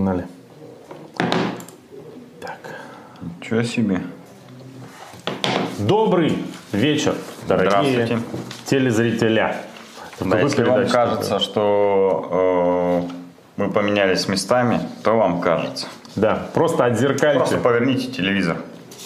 Погнали. 0.00 0.26
Так. 2.40 2.58
Ничего 3.38 3.62
себе. 3.62 4.00
Добрый 5.78 6.38
вечер, 6.72 7.14
дорогие 7.46 8.06
Здравствуйте. 8.06 8.18
телезрителя. 8.64 9.56
Да, 10.20 10.40
если 10.40 10.64
вам 10.64 10.88
кажется, 10.88 11.38
что 11.38 13.06
э, 13.06 13.60
мы 13.62 13.70
поменялись 13.70 14.26
местами, 14.26 14.80
то 15.04 15.18
вам 15.18 15.42
кажется. 15.42 15.86
Да, 16.16 16.46
просто 16.54 16.86
отзеркальте. 16.86 17.38
Просто 17.40 17.58
поверните 17.58 18.06
телевизор. 18.10 18.56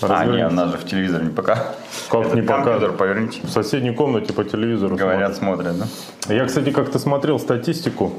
А, 0.00 0.06
Разверните. 0.06 0.42
нет, 0.42 0.52
она 0.52 0.66
же 0.68 0.78
в 0.78 0.84
телевизор 0.84 1.24
не 1.24 1.30
пока. 1.30 1.74
Как 2.08 2.20
Этот 2.20 2.34
не 2.34 2.42
пока? 2.42 2.62
компьютер 2.62 2.92
поверните. 2.92 3.40
В 3.44 3.50
соседней 3.50 3.92
комнате 3.94 4.32
по 4.32 4.44
телевизору 4.44 4.94
Говорят, 4.96 5.34
смотрят, 5.34 5.76
да? 5.76 5.86
смотрят. 5.86 6.40
Я, 6.40 6.46
кстати, 6.46 6.70
как-то 6.70 7.00
смотрел 7.00 7.40
статистику. 7.40 8.12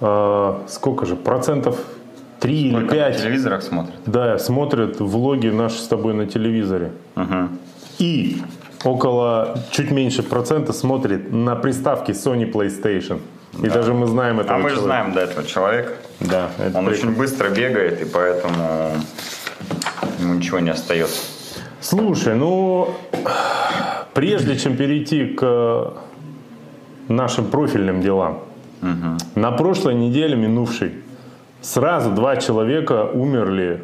Э, 0.00 0.54
сколько 0.68 1.06
же? 1.06 1.16
Процентов 1.16 1.76
3 2.40 2.54
или 2.54 2.72
Только 2.72 2.94
на 2.94 3.02
5 3.10 3.22
телевизорах 3.22 3.62
смотрят. 3.62 3.94
да, 4.06 4.38
смотрят 4.38 5.00
влоги 5.00 5.48
наши 5.48 5.78
с 5.78 5.86
тобой 5.88 6.14
на 6.14 6.26
телевизоре. 6.26 6.92
Мгм. 7.16 7.58
И 7.98 8.42
около 8.84 9.58
чуть 9.70 9.90
меньше 9.90 10.22
процента 10.22 10.72
смотрит 10.72 11.32
на 11.32 11.56
приставке 11.56 12.12
Sony 12.12 12.50
PlayStation. 12.50 13.18
И 13.62 13.68
даже 13.68 13.92
мы 13.92 14.06
знаем 14.06 14.38
этого 14.40 14.56
А 14.56 14.58
мы 14.58 14.70
же 14.70 14.80
знаем 14.80 15.12
до 15.14 15.20
этого 15.20 15.44
человека. 15.44 15.92
Да, 16.20 16.50
это 16.58 16.78
Он 16.78 16.86
прикольно. 16.86 16.90
очень 16.90 17.10
быстро 17.18 17.48
бегает, 17.48 18.00
и 18.00 18.04
поэтому 18.04 18.92
ему 20.20 20.34
ничего 20.34 20.60
не 20.60 20.70
остается. 20.70 21.22
Слушай, 21.80 22.36
ну, 22.36 22.88
прежде 24.14 24.56
чем 24.58 24.76
перейти 24.76 25.26
к 25.26 25.94
нашим 27.08 27.46
профильным 27.46 28.00
делам, 28.00 28.40
на 29.34 29.52
прошлой 29.52 29.94
неделе 29.94 30.36
минувшей 30.36 30.92
сразу 31.60 32.10
два 32.10 32.36
человека 32.36 33.04
умерли, 33.12 33.82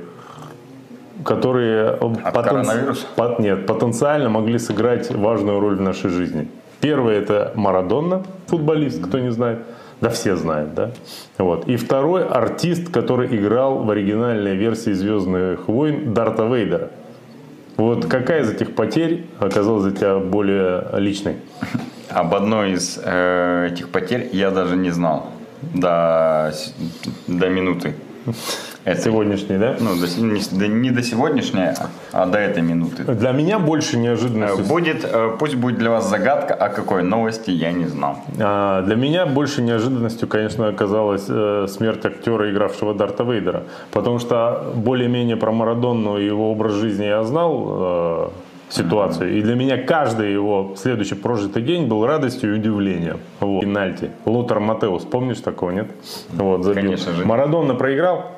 которые 1.24 1.98
коронавируса? 2.32 3.06
по- 3.16 3.36
нет, 3.38 3.66
потенциально 3.66 4.28
могли 4.28 4.58
сыграть 4.58 5.10
важную 5.10 5.60
роль 5.60 5.76
в 5.76 5.80
нашей 5.80 6.10
жизни. 6.10 6.48
Первый 6.80 7.16
это 7.16 7.52
Марадонна, 7.54 8.24
футболист, 8.46 9.02
кто 9.04 9.18
не 9.18 9.30
знает. 9.30 9.60
Да 10.00 10.10
все 10.10 10.36
знают, 10.36 10.74
да? 10.74 10.90
Вот. 11.38 11.66
И 11.66 11.76
второй 11.76 12.26
артист, 12.26 12.90
который 12.90 13.34
играл 13.34 13.78
в 13.78 13.90
оригинальной 13.90 14.54
версии 14.54 14.92
«Звездных 14.92 15.66
войн» 15.68 16.12
Дарта 16.12 16.44
Вейдера. 16.44 16.90
Вот 17.76 18.04
какая 18.06 18.42
из 18.42 18.50
этих 18.50 18.74
потерь 18.74 19.26
оказалась 19.38 19.84
для 19.84 19.92
тебя 19.92 20.18
более 20.18 20.84
личной? 20.98 21.36
Об 22.14 22.34
одной 22.34 22.72
из 22.72 23.00
э, 23.02 23.70
этих 23.72 23.88
потерь 23.88 24.28
я 24.32 24.50
даже 24.50 24.76
не 24.76 24.90
знал 24.90 25.26
до, 25.74 26.52
до 27.26 27.48
минуты. 27.48 27.94
этой. 28.84 29.02
Сегодняшней, 29.02 29.58
да? 29.58 29.76
Ну, 29.80 29.96
до 29.96 30.06
не, 30.20 30.40
да 30.52 30.66
не 30.66 30.90
до 30.90 31.02
сегодняшней, 31.02 31.70
а 32.12 32.26
до 32.26 32.38
этой 32.38 32.62
минуты. 32.62 33.02
Для 33.04 33.32
меня 33.32 33.58
больше 33.58 33.96
Э, 33.96 34.00
неожиданностью. 34.00 34.64
Будет, 34.64 35.04
э, 35.04 35.36
пусть 35.38 35.56
будет 35.56 35.78
для 35.78 35.90
вас 35.90 36.08
загадка, 36.08 36.54
о 36.54 36.68
какой 36.68 37.02
новости 37.02 37.50
я 37.50 37.72
не 37.72 37.86
знал. 37.86 38.18
А, 38.38 38.82
Для 38.82 38.96
меня 38.96 39.26
больше 39.26 39.62
неожиданностью, 39.62 40.28
конечно, 40.28 40.68
оказалась 40.68 41.24
э, 41.28 41.66
смерть 41.68 42.04
актера, 42.04 42.50
игравшего 42.50 42.94
Дарта 42.94 43.24
Вейдера. 43.24 43.64
Потому 43.90 44.18
что 44.18 44.72
более-менее 44.74 45.36
про 45.36 45.52
Марадонну 45.52 46.18
и 46.18 46.26
его 46.26 46.50
образ 46.52 46.74
жизни 46.74 47.04
я 47.04 47.24
знал 47.24 47.66
э, 47.68 48.28
ситуацию. 48.68 49.38
И 49.38 49.42
для 49.42 49.54
меня 49.54 49.76
каждый 49.82 50.32
его 50.32 50.74
следующий 50.76 51.14
прожитый 51.14 51.62
день 51.62 51.86
был 51.86 52.06
радостью 52.06 52.54
и 52.54 52.58
удивлением. 52.58 53.18
Вот. 53.40 53.60
Пенальти. 53.60 54.10
Лотар 54.24 54.60
Матеус, 54.60 55.04
помнишь 55.04 55.40
такого, 55.40 55.70
нет? 55.70 55.88
Вот, 56.32 56.64
забил. 56.64 56.82
Конечно 56.82 57.12
же. 57.12 57.24
Марадонна 57.24 57.74
проиграл, 57.74 58.32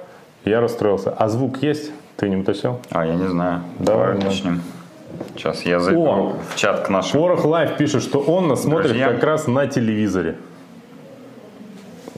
я 0.45 0.61
расстроился. 0.61 1.11
А 1.11 1.29
звук 1.29 1.63
есть? 1.63 1.91
Ты 2.17 2.29
не 2.29 2.37
уточнил? 2.37 2.81
А, 2.91 3.05
я 3.07 3.15
не 3.15 3.29
знаю. 3.29 3.63
Давай, 3.79 4.07
Давай 4.09 4.21
да. 4.21 4.27
начнем. 4.27 4.63
Сейчас 5.35 5.63
я 5.63 5.81
зайду 5.81 6.05
О! 6.05 6.37
в 6.53 6.57
чат 6.57 6.81
к 6.87 6.91
нашим. 6.91 7.21
Порох 7.21 7.45
Лайв 7.45 7.77
пишет, 7.77 8.03
что 8.03 8.19
он 8.19 8.49
нас 8.49 8.63
смотрит 8.63 8.89
Друзья. 8.89 9.09
как 9.13 9.23
раз 9.25 9.47
на 9.47 9.67
телевизоре. 9.67 10.37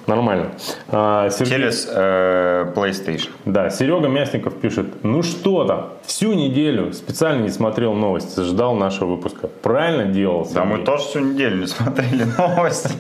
Нормально. 0.09 0.47
А, 0.89 1.29
Сергей- 1.29 1.51
Через 1.53 1.87
э, 1.91 2.73
PlayStation. 2.75 3.29
Да, 3.45 3.71
Серега 3.71 4.09
Мясников 4.09 4.55
пишет, 4.55 5.05
ну 5.05 5.23
что 5.23 5.65
там, 5.65 5.89
всю 6.07 6.33
неделю 6.33 6.93
специально 6.93 7.43
не 7.43 7.51
смотрел 7.51 7.93
новости, 7.95 8.41
ждал 8.41 8.75
нашего 8.75 9.11
выпуска. 9.17 9.49
Правильно 9.63 10.07
делал, 10.07 10.49
Да, 10.53 10.65
мы 10.65 10.71
Сергей? 10.79 10.87
тоже 10.87 11.03
всю 11.05 11.21
неделю 11.21 11.57
не 11.61 11.67
смотрели 11.77 12.25
новости. 12.39 12.91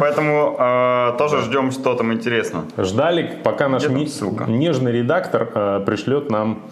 Поэтому 0.00 0.56
э, 0.58 1.12
тоже 1.18 1.42
ждем, 1.42 1.70
что 1.70 1.94
там 1.94 2.12
интересно. 2.12 2.64
Ждали, 2.76 3.38
пока 3.44 3.68
наш 3.68 3.84
нежный 3.88 4.92
редактор 4.92 5.48
э, 5.54 5.82
пришлет 5.86 6.30
нам 6.30 6.62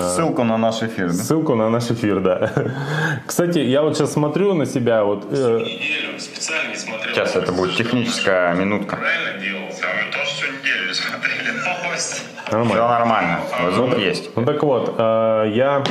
Ссылку 0.00 0.44
на 0.44 0.56
наш 0.56 0.82
эфир. 0.82 1.12
ссылку 1.12 1.54
на 1.54 1.68
наш 1.68 1.90
эфир, 1.90 2.20
да. 2.20 2.50
Кстати, 3.26 3.58
я 3.58 3.82
вот 3.82 3.96
сейчас 3.96 4.12
смотрю 4.12 4.54
на 4.54 4.64
себя, 4.66 5.04
вот 5.04 5.26
э, 5.30 5.34
неделю 5.60 6.18
специально 6.18 6.70
не 6.70 6.76
смотрел. 6.76 7.14
Сейчас 7.14 7.36
это 7.36 7.52
будет 7.52 7.76
техническая 7.76 8.54
минутка. 8.54 8.93
Правильно 8.96 9.40
делал. 9.40 9.62
А 9.62 10.06
мы 10.06 10.12
тоже 10.12 10.26
всю 10.26 10.46
неделю 10.46 10.88
не 10.88 10.94
смотрели 10.94 11.50
новости. 11.50 12.22
Все 12.46 12.56
нормально. 12.56 12.88
нормально. 12.88 13.40
Звук 13.72 13.98
есть. 13.98 14.30
Ну 14.36 14.44
так 14.44 14.62
вот, 14.62 14.94
э, 14.98 15.52
я 15.54 15.82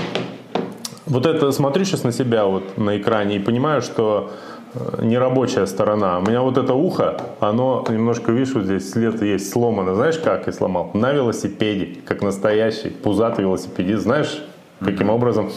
вот 1.06 1.26
это 1.26 1.52
смотрю 1.52 1.86
сейчас 1.86 2.04
на 2.04 2.12
себя 2.12 2.46
вот 2.46 2.78
на 2.78 2.98
экране 2.98 3.36
и 3.36 3.40
понимаю, 3.40 3.82
что 3.82 4.32
э, 4.74 5.04
нерабочая 5.04 5.66
сторона. 5.66 6.20
У 6.20 6.22
меня 6.22 6.42
вот 6.42 6.58
это 6.58 6.74
ухо, 6.74 7.18
оно 7.40 7.86
немножко, 7.90 8.32
видишь, 8.32 8.54
вот 8.54 8.64
здесь 8.64 8.92
след 8.92 9.22
есть 9.22 9.52
сломано. 9.52 9.96
Знаешь, 9.96 10.18
как 10.18 10.48
я 10.48 10.54
сломал? 10.54 10.92
На 10.94 11.12
велосипеде, 11.12 12.00
как 12.06 12.22
настоящий 12.22 12.90
пузатый 12.90 13.44
велосипедист. 13.44 14.04
Знаешь, 14.04 14.44
каким 14.80 15.10
образом? 15.10 15.52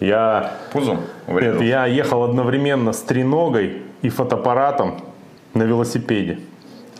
Я, 0.00 0.54
Пузом 0.72 1.00
нет, 1.28 1.60
я 1.60 1.86
ехал 1.86 2.24
одновременно 2.24 2.92
с 2.92 3.00
треногой 3.02 3.82
и 4.02 4.08
фотоаппаратом 4.08 5.00
на 5.54 5.62
велосипеде. 5.62 6.40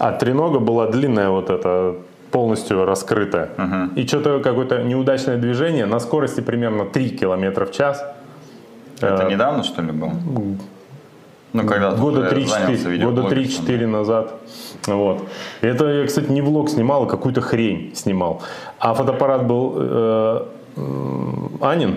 А 0.03 0.11
тренога 0.11 0.59
была 0.59 0.89
длинная 0.89 1.29
вот 1.31 1.49
эта, 1.49 1.95
полностью 2.33 2.85
раскрытая. 2.85 3.51
И 3.95 4.05
что-то 4.05 4.41
какое-то 4.41 4.83
неудачное 4.83 5.37
движение 5.37 5.87
на 5.87 6.01
скорости 6.01 6.41
примерно 6.41 6.87
3 6.87 7.11
километра 7.11 7.67
в 7.67 7.71
час. 7.71 8.05
Это 9.01 9.29
недавно, 9.31 9.63
что 9.63 9.81
ли, 9.81 9.93
было? 9.93 10.11
Ну, 11.53 11.67
когда 11.69 11.93
Года 11.93 12.21
уже 12.21 12.31
занялся 12.31 12.89
3-4 12.89 13.05
года 13.05 13.21
видеоблогерством, 13.23 13.67
3-4 13.67 13.87
назад. 13.87 14.35
Вот. 14.89 15.29
Это 15.61 15.87
я, 15.87 16.07
кстати, 16.07 16.33
не 16.33 16.43
влог 16.43 16.69
снимал, 16.69 17.05
а 17.05 17.07
какую-то 17.07 17.41
хрень 17.41 17.93
снимал. 17.95 18.43
А 18.81 18.95
фотоаппарат 18.95 19.47
был 19.47 19.75
э, 19.77 20.43
м, 20.79 21.51
Анин. 21.61 21.97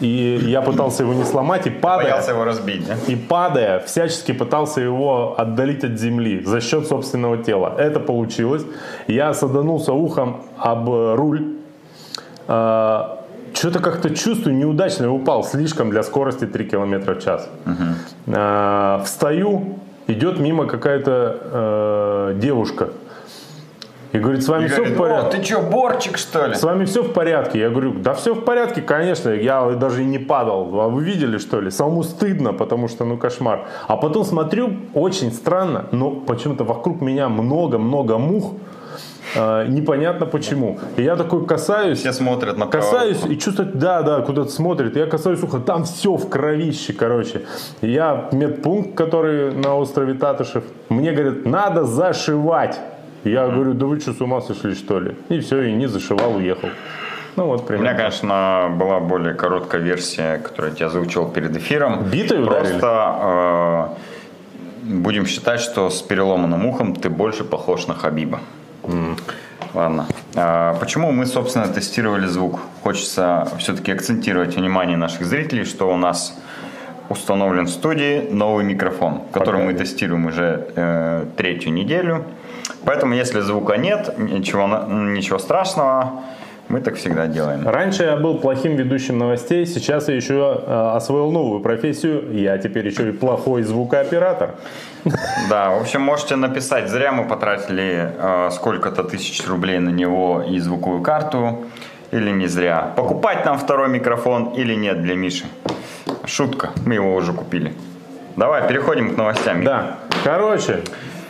И 0.00 0.40
я 0.46 0.62
пытался 0.62 1.02
его 1.02 1.14
не 1.14 1.24
сломать, 1.24 1.66
и 1.66 1.70
падая, 1.70 2.10
Боялся 2.10 2.30
его 2.30 2.44
разбить, 2.44 2.86
да? 2.86 2.96
и 3.06 3.16
падая, 3.16 3.78
всячески 3.80 4.32
пытался 4.32 4.80
его 4.80 5.34
отдалить 5.38 5.84
от 5.84 5.98
земли 5.98 6.42
за 6.44 6.60
счет 6.60 6.86
собственного 6.86 7.38
тела. 7.38 7.74
Это 7.78 8.00
получилось. 8.00 8.64
Я 9.06 9.34
саданулся 9.34 9.92
ухом 9.92 10.42
об 10.58 10.88
э, 10.88 11.14
руль. 11.14 11.56
что-то 12.44 13.78
как-то 13.80 14.10
чувствую, 14.10 14.56
неудачно 14.56 15.12
упал, 15.12 15.44
слишком 15.44 15.90
для 15.90 16.02
скорости 16.02 16.46
3 16.46 16.64
км 16.64 17.14
в 17.14 17.22
час. 17.22 17.48
А, 18.26 19.02
встаю, 19.04 19.78
идет 20.06 20.38
мимо 20.38 20.66
какая-то 20.66 22.32
э, 22.32 22.38
девушка. 22.40 22.88
И 24.12 24.18
говорит, 24.18 24.42
с 24.42 24.48
вами 24.48 24.64
И 24.64 24.68
все 24.68 24.76
говорит, 24.76 24.94
в 24.94 24.98
порядке? 24.98 25.26
«О, 25.26 25.40
ты 25.40 25.44
что, 25.44 25.60
борчик, 25.62 26.18
что 26.18 26.46
ли? 26.46 26.54
С 26.54 26.62
вами 26.62 26.84
все 26.84 27.02
в 27.02 27.12
порядке? 27.12 27.58
Я 27.58 27.70
говорю, 27.70 27.94
да 27.94 28.12
все 28.12 28.34
в 28.34 28.44
порядке, 28.44 28.82
конечно, 28.82 29.30
я 29.30 29.70
даже 29.70 30.02
и 30.02 30.04
не 30.04 30.18
падал. 30.18 30.80
А 30.80 30.88
вы 30.88 31.02
видели, 31.02 31.38
что 31.38 31.60
ли? 31.60 31.70
Самому 31.70 32.02
стыдно, 32.02 32.52
потому 32.52 32.88
что, 32.88 33.04
ну, 33.04 33.16
кошмар. 33.16 33.66
А 33.88 33.96
потом 33.96 34.24
смотрю, 34.24 34.72
очень 34.92 35.32
странно, 35.32 35.86
но 35.92 36.10
почему-то 36.10 36.64
вокруг 36.64 37.00
меня 37.00 37.30
много-много 37.30 38.18
мух, 38.18 38.52
э, 39.34 39.66
непонятно 39.68 40.26
почему. 40.26 40.78
И 40.96 41.02
я 41.02 41.16
такой 41.16 41.46
касаюсь, 41.46 42.00
Все 42.00 42.12
смотрят 42.12 42.58
на 42.58 42.66
касаюсь 42.66 43.24
и 43.26 43.38
чувствую, 43.38 43.70
да, 43.72 44.02
да, 44.02 44.20
куда-то 44.20 44.50
смотрит. 44.50 44.94
Я 44.94 45.06
касаюсь 45.06 45.42
уха, 45.42 45.58
там 45.58 45.84
все 45.84 46.16
в 46.16 46.28
кровище, 46.28 46.92
короче. 46.92 47.46
Я 47.80 48.28
медпункт, 48.32 48.94
который 48.94 49.54
на 49.54 49.74
острове 49.74 50.12
Татышев, 50.12 50.64
мне 50.90 51.12
говорят, 51.12 51.46
надо 51.46 51.84
зашивать. 51.84 52.78
Я 53.24 53.46
говорю, 53.48 53.74
да 53.74 53.86
вы 53.86 54.00
что, 54.00 54.12
с 54.12 54.20
ума 54.20 54.40
сошли, 54.40 54.74
что 54.74 55.00
ли? 55.00 55.14
И 55.28 55.40
все, 55.40 55.62
и 55.62 55.72
не 55.72 55.86
зашивал, 55.86 56.36
уехал. 56.36 56.68
Ну 57.36 57.46
вот, 57.46 57.60
У 57.60 57.62
меня, 57.62 57.66
примерно. 57.78 57.98
конечно, 57.98 58.68
была 58.78 59.00
более 59.00 59.34
короткая 59.34 59.80
версия, 59.80 60.38
которую 60.38 60.74
я 60.78 60.86
озвучил 60.86 61.28
перед 61.28 61.56
эфиром. 61.56 62.04
Битой 62.04 62.42
ударили? 62.42 62.78
Просто 62.78 63.16
э, 63.22 63.86
будем 64.82 65.26
считать, 65.26 65.60
что 65.60 65.88
с 65.88 66.02
переломанным 66.02 66.66
ухом 66.66 66.94
ты 66.94 67.08
больше 67.08 67.44
похож 67.44 67.86
на 67.86 67.94
Хабиба. 67.94 68.40
Ладно. 69.74 70.06
А 70.34 70.74
почему 70.74 71.12
мы, 71.12 71.24
собственно, 71.24 71.66
тестировали 71.68 72.26
звук? 72.26 72.60
Хочется 72.82 73.48
все-таки 73.58 73.92
акцентировать 73.92 74.56
внимание 74.56 74.96
наших 74.98 75.24
зрителей, 75.24 75.64
что 75.64 75.90
у 75.90 75.96
нас 75.96 76.38
установлен 77.08 77.66
в 77.66 77.70
студии 77.70 78.28
новый 78.30 78.64
микрофон, 78.64 79.22
который 79.32 79.60
Пока 79.60 79.64
мы 79.64 79.74
тестируем 79.74 80.26
уже 80.26 80.66
э, 80.74 81.26
третью 81.36 81.72
неделю. 81.72 82.24
Поэтому, 82.84 83.14
если 83.14 83.40
звука 83.40 83.76
нет, 83.76 84.14
ничего, 84.18 84.66
ничего 84.88 85.38
страшного, 85.38 86.22
мы 86.68 86.80
так 86.80 86.94
всегда 86.96 87.26
делаем. 87.26 87.68
Раньше 87.68 88.04
я 88.04 88.16
был 88.16 88.38
плохим 88.38 88.76
ведущим 88.76 89.18
новостей, 89.18 89.66
сейчас 89.66 90.08
я 90.08 90.14
еще 90.14 90.62
э, 90.66 90.92
освоил 90.96 91.30
новую 91.30 91.60
профессию. 91.60 92.32
Я 92.32 92.56
теперь 92.58 92.86
еще 92.86 93.10
и 93.10 93.12
плохой 93.12 93.62
звукооператор. 93.62 94.54
Да, 95.50 95.70
в 95.70 95.82
общем, 95.82 96.00
можете 96.00 96.36
написать, 96.36 96.88
зря 96.88 97.12
мы 97.12 97.24
потратили 97.24 98.12
э, 98.16 98.50
сколько-то 98.52 99.04
тысяч 99.04 99.46
рублей 99.46 99.80
на 99.80 99.90
него 99.90 100.42
и 100.48 100.58
звуковую 100.58 101.02
карту, 101.02 101.64
или 102.10 102.30
не 102.30 102.46
зря. 102.46 102.92
Покупать 102.96 103.44
нам 103.44 103.58
второй 103.58 103.88
микрофон 103.88 104.52
или 104.56 104.74
нет 104.74 105.02
для 105.02 105.14
Миши? 105.14 105.44
Шутка, 106.24 106.70
мы 106.86 106.94
его 106.94 107.14
уже 107.14 107.32
купили. 107.32 107.74
Давай, 108.36 108.66
переходим 108.66 109.14
к 109.14 109.16
новостям. 109.18 109.62
Да. 109.64 109.98
Короче, 110.24 110.82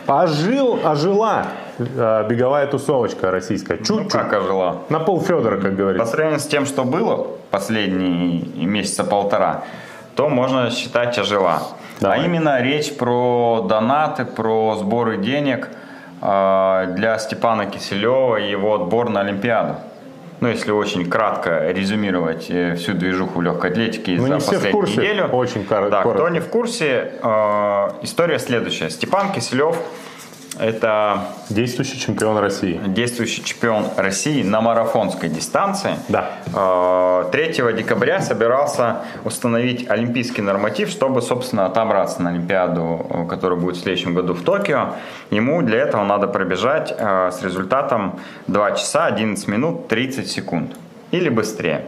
ожил, 0.07 0.79
ожила 0.83 1.45
э, 1.77 2.25
беговая 2.29 2.67
тусовочка 2.67 3.31
российская. 3.31 3.77
Ну, 3.77 3.83
Чуть-чуть. 3.85 4.11
как 4.11 4.33
ожила? 4.33 4.77
На 4.89 4.99
пол 4.99 5.21
Федора, 5.21 5.55
как 5.57 5.71
По 5.71 5.77
говорится. 5.77 6.05
сравнению 6.07 6.39
с 6.39 6.47
тем, 6.47 6.65
что 6.65 6.83
было 6.83 7.27
последние 7.51 8.41
месяца 8.65 9.03
полтора, 9.03 9.63
то 10.15 10.29
можно 10.29 10.69
считать 10.69 11.17
ожила. 11.17 11.61
Давай. 11.99 12.19
А 12.19 12.23
именно 12.23 12.61
речь 12.61 12.95
про 12.95 13.65
донаты, 13.67 14.25
про 14.25 14.75
сборы 14.75 15.17
денег 15.17 15.69
э, 16.21 16.85
для 16.95 17.17
Степана 17.19 17.65
Киселева 17.65 18.37
и 18.37 18.49
его 18.49 18.75
отбор 18.75 19.09
на 19.09 19.21
Олимпиаду. 19.21 19.75
Ну, 20.43 20.49
если 20.49 20.71
очень 20.71 21.09
кратко 21.09 21.71
резюмировать 21.71 22.47
э, 22.49 22.75
всю 22.75 22.93
движуху 22.93 23.39
легкой 23.39 23.71
атлетике 23.71 24.15
Ну, 24.17 24.27
за 24.27 24.33
последнюю 24.35 24.73
курсе. 24.73 24.97
неделю. 24.97 25.27
Очень 25.27 25.63
кор- 25.63 25.89
Да, 25.89 26.03
коротко. 26.03 26.25
кто 26.25 26.29
не 26.33 26.41
в 26.41 26.47
курсе, 26.49 27.13
э, 27.23 27.89
история 28.01 28.39
следующая. 28.39 28.89
Степан 28.89 29.31
Киселев 29.31 29.77
это 30.59 31.25
Действующий 31.49 31.99
чемпион 31.99 32.37
России. 32.37 32.79
действующий 32.87 33.43
чемпион 33.43 33.85
России 33.97 34.43
на 34.43 34.61
марафонской 34.61 35.29
дистанции. 35.29 35.95
Да. 36.09 36.31
Э, 36.53 37.29
3 37.31 37.73
декабря 37.73 38.21
собирался 38.21 39.01
установить 39.23 39.89
олимпийский 39.89 40.41
норматив, 40.41 40.89
чтобы, 40.89 41.21
собственно, 41.21 41.65
отобраться 41.65 42.21
на 42.21 42.29
Олимпиаду, 42.29 43.05
э, 43.09 43.25
которая 43.27 43.59
будет 43.59 43.77
в 43.77 43.81
следующем 43.81 44.13
году 44.13 44.33
в 44.33 44.41
Токио. 44.43 44.95
Ему 45.31 45.61
для 45.61 45.79
этого 45.79 46.03
надо 46.03 46.27
пробежать 46.27 46.93
э, 46.97 47.31
с 47.31 47.41
результатом 47.43 48.19
2 48.47 48.71
часа 48.71 49.05
11 49.05 49.47
минут 49.47 49.87
30 49.87 50.29
секунд 50.29 50.75
или 51.11 51.29
быстрее. 51.29 51.85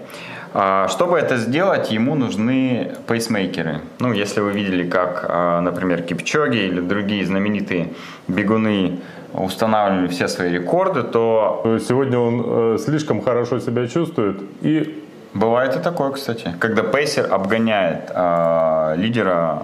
А, 0.58 0.88
Чтобы 0.88 1.20
это 1.20 1.36
сделать, 1.36 1.92
ему 1.92 2.16
нужны 2.16 2.94
пейсмейкеры. 3.08 3.82
Ну, 4.00 4.14
если 4.14 4.40
вы 4.40 4.54
видели, 4.54 4.90
как, 4.90 5.26
а, 5.28 5.60
например, 5.60 6.02
Кипчоги 6.02 6.60
или 6.60 6.80
другие 6.80 7.26
знаменитые 7.26 7.90
бегуны 8.30 9.00
устанавливали 9.34 10.08
все 10.08 10.30
свои 10.30 10.54
рекорды, 10.54 11.04
то 11.04 11.78
Сегодня 11.86 12.18
он 12.18 12.44
э, 12.46 12.78
слишком 12.80 13.22
хорошо 13.22 13.60
себя 13.60 13.86
чувствует 13.90 14.38
и 14.62 15.04
бывает 15.34 15.76
и 15.76 15.80
такое, 15.80 16.12
кстати, 16.12 16.56
когда 16.58 16.84
пейсер 16.84 17.34
обгоняет 17.34 18.10
а, 18.14 18.96
лидера, 18.96 19.64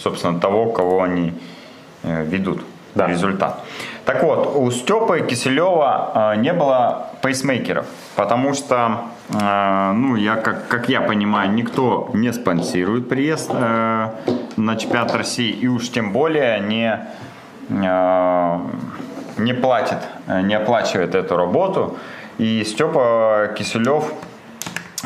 собственно, 0.00 0.40
того, 0.40 0.72
кого 0.72 1.04
они 1.04 1.32
э, 2.02 2.24
ведут. 2.24 2.62
Да. 2.96 3.06
Результат. 3.06 3.64
Так 4.12 4.24
вот, 4.24 4.56
у 4.56 4.68
Степы 4.72 5.20
Киселева 5.20 6.10
а, 6.14 6.34
не 6.34 6.52
было 6.52 7.10
пейсмейкеров, 7.22 7.86
потому 8.16 8.54
что, 8.54 9.02
а, 9.40 9.92
ну, 9.92 10.16
я, 10.16 10.34
как, 10.34 10.66
как 10.66 10.88
я 10.88 11.00
понимаю, 11.00 11.52
никто 11.52 12.10
не 12.12 12.32
спонсирует 12.32 13.08
приезд 13.08 13.52
э, 13.54 14.08
на 14.56 14.76
чемпионат 14.76 15.14
России 15.14 15.52
и 15.52 15.68
уж 15.68 15.90
тем 15.90 16.10
более 16.12 16.58
не, 16.58 16.98
э, 17.68 18.58
не 19.38 19.52
платит, 19.52 19.98
э, 20.26 20.40
не 20.40 20.56
оплачивает 20.56 21.14
эту 21.14 21.36
работу. 21.36 21.96
И 22.38 22.64
Степа 22.64 23.54
Киселев 23.56 24.12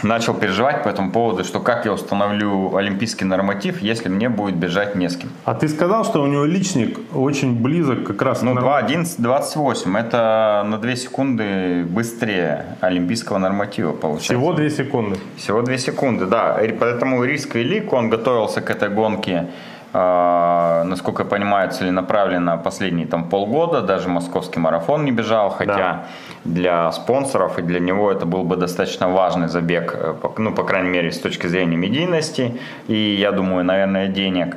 начал 0.02 0.34
переживать 0.34 0.82
по 0.82 0.88
этому 0.88 1.10
поводу, 1.12 1.44
что 1.44 1.60
как 1.60 1.84
я 1.86 1.92
установлю 1.92 2.76
олимпийский 2.76 3.24
норматив, 3.24 3.80
если 3.82 4.08
мне 4.08 4.28
будет 4.28 4.56
бежать 4.56 4.94
не 4.96 5.08
с 5.08 5.16
кем. 5.16 5.30
А 5.44 5.54
ты 5.54 5.68
сказал, 5.68 6.04
что 6.04 6.22
у 6.22 6.26
него 6.26 6.44
личник 6.44 6.98
очень 7.14 7.62
близок 7.62 8.04
как 8.04 8.22
раз 8.22 8.42
Ну, 8.42 8.52
к 8.52 8.54
норм- 8.60 8.66
2.11.28 8.66 9.96
это 9.98 10.64
на 10.66 10.78
2 10.78 10.96
секунды 10.96 11.84
быстрее 11.84 12.64
олимпийского 12.80 13.38
норматива 13.38 13.92
получается. 13.92 14.34
Всего 14.34 14.52
2 14.52 14.70
секунды. 14.70 15.18
Всего 15.36 15.62
2 15.62 15.78
секунды, 15.78 16.26
да. 16.26 16.60
И 16.62 16.72
Поэтому 16.72 17.22
риск 17.24 17.54
велик, 17.54 17.92
он 17.92 18.10
готовился 18.10 18.60
к 18.60 18.68
этой 18.70 18.88
гонке, 18.88 19.46
насколько 19.94 21.22
я 21.22 21.28
понимаю, 21.28 21.70
целенаправленно 21.70 22.56
последние 22.58 23.06
там 23.06 23.28
полгода, 23.28 23.80
даже 23.80 24.08
московский 24.08 24.58
марафон 24.58 25.04
не 25.04 25.12
бежал, 25.12 25.50
хотя 25.50 25.76
Да. 25.76 26.04
для 26.44 26.92
спонсоров 26.92 27.58
и 27.58 27.62
для 27.62 27.78
него 27.80 28.10
это 28.10 28.26
был 28.26 28.42
бы 28.42 28.56
достаточно 28.56 29.08
важный 29.08 29.48
забег, 29.48 29.94
э, 29.96 30.14
ну, 30.38 30.52
по 30.52 30.64
крайней 30.64 30.90
мере, 30.90 31.10
с 31.10 31.20
точки 31.20 31.46
зрения 31.46 31.76
медийности 31.76 32.60
и, 32.88 32.94
я 32.94 33.30
думаю, 33.32 33.64
наверное, 33.64 34.08
денег. 34.08 34.56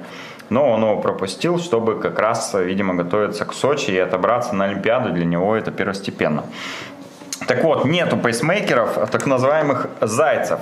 Но 0.50 0.72
он 0.72 0.82
его 0.82 0.98
пропустил, 1.02 1.60
чтобы 1.60 2.00
как 2.00 2.20
раз, 2.20 2.54
видимо, 2.56 2.96
готовиться 2.96 3.46
к 3.46 3.54
Сочи 3.54 3.92
и 3.92 3.98
отобраться 4.00 4.56
на 4.56 4.66
Олимпиаду. 4.66 5.10
Для 5.12 5.26
него 5.26 5.56
это 5.56 5.72
первостепенно. 5.72 6.44
Так 7.48 7.64
вот, 7.64 7.86
нету 7.86 8.18
пейсмейкеров, 8.18 8.98
а 8.98 9.06
так 9.06 9.28
называемых 9.28 9.88
зайцев. 10.02 10.60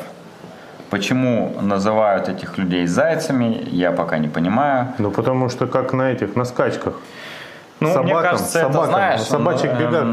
Почему 0.96 1.52
называют 1.62 2.30
этих 2.30 2.58
людей 2.58 2.88
зайцами, 2.88 3.68
я 3.70 3.92
пока 3.92 4.18
не 4.18 4.30
понимаю. 4.30 4.88
Ну, 4.98 5.12
потому 5.12 5.50
что 5.50 5.68
как 5.68 5.92
на 5.92 6.10
этих, 6.14 6.38
на 6.38 6.46
скачках. 6.46 6.94
Ну, 7.82 7.88
мне 7.88 7.94
Собакам, 7.94 8.22
кажется, 8.22 8.60
это, 8.60 8.72
собакам, 8.72 8.90
знаешь, 8.94 9.20
на 9.20 9.26
собачьих 9.26 9.72
бегах 9.78 10.04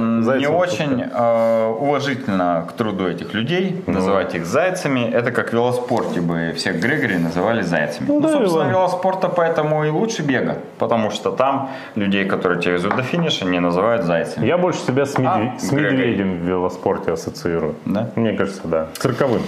не 0.41 0.49
очень 0.49 1.05
э, 1.15 1.67
уважительно 1.79 2.67
к 2.69 2.73
труду 2.73 3.07
этих 3.07 3.35
людей, 3.35 3.85
Ну. 3.87 3.93
называть 3.93 4.35
их 4.35 4.45
зайцами. 4.45 5.09
Это 5.09 5.31
как 5.31 5.51
в 5.51 5.53
велоспорте 5.53 6.21
бы 6.21 6.53
всех 6.57 6.81
Грегори 6.81 7.19
называли 7.19 7.63
зайцами. 7.63 8.09
Ну 8.09 8.15
Ну, 8.15 8.21
да, 8.21 8.33
собственно, 8.33 8.63
Иван. 8.63 8.71
велоспорта 8.71 9.29
поэтому 9.29 9.85
и 9.85 9.91
лучше 9.91 10.23
бега, 10.23 10.57
потому 10.79 11.11
что 11.13 11.31
там 11.31 11.69
людей, 11.95 12.25
которые 12.25 12.61
тебя 12.61 12.73
везут 12.73 12.97
до 12.97 13.03
финиша, 13.05 13.45
не 13.45 13.61
называют 13.61 14.03
зайцами. 14.07 14.45
Я 14.47 14.59
больше 14.59 14.81
себя 14.81 15.05
с, 15.07 15.15
медве- 15.17 15.53
А, 15.55 15.59
с 15.61 15.71
Грегори. 15.71 15.97
медведем 15.97 16.39
в 16.39 16.45
велоспорте 16.49 17.13
ассоциирую. 17.13 17.77
Да? 17.85 18.09
Мне 18.17 18.33
кажется, 18.33 18.63
да. 18.65 18.87
Цирковым. 18.99 19.43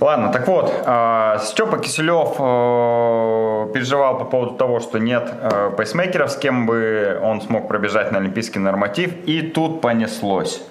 Ладно, 0.00 0.32
так 0.32 0.48
вот, 0.48 0.72
э, 0.86 1.38
Степа 1.42 1.78
Киселев 1.78 2.34
э, 2.38 3.72
переживал 3.72 4.18
по 4.18 4.24
поводу 4.24 4.54
того, 4.54 4.80
что 4.80 4.98
нет 4.98 5.32
э, 5.40 5.70
пейсмейкеров, 5.76 6.30
с 6.30 6.36
кем 6.36 6.66
бы 6.66 7.20
он 7.22 7.40
смог 7.40 7.68
пробежать 7.68 8.10
на 8.12 8.18
олимпийский 8.18 8.58
норматив, 8.58 9.12
и 9.26 9.42
тут 9.42 9.80
понеслось. 9.80 10.62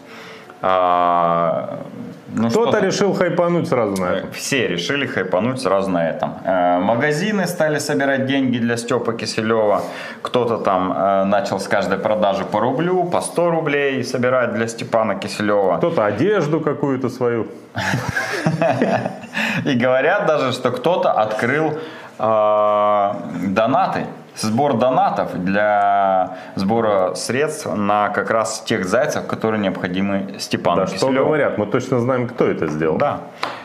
Ну, 2.36 2.50
Кто-то 2.50 2.80
решил 2.80 3.14
хайпануть 3.14 3.68
сразу 3.68 4.02
на 4.02 4.06
этом. 4.14 4.32
все 4.32 4.68
решили 4.68 5.06
хайпануть 5.06 5.62
сразу 5.62 5.90
на 5.90 6.10
этом. 6.10 6.30
Э, 6.44 6.80
Магазины 6.80 7.48
стали 7.48 7.80
собирать 7.80 8.26
деньги 8.26 8.58
для 8.58 8.78
Степа 8.78 9.14
Киселева. 9.14 9.82
Кто-то 10.22 10.58
там 10.58 10.92
э, 10.92 11.24
начал 11.26 11.60
с 11.60 11.68
каждой 11.68 11.98
продажи 11.98 12.44
по 12.44 12.60
рублю, 12.60 13.04
по 13.04 13.22
100 13.22 13.50
рублей 13.52 14.04
собирать 14.04 14.54
для 14.54 14.68
Степана 14.68 15.16
Киселева. 15.16 15.78
Кто-то 15.78 16.06
одежду 16.06 16.60
какую-то 16.60 17.10
свою. 17.10 17.48
И 19.66 19.76
говорят 19.76 20.26
даже, 20.26 20.52
что 20.54 20.72
кто-то 20.72 21.12
открыл 21.12 21.74
э, 22.20 23.14
донаты, 23.48 24.06
сбор 24.36 24.78
донатов 24.78 25.34
для 25.44 26.38
сбора 26.56 27.14
средств 27.16 27.68
на 27.76 28.10
как 28.10 28.30
раз 28.32 28.62
тех 28.66 28.86
зайцев, 28.86 29.28
которые 29.28 29.62
необходимы 29.62 30.36
Степану 30.40 30.82
Да, 30.82 30.88
что 30.88 30.96
Киселеву. 30.96 31.26
говорят, 31.26 31.58
мы 31.58 31.66
точно 31.66 32.00
знаем, 32.00 32.28
кто 32.28 32.46
это 32.46 32.68
сделал. 32.68 32.98
Да. 32.98 33.20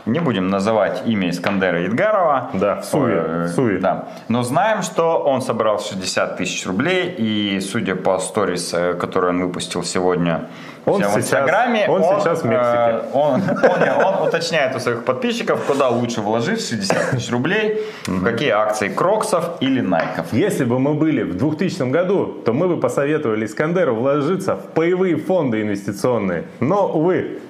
Не 0.08 0.20
будем 0.20 0.48
называть 0.48 1.02
имя 1.06 1.28
Искандера 1.28 1.82
Едгарова. 1.82 2.48
Да, 2.54 2.76
в 2.80 2.84
Суе, 2.86 3.20
Ой, 3.20 3.44
в 3.44 3.48
Суе. 3.48 3.78
Да. 3.78 4.08
Но 4.28 4.42
знаем, 4.42 4.82
что 4.82 5.18
он 5.18 5.42
собрал 5.42 5.78
60 5.80 6.38
тысяч 6.38 6.66
рублей. 6.66 7.14
И 7.18 7.60
судя 7.60 7.94
по 7.94 8.18
сторис, 8.18 8.72
э, 8.72 8.94
которые 8.94 9.30
он 9.32 9.42
выпустил 9.42 9.84
сегодня 9.84 10.46
Он 10.86 11.02
в 11.02 11.16
Инстаграме, 11.18 11.86
он 11.90 12.02
сейчас 12.02 12.40
в 12.42 12.46
Мексике. 12.46 12.78
э, 12.78 13.00
он, 13.12 13.42
он- 13.42 14.04
он 14.22 14.26
уточняет 14.28 14.74
у 14.74 14.78
своих 14.80 15.04
подписчиков, 15.04 15.62
куда 15.66 15.88
лучше 15.90 16.22
вложить 16.22 16.66
60 16.66 17.10
тысяч 17.10 17.30
рублей, 17.30 17.82
в 18.06 18.24
какие 18.24 18.50
акции 18.50 18.88
Кроксов 18.88 19.44
или 19.60 19.82
Найков. 19.82 20.32
Если 20.32 20.64
бы 20.64 20.78
мы 20.78 20.94
были 20.94 21.22
в 21.22 21.36
2000 21.36 21.90
году, 21.90 22.26
то 22.46 22.54
мы 22.54 22.68
бы 22.68 22.78
посоветовали 22.80 23.44
Искандеру 23.44 23.94
вложиться 23.94 24.54
в 24.56 24.62
паевые 24.74 25.16
фонды 25.16 25.60
инвестиционные. 25.60 26.44
Но, 26.60 26.88
увы, 26.88 27.40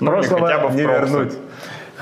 Ну, 0.00 0.10
прошлого 0.10 0.70
не 0.72 0.82
вернуть. 0.82 1.32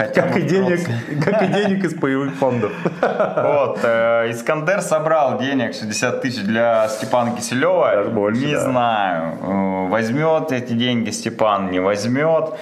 Хотя 0.00 0.22
Как 0.22 0.36
и, 0.38 0.42
денег, 0.42 0.80
как 1.22 1.42
и 1.42 1.46
денег 1.48 1.84
из 1.84 1.94
паевых 1.94 2.34
фондов. 2.36 2.72
Вот, 3.02 3.80
э, 3.82 4.30
Искандер 4.30 4.80
собрал 4.80 5.38
денег 5.38 5.74
60 5.74 6.22
тысяч 6.22 6.42
для 6.42 6.88
Степана 6.88 7.32
Киселева. 7.36 7.90
Даже 7.96 8.08
больше, 8.08 8.46
не 8.46 8.54
да. 8.54 8.60
знаю, 8.60 9.38
э, 9.42 9.88
возьмет 9.88 10.52
эти 10.52 10.72
деньги 10.72 11.10
Степан, 11.10 11.70
не 11.70 11.80
возьмет. 11.80 12.54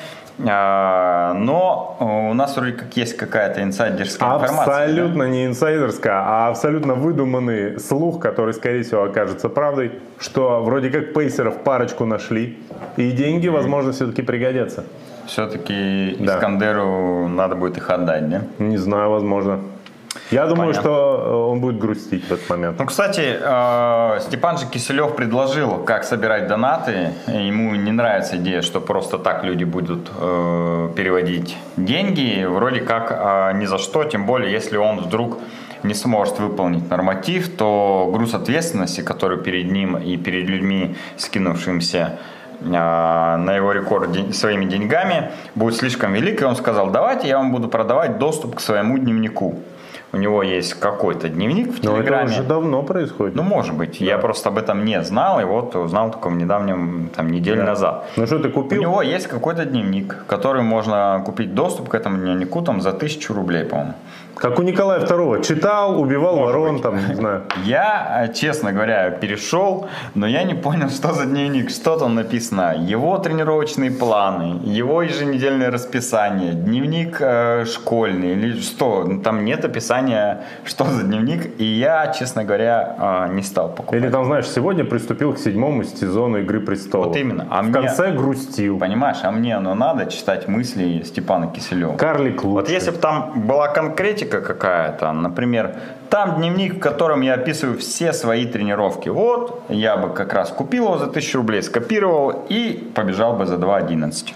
А, 0.46 1.32
Но 1.34 1.96
у 2.00 2.34
нас 2.34 2.56
вроде 2.56 2.72
как 2.72 2.96
есть 2.96 3.16
какая-то 3.16 3.62
инсайдерская 3.62 4.28
информация. 4.28 4.66
да? 4.66 4.82
Абсолютно 4.82 5.22
не 5.24 5.46
инсайдерская, 5.46 6.14
а 6.14 6.48
абсолютно 6.48 6.94
выдуманный 6.94 7.78
слух, 7.78 8.20
который, 8.20 8.54
скорее 8.54 8.82
всего, 8.82 9.04
окажется 9.04 9.48
правдой, 9.48 9.92
что 10.18 10.62
вроде 10.62 10.90
как 10.90 11.12
пейсеров 11.12 11.58
парочку 11.62 12.04
нашли, 12.04 12.58
и 12.96 13.10
деньги, 13.12 13.48
возможно, 13.48 13.92
все-таки 13.92 14.22
пригодятся. 14.22 14.84
Все-таки 15.28 16.16
Да. 16.18 16.36
Искандеру 16.36 17.28
надо 17.28 17.54
будет 17.54 17.76
их 17.76 17.90
отдать, 17.90 18.28
да? 18.28 18.40
Не 18.58 18.78
знаю, 18.78 19.10
возможно. 19.10 19.60
Я 20.30 20.46
думаю, 20.46 20.68
Понятно. 20.72 20.82
что 20.82 21.24
э, 21.26 21.34
он 21.52 21.60
будет 21.60 21.78
грустить 21.78 22.24
в 22.24 22.32
этот 22.32 22.50
момент. 22.50 22.78
Ну, 22.78 22.86
кстати, 22.86 23.38
э, 23.40 24.20
Степан 24.20 24.58
же 24.58 24.66
Киселев 24.66 25.16
предложил, 25.16 25.84
как 25.84 26.04
собирать 26.04 26.48
донаты. 26.48 27.12
Ему 27.26 27.74
не 27.74 27.92
нравится 27.92 28.36
идея, 28.36 28.62
что 28.62 28.80
просто 28.80 29.18
так 29.18 29.44
люди 29.44 29.64
будут 29.64 30.10
э, 30.20 30.88
переводить 30.96 31.56
деньги. 31.76 32.44
Вроде 32.44 32.80
как 32.80 33.10
э, 33.10 33.58
ни 33.58 33.66
за 33.66 33.78
что, 33.78 34.04
тем 34.04 34.26
более, 34.26 34.52
если 34.52 34.76
он 34.76 35.00
вдруг 35.00 35.38
не 35.82 35.94
сможет 35.94 36.40
выполнить 36.40 36.90
норматив, 36.90 37.56
то 37.56 38.10
груз 38.12 38.34
ответственности, 38.34 39.00
который 39.02 39.38
перед 39.38 39.70
ним 39.70 39.96
и 39.96 40.16
перед 40.16 40.48
людьми, 40.48 40.96
скинувшимся 41.16 42.18
на 42.60 43.54
его 43.54 43.72
рекорд 43.72 44.34
своими 44.34 44.64
деньгами, 44.64 45.30
будет 45.54 45.76
слишком 45.76 46.12
велик. 46.12 46.42
И 46.42 46.44
он 46.44 46.56
сказал, 46.56 46.90
давайте 46.90 47.28
я 47.28 47.38
вам 47.38 47.52
буду 47.52 47.68
продавать 47.68 48.18
доступ 48.18 48.56
к 48.56 48.60
своему 48.60 48.98
дневнику. 48.98 49.56
У 50.10 50.16
него 50.16 50.42
есть 50.42 50.72
какой-то 50.72 51.28
дневник 51.28 51.66
в 51.66 51.82
Но 51.84 51.90
это 51.92 52.00
Телеграме. 52.00 52.30
уже 52.30 52.42
давно 52.42 52.82
происходит. 52.82 53.34
Ну, 53.34 53.42
может 53.42 53.74
быть. 53.74 54.00
Я 54.00 54.16
просто 54.16 54.48
об 54.48 54.56
этом 54.56 54.86
не 54.86 55.02
знал, 55.02 55.38
и 55.38 55.44
вот 55.44 55.76
узнал 55.76 56.10
только 56.10 56.30
в 56.30 56.34
недавнем, 56.36 57.10
там, 57.14 57.30
неделю 57.30 57.62
назад. 57.64 58.06
Ну 58.16 58.24
что, 58.26 58.38
ты 58.38 58.48
У 58.48 58.52
купил? 58.52 58.80
него 58.80 59.02
есть 59.02 59.26
какой-то 59.26 59.66
дневник, 59.66 60.24
который 60.26 60.62
можно 60.62 61.22
купить 61.26 61.54
доступ 61.54 61.90
к 61.90 61.94
этому 61.94 62.16
дневнику 62.16 62.62
там 62.62 62.80
за 62.80 62.92
тысячу 62.92 63.34
рублей, 63.34 63.64
по-моему. 63.64 63.92
Как 64.38 64.58
у 64.58 64.62
Николая 64.62 65.00
II. 65.00 65.42
Читал, 65.44 66.00
убивал 66.00 66.36
ворон, 66.38 66.80
там, 66.80 66.96
не 67.08 67.14
знаю. 67.14 67.42
Я, 67.64 68.24
э, 68.28 68.32
честно 68.34 68.72
говоря, 68.72 69.10
перешел, 69.10 69.88
но 70.14 70.26
я 70.28 70.44
не 70.44 70.54
понял, 70.54 70.90
что 70.90 71.12
за 71.12 71.26
дневник, 71.26 71.70
что 71.70 71.98
там 71.98 72.14
написано. 72.14 72.74
Его 72.78 73.18
тренировочные 73.18 73.90
планы, 73.90 74.60
его 74.64 75.02
еженедельное 75.02 75.70
расписание, 75.70 76.52
дневник 76.52 77.16
э, 77.20 77.64
школьный 77.64 78.32
или 78.32 78.60
что. 78.60 79.08
Там 79.24 79.44
нет 79.44 79.64
описания, 79.64 80.42
что 80.64 80.84
за 80.84 81.02
дневник, 81.02 81.60
и 81.60 81.64
я, 81.64 82.12
честно 82.18 82.44
говоря, 82.44 83.26
э, 83.28 83.34
не 83.34 83.42
стал 83.42 83.68
покупать. 83.70 84.00
Или 84.00 84.10
там, 84.10 84.24
знаешь, 84.24 84.46
сегодня 84.48 84.84
приступил 84.84 85.32
к 85.32 85.38
седьмому 85.38 85.82
сезону 85.84 86.38
Игры 86.38 86.60
престолов. 86.60 87.08
Вот 87.08 87.16
именно. 87.16 87.46
А 87.50 87.62
в 87.62 87.64
мне- 87.64 87.72
конце 87.72 88.12
грустил. 88.12 88.78
Понимаешь, 88.78 89.18
а 89.24 89.30
мне 89.32 89.56
оно 89.56 89.74
надо 89.74 90.06
читать 90.06 90.46
мысли 90.48 91.02
Степана 91.04 91.48
Киселева. 91.48 91.96
Карлик 91.96 92.44
лучше. 92.44 92.58
Вот 92.58 92.68
если 92.70 92.90
бы 92.92 92.98
там 92.98 93.32
была 93.46 93.68
конкретика 93.68 94.27
какая-то, 94.28 95.12
например, 95.12 95.74
там 96.10 96.36
дневник, 96.36 96.76
в 96.76 96.78
котором 96.78 97.20
я 97.22 97.34
описываю 97.34 97.78
все 97.78 98.12
свои 98.12 98.46
тренировки. 98.46 99.08
Вот, 99.08 99.62
я 99.68 99.96
бы 99.96 100.12
как 100.14 100.32
раз 100.32 100.50
купил 100.50 100.84
его 100.84 100.98
за 100.98 101.06
1000 101.06 101.38
рублей, 101.38 101.62
скопировал 101.62 102.44
и 102.48 102.90
побежал 102.94 103.34
бы 103.34 103.46
за 103.46 103.56
2.11. 103.56 104.34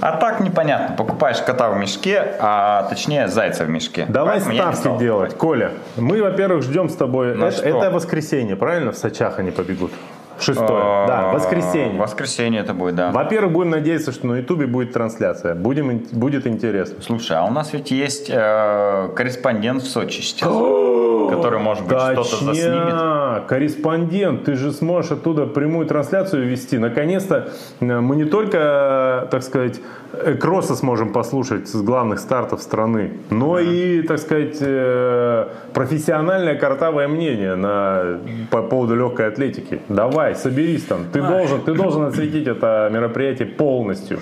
А 0.00 0.16
так 0.16 0.40
непонятно. 0.40 0.96
Покупаешь 0.96 1.38
кота 1.42 1.70
в 1.70 1.78
мешке, 1.78 2.36
а 2.38 2.84
точнее 2.88 3.28
зайца 3.28 3.64
в 3.64 3.68
мешке. 3.68 4.06
Давай 4.08 4.40
Поэтому 4.40 4.72
ставки 4.72 4.98
делать. 4.98 5.36
Коля, 5.36 5.72
мы, 5.96 6.22
во-первых, 6.22 6.62
ждем 6.62 6.88
с 6.88 6.96
тобой. 6.96 7.34
На 7.34 7.46
это, 7.46 7.68
это 7.68 7.90
воскресенье, 7.90 8.56
правильно? 8.56 8.92
В 8.92 8.96
Сочах 8.96 9.38
они 9.38 9.50
побегут. 9.50 9.92
Шестое. 10.40 10.82
А, 10.82 11.06
Да, 11.06 11.32
воскресенье. 11.32 12.00
Воскресенье 12.00 12.60
это 12.60 12.74
будет, 12.74 12.94
да. 12.94 13.10
Во-первых, 13.10 13.52
будем 13.52 13.70
надеяться, 13.70 14.12
что 14.12 14.26
на 14.26 14.36
Ютубе 14.36 14.66
будет 14.66 14.92
трансляция. 14.92 15.54
Будем, 15.54 15.98
будет 16.12 16.46
интересно. 16.46 17.02
Слушай, 17.02 17.36
а 17.38 17.44
у 17.44 17.50
нас 17.50 17.72
ведь 17.72 17.90
есть 17.90 18.28
э, 18.30 19.08
корреспондент 19.14 19.82
в 19.82 19.88
Сочи 19.88 20.20
сейчас, 20.20 20.48
который, 21.30 21.58
может 21.58 21.86
быть, 21.86 21.98
что-то 21.98 22.44
заснимет. 22.44 23.46
Корреспондент, 23.46 24.44
ты 24.44 24.54
же 24.54 24.72
сможешь 24.72 25.12
оттуда 25.12 25.46
прямую 25.46 25.86
трансляцию 25.86 26.46
вести. 26.46 26.78
Наконец-то 26.78 27.50
э, 27.80 28.00
мы 28.00 28.16
не 28.16 28.24
только, 28.24 29.28
так 29.30 29.42
сказать, 29.42 29.80
э, 30.12 30.34
кросса 30.34 30.74
сможем 30.74 31.12
послушать 31.12 31.68
с 31.68 31.82
главных 31.82 32.18
стартов 32.18 32.62
страны, 32.62 33.12
но 33.30 33.58
и, 33.58 34.02
так 34.02 34.18
сказать, 34.18 34.58
э, 34.60 35.48
профессиональное 35.72 36.56
картавое 36.56 37.08
мнение 37.08 37.54
на, 37.54 38.18
по 38.50 38.62
поводу 38.62 38.96
легкой 38.96 39.28
атлетики. 39.28 39.80
Давай, 39.88 40.34
соберись 40.34 40.84
там. 40.84 41.06
Ты 41.12 41.22
должен, 41.22 41.60
ты 41.62 41.74
должен 41.74 42.02
осветить 42.04 42.46
это 42.46 42.88
мероприятие 42.92 43.48
полностью. 43.48 44.18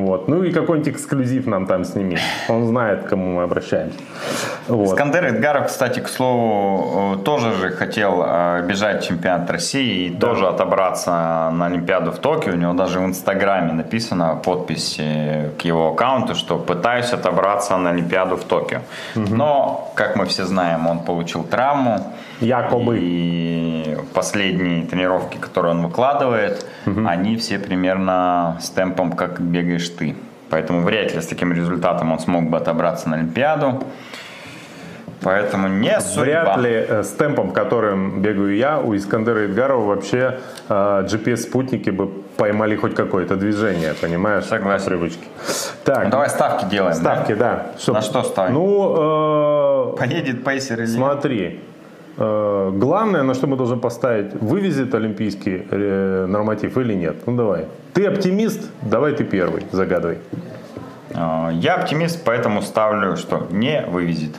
Вот. 0.00 0.28
Ну 0.28 0.44
и 0.44 0.52
какой-нибудь 0.52 0.94
эксклюзив 0.94 1.46
нам 1.46 1.66
там 1.66 1.84
сними. 1.84 2.18
Он 2.48 2.66
знает, 2.66 3.04
к 3.04 3.08
кому 3.08 3.36
мы 3.36 3.42
обращаемся. 3.42 3.98
Вот. 4.68 4.86
Искандер 4.86 5.24
Эдгаров, 5.24 5.66
кстати, 5.66 6.00
к 6.00 6.08
слову, 6.08 7.14
э, 7.14 7.24
тоже 7.24 7.52
же 7.54 7.70
хотел 7.70 8.22
э, 8.24 8.66
бежать 8.68 9.04
в 9.04 9.08
чемпионат 9.08 9.50
России 9.50 10.06
и 10.06 10.10
тоже 10.10 10.46
отобраться 10.46 11.10
на 11.52 11.66
Олимпиаду 11.66 12.10
в 12.10 12.18
Токио. 12.18 12.52
У 12.52 12.56
него 12.56 12.72
даже 12.72 13.00
в 13.00 13.04
Инстаграме 13.04 13.72
написано 13.72 14.40
подпись 14.44 15.00
к 15.58 15.62
его 15.62 15.92
аккаунту, 15.92 16.34
что 16.34 16.58
пытаюсь 16.58 17.12
отобраться 17.12 17.76
на 17.76 17.90
Олимпиаду 17.90 18.36
в 18.36 18.44
Токио. 18.44 18.80
Но, 19.14 19.92
как 19.94 20.16
мы 20.16 20.26
все 20.26 20.44
знаем, 20.44 20.86
он 20.86 20.98
получил 21.00 21.44
травму. 21.44 22.12
Якобы. 22.40 22.98
И 23.00 23.96
последние 24.14 24.86
тренировки, 24.86 25.36
которые 25.38 25.72
он 25.74 25.82
выкладывает, 25.86 26.66
они 26.84 27.36
все 27.36 27.58
примерно 27.58 28.58
с 28.60 28.70
темпом, 28.70 29.12
как 29.12 29.40
бегаешь 29.40 29.88
ты. 29.88 30.14
Поэтому 30.50 30.82
вряд 30.82 31.14
ли 31.14 31.20
с 31.20 31.26
таким 31.26 31.52
результатом 31.52 32.12
он 32.12 32.18
смог 32.18 32.48
бы 32.50 32.56
отобраться 32.56 33.08
на 33.08 33.16
Олимпиаду. 33.16 33.82
Поэтому 35.22 35.66
не 35.66 36.00
судьба. 36.00 36.22
Вряд 36.22 36.58
ли 36.58 36.70
э, 36.72 37.02
с 37.02 37.10
темпом, 37.12 37.50
которым 37.50 38.22
бегаю 38.22 38.54
я, 38.54 38.78
у 38.78 38.94
Искандера 38.94 39.46
Идгарова 39.46 39.84
вообще 39.86 40.38
э, 40.68 41.06
GPS-спутники 41.10 41.90
бы 41.90 42.06
поймали 42.36 42.76
хоть 42.76 42.94
какое-то 42.94 43.34
движение, 43.34 43.94
понимаешь? 43.94 44.44
Согласен. 44.44 44.84
По 44.84 44.90
привычке. 44.90 45.24
Так, 45.84 46.04
Ну, 46.04 46.10
давай 46.10 46.28
ставки 46.30 46.66
делаем. 46.66 46.94
ставки, 46.94 47.34
да? 47.34 47.72
да. 47.86 47.92
На 47.92 48.02
что 48.02 48.22
ставим? 48.22 48.54
Ну, 48.54 49.94
э, 49.94 49.96
Поедет 49.98 50.44
пейсер 50.44 50.78
или 50.78 50.86
смотри. 50.86 51.60
Э, 52.18 52.72
главное, 52.74 53.22
на 53.22 53.34
что 53.34 53.46
мы 53.46 53.56
должны 53.56 53.76
поставить, 53.76 54.34
вывезет 54.34 54.94
олимпийский 54.94 55.66
э, 55.70 56.26
норматив 56.26 56.76
или 56.78 56.94
нет. 56.94 57.16
Ну, 57.26 57.36
давай. 57.36 57.66
Ты 57.94 58.06
оптимист? 58.06 58.70
Давай 58.82 59.12
ты 59.12 59.24
первый, 59.24 59.62
загадывай. 59.72 60.18
Э, 61.10 61.50
Я 61.52 61.76
оптимист, 61.76 62.24
поэтому 62.24 62.62
ставлю, 62.62 63.16
что 63.16 63.46
не 63.50 63.84
вывезет. 63.88 64.34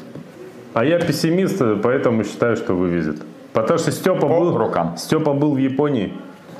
А 0.74 0.86
я 0.86 1.00
пессимист, 1.00 1.62
поэтому 1.82 2.24
считаю, 2.24 2.56
что 2.56 2.74
вывезет. 2.76 3.16
Потому 3.54 3.80
что 3.80 3.92
Степа 3.92 4.22
По 4.22 4.28
был, 4.28 4.58
рукам. 4.58 4.96
Степа 4.98 5.34
был 5.34 5.56
в 5.56 5.58
Японии, 5.58 6.14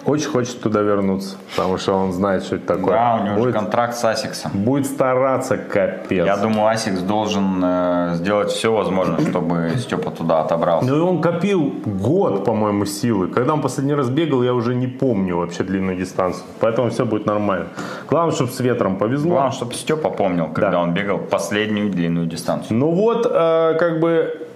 очень 0.08 0.30
хочет 0.30 0.60
туда 0.62 0.82
вернуться, 0.82 1.36
потому 1.56 1.78
что 1.78 1.94
он 1.94 2.14
знает, 2.14 2.44
что 2.44 2.56
это 2.56 2.66
такое. 2.76 2.94
Да, 2.94 3.20
у 3.22 3.26
него 3.26 3.36
будет, 3.36 3.54
же 3.54 3.60
контракт 3.60 3.96
с 3.96 4.04
ASICS 4.06 4.35
ом. 4.35 4.52
будет 4.54 4.86
стараться 4.86 5.58
капец. 5.58 6.26
Я 6.26 6.38
думаю, 6.38 6.68
ASICS 6.68 7.00
должен 7.02 7.62
э, 7.64 8.12
сделать 8.16 8.50
все 8.52 8.72
возможное, 8.74 9.20
чтобы 9.22 9.72
Степа 9.78 10.12
туда 10.12 10.42
отобрался. 10.42 10.90
Ну 10.90 10.98
и 10.98 11.00
он 11.02 11.22
копил 11.22 11.74
год, 11.86 12.46
по-моему, 12.46 12.86
силы. 12.86 13.28
Когда 13.28 13.54
он 13.54 13.62
последний 13.62 13.94
раз 13.96 14.10
бегал, 14.10 14.44
я 14.44 14.54
уже 14.54 14.74
не 14.76 14.88
помню 14.88 15.38
вообще 15.38 15.64
длинную 15.64 15.98
дистанцию. 15.98 16.44
Поэтому 16.60 16.90
все 16.90 17.06
будет 17.06 17.26
нормально. 17.26 17.68
Главное, 18.10 18.34
чтобы 18.34 18.52
с 18.52 18.60
ветром 18.60 18.96
повезло. 18.98 19.32
Главное, 19.32 19.52
чтобы 19.52 19.74
Степа 19.74 20.10
помнил, 20.10 20.48
когда 20.48 20.72
Да. 20.72 20.80
он 20.82 20.94
бегал 20.94 21.18
последнюю 21.20 21.90
длинную 21.92 22.28
дистанцию. 22.28 22.78
Ну 22.78 22.92
вот, 22.92 23.26
э, 23.30 23.76
как 23.78 24.00
бы 24.00 24.47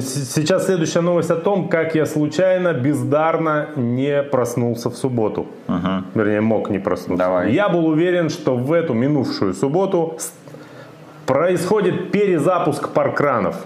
сейчас 0.00 0.66
следующая 0.66 1.00
новость 1.00 1.30
о 1.30 1.36
том, 1.36 1.68
как 1.68 1.94
я 1.94 2.06
случайно, 2.06 2.72
бездарно 2.72 3.68
не 3.76 4.22
проснулся 4.22 4.90
в 4.90 4.96
субботу. 4.96 5.46
Вернее, 6.14 6.40
мог 6.40 6.70
не 6.70 6.78
проснуться. 6.78 7.24
Давай. 7.24 7.52
Я 7.52 7.68
был 7.68 7.86
уверен, 7.86 8.28
что 8.28 8.56
в 8.56 8.72
эту 8.72 8.94
минувшую 8.94 9.54
субботу 9.54 10.18
происходит 11.26 12.10
перезапуск 12.10 12.90
паркранов. 12.90 13.56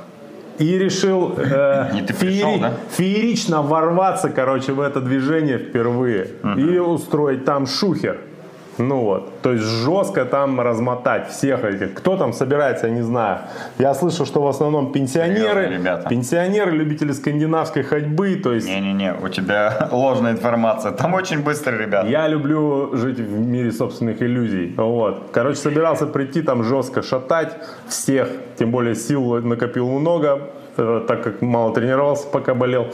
И 0.59 0.79
решил 0.79 1.35
э, 1.37 1.91
И 1.99 2.13
пришел, 2.13 2.59
да? 2.59 2.73
феерично 2.91 3.61
ворваться, 3.61 4.31
короче, 4.31 4.73
в 4.73 4.81
это 4.81 5.01
движение 5.01 5.59
впервые. 5.59 6.29
И 6.57 6.79
устроить 6.79 7.45
там 7.45 7.67
шухер. 7.67 8.19
Ну 8.79 9.01
вот, 9.01 9.41
то 9.43 9.53
есть 9.53 9.65
жестко 9.65 10.25
там 10.25 10.61
размотать 10.61 11.31
всех 11.31 11.65
этих. 11.65 11.95
Кто 11.95 12.17
там 12.17 12.33
собирается, 12.33 12.87
я 12.89 12.93
не 12.93 13.03
знаю. 13.03 13.39
Я 13.79 13.95
слышал, 13.95 14.27
что 14.27 14.43
в 14.43 14.47
основном 14.47 14.93
пенсионеры, 14.93 15.69
ребята. 15.69 16.09
пенсионеры, 16.09 16.73
любители 16.73 17.13
скандинавской 17.13 17.83
ходьбы. 17.83 18.37
То 18.37 18.53
есть 18.53 18.67
Не-не-не, 18.69 19.15
у 19.15 19.29
тебя 19.29 19.89
ложная 19.93 20.33
информация. 20.33 20.93
Там 20.93 21.15
очень 21.15 21.43
быстро, 21.43 21.77
ребят. 21.77 22.07
я 22.07 22.29
люблю 22.29 22.97
жить 22.97 23.19
в 23.19 23.39
мире 23.39 23.73
собственных 23.73 24.23
иллюзий. 24.23 24.75
Вот. 24.77 25.31
Короче, 25.33 25.59
собирался 25.59 26.07
прийти 26.07 26.43
там 26.43 26.63
жестко 26.63 27.03
шатать 27.03 27.57
всех, 27.89 28.29
тем 28.59 28.71
более 28.71 28.95
сил 28.95 29.43
накопил 29.43 29.89
много. 29.89 30.51
Э, 30.77 31.05
так 31.07 31.23
как 31.23 31.43
мало 31.43 31.75
тренировался, 31.75 32.27
пока 32.29 32.55
болел. 32.55 32.87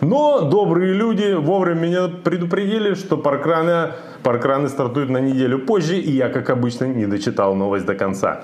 Но 0.00 0.42
добрые 0.42 0.94
люди 0.94 1.34
вовремя 1.34 1.80
меня 1.80 2.08
предупредили, 2.08 2.94
что 2.94 3.16
паркраны, 3.16 3.92
паркраны 4.22 4.68
стартуют 4.68 5.10
на 5.10 5.18
неделю 5.18 5.58
позже, 5.58 5.96
и 5.96 6.10
я, 6.10 6.28
как 6.28 6.50
обычно, 6.50 6.84
не 6.86 7.06
дочитал 7.06 7.54
новость 7.54 7.86
до 7.86 7.94
конца. 7.94 8.40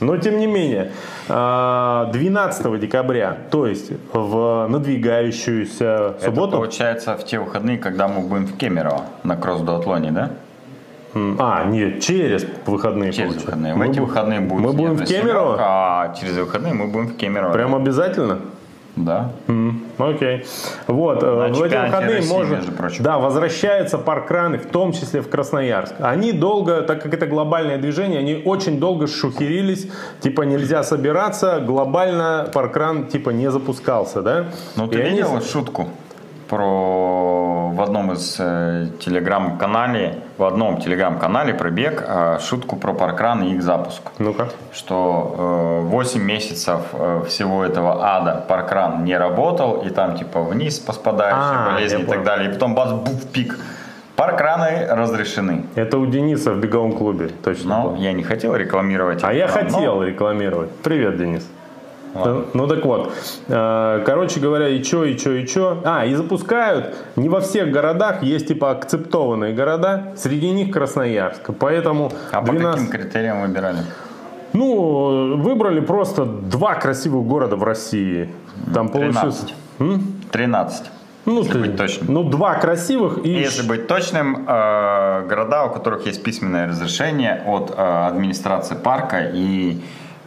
Но, 0.00 0.16
тем 0.16 0.38
не 0.38 0.46
менее, 0.46 0.92
а, 1.28 2.10
12 2.12 2.78
декабря, 2.78 3.36
то 3.50 3.66
есть 3.66 3.92
в 4.12 4.66
надвигающуюся 4.68 6.14
Это 6.16 6.24
субботу... 6.26 6.52
получается 6.52 7.14
в 7.16 7.24
те 7.24 7.38
выходные, 7.38 7.78
когда 7.78 8.08
мы 8.08 8.20
будем 8.26 8.46
в 8.46 8.56
Кемерово 8.56 9.04
на 9.24 9.36
кросс-дуатлоне, 9.36 10.10
да? 10.12 10.30
А, 11.14 11.64
нет, 11.64 12.00
через 12.00 12.46
выходные. 12.66 13.12
Через 13.12 13.28
получается. 13.28 13.46
выходные. 13.46 13.74
В 13.74 13.76
Мы 13.78 13.88
эти 13.88 13.98
выходные 13.98 14.40
будем 14.40 14.62
Мы 14.62 14.72
будем 14.72 14.94
в 14.96 15.04
Кемерово? 15.04 15.56
А 15.58 16.14
через 16.20 16.36
выходные 16.36 16.74
мы 16.74 16.86
будем 16.86 17.08
в 17.08 17.16
Кемерово. 17.16 17.52
Прям 17.52 17.74
обязательно? 17.74 18.38
Да. 18.96 19.30
М, 19.46 19.84
Окей. 19.96 20.44
Вот, 20.88 21.22
э, 21.22 21.30
в 21.30 21.40
эти 21.42 21.74
выходные 21.76 22.16
России, 22.16 22.32
можно... 22.32 22.54
между 22.56 22.72
прочим. 22.72 23.04
Да, 23.04 23.18
возвращаются 23.18 23.96
паркраны, 23.96 24.58
в 24.58 24.66
том 24.66 24.92
числе 24.92 25.20
в 25.20 25.28
Красноярск. 25.30 25.94
Они 26.00 26.32
долго, 26.32 26.82
так 26.82 27.00
как 27.02 27.14
это 27.14 27.26
глобальное 27.28 27.78
движение, 27.78 28.18
они 28.18 28.42
очень 28.44 28.80
долго 28.80 29.06
шухерились, 29.06 29.88
типа 30.20 30.42
нельзя 30.42 30.82
собираться, 30.82 31.60
глобально 31.60 32.50
паркран 32.52 33.06
типа 33.06 33.30
не 33.30 33.50
запускался, 33.52 34.20
да? 34.20 34.46
Ну 34.74 34.88
ты 34.88 34.98
И 34.98 35.02
они 35.02 35.10
видел 35.10 35.40
с- 35.40 35.48
шутку 35.50 35.88
про 36.48 37.70
в 37.70 37.80
одном 37.80 38.12
из 38.12 38.36
э, 38.38 38.86
телеграм-канале, 39.00 40.18
в 40.36 40.44
одном 40.44 40.80
телеграм-канале 40.80 41.54
пробег 41.54 42.02
э, 42.06 42.38
шутку 42.40 42.76
про 42.76 42.92
паркран 42.92 43.42
и 43.42 43.54
их 43.54 43.62
запуск. 43.62 44.02
Ну-ка. 44.18 44.48
Что 44.72 45.82
э, 45.84 45.88
8 45.88 46.22
месяцев 46.22 46.80
э, 46.92 47.22
всего 47.28 47.64
этого 47.64 48.04
ада 48.16 48.44
паркран 48.48 49.04
не 49.04 49.16
работал, 49.16 49.82
и 49.82 49.90
там 49.90 50.16
типа 50.16 50.40
вниз 50.42 50.78
поспадают 50.78 51.36
А, 51.38 51.72
болезни 51.72 52.02
и 52.02 52.06
так 52.06 52.24
далее. 52.24 52.50
И 52.50 52.52
потом 52.52 52.74
бац, 52.74 52.90
буф, 52.92 53.26
пик. 53.26 53.58
Паркраны 54.16 54.86
разрешены. 54.90 55.66
Это 55.76 55.96
у 55.98 56.06
Дениса 56.06 56.52
в 56.52 56.58
беговом 56.58 56.92
клубе, 56.92 57.28
точно. 57.44 57.68
Но 57.68 57.82
было. 57.90 57.96
я 57.96 58.12
не 58.12 58.24
хотел 58.24 58.56
рекламировать. 58.56 59.22
А 59.22 59.32
я 59.32 59.46
канал, 59.46 59.64
но- 59.70 59.76
хотел 59.76 60.02
рекламировать. 60.02 60.70
Привет, 60.82 61.18
Денис. 61.18 61.48
Ладно. 62.14 62.32
Ну, 62.32 62.44
ну 62.54 62.66
так 62.66 62.84
вот, 62.84 63.12
э, 63.48 64.02
короче 64.04 64.40
говоря, 64.40 64.68
и 64.68 64.82
чё, 64.82 65.04
и 65.04 65.16
чё, 65.16 65.32
и 65.32 65.46
чё. 65.46 65.80
А, 65.84 66.04
и 66.04 66.14
запускают, 66.14 66.96
не 67.16 67.28
во 67.28 67.40
всех 67.40 67.70
городах, 67.70 68.22
есть 68.22 68.48
типа 68.48 68.70
акцептованные 68.70 69.54
города, 69.54 70.14
среди 70.16 70.50
них 70.50 70.72
Красноярск. 70.72 71.50
Поэтому 71.58 72.12
А 72.32 72.40
по 72.40 72.52
12 72.52 72.90
каким 72.90 73.00
критериям 73.00 73.42
выбирали? 73.42 73.78
Ну, 74.52 75.36
выбрали 75.36 75.80
просто 75.80 76.24
два 76.24 76.74
красивых 76.74 77.26
города 77.26 77.56
в 77.56 77.64
России. 77.64 78.28
Там 78.74 78.88
получилось... 78.88 79.44
13. 79.78 80.30
13. 80.30 80.90
Ну, 81.26 81.38
если 81.40 81.52
ты- 81.52 81.58
быть 81.58 81.76
точным. 81.76 82.14
ну, 82.14 82.22
два 82.24 82.54
красивых 82.54 83.18
и... 83.24 83.28
Если 83.28 83.66
быть 83.68 83.86
точным, 83.86 84.46
э, 84.48 85.26
города, 85.28 85.66
у 85.66 85.70
которых 85.70 86.06
есть 86.06 86.22
письменное 86.22 86.68
разрешение 86.68 87.42
от 87.46 87.70
э, 87.70 88.06
администрации 88.06 88.74
парка 88.76 89.20
и 89.34 89.78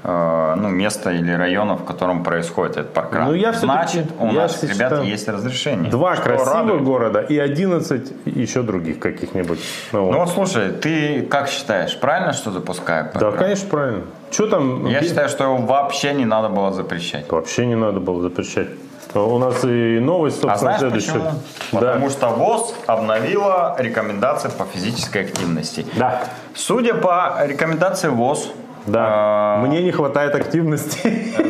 ну, 0.03 0.69
места 0.69 1.11
или 1.11 1.31
района, 1.31 1.75
в 1.75 1.83
котором 1.85 2.23
происходит 2.23 2.77
этот 2.77 2.93
паркран. 2.93 3.27
Ну, 3.27 3.33
я 3.33 3.53
Значит, 3.53 4.05
у 4.19 4.27
я 4.27 4.33
наших 4.33 4.63
ребят 4.63 4.75
считаю, 4.75 5.03
есть 5.03 5.27
разрешение. 5.27 5.91
Два 5.91 6.15
красивых 6.15 6.53
радует. 6.53 6.83
города 6.83 7.19
и 7.21 7.37
11 7.37 8.11
еще 8.25 8.63
других 8.63 8.99
каких-нибудь. 8.99 9.59
Ну. 9.91 10.11
Ну 10.11 10.19
вот 10.19 10.29
слушай, 10.29 10.71
ты 10.71 11.21
как 11.21 11.47
считаешь, 11.49 11.99
правильно, 11.99 12.33
что 12.33 12.51
запускают 12.51 13.13
да, 13.13 13.19
паркран? 13.19 13.43
конечно, 13.43 13.69
правильно. 13.69 14.03
Что 14.31 14.47
там? 14.47 14.85
Я 14.87 15.01
считаю, 15.03 15.29
что 15.29 15.43
его 15.43 15.57
вообще 15.57 16.13
не 16.13 16.25
надо 16.25 16.49
было 16.49 16.71
запрещать. 16.71 17.29
Вообще 17.31 17.65
не 17.65 17.75
надо 17.75 17.99
было 17.99 18.21
запрещать. 18.21 18.69
У 19.13 19.37
нас 19.39 19.63
и 19.65 19.99
новость, 19.99 20.37
А 20.37 20.55
собственно, 20.55 20.77
знаешь 20.77 20.79
следующая. 20.79 21.11
почему? 21.11 21.31
Да. 21.73 21.79
Потому 21.79 22.09
что 22.09 22.27
ВОЗ 22.29 22.73
обновила 22.87 23.75
рекомендации 23.77 24.49
по 24.49 24.63
физической 24.63 25.23
активности. 25.25 25.85
Да. 25.97 26.23
Судя 26.55 26.93
по 26.93 27.35
рекомендации 27.45 28.07
ВОЗ, 28.07 28.51
Да. 28.87 29.57
э, 29.59 29.67
Мне 29.67 29.81
не 29.83 29.91
хватает 29.91 30.35
активности. 30.35 30.99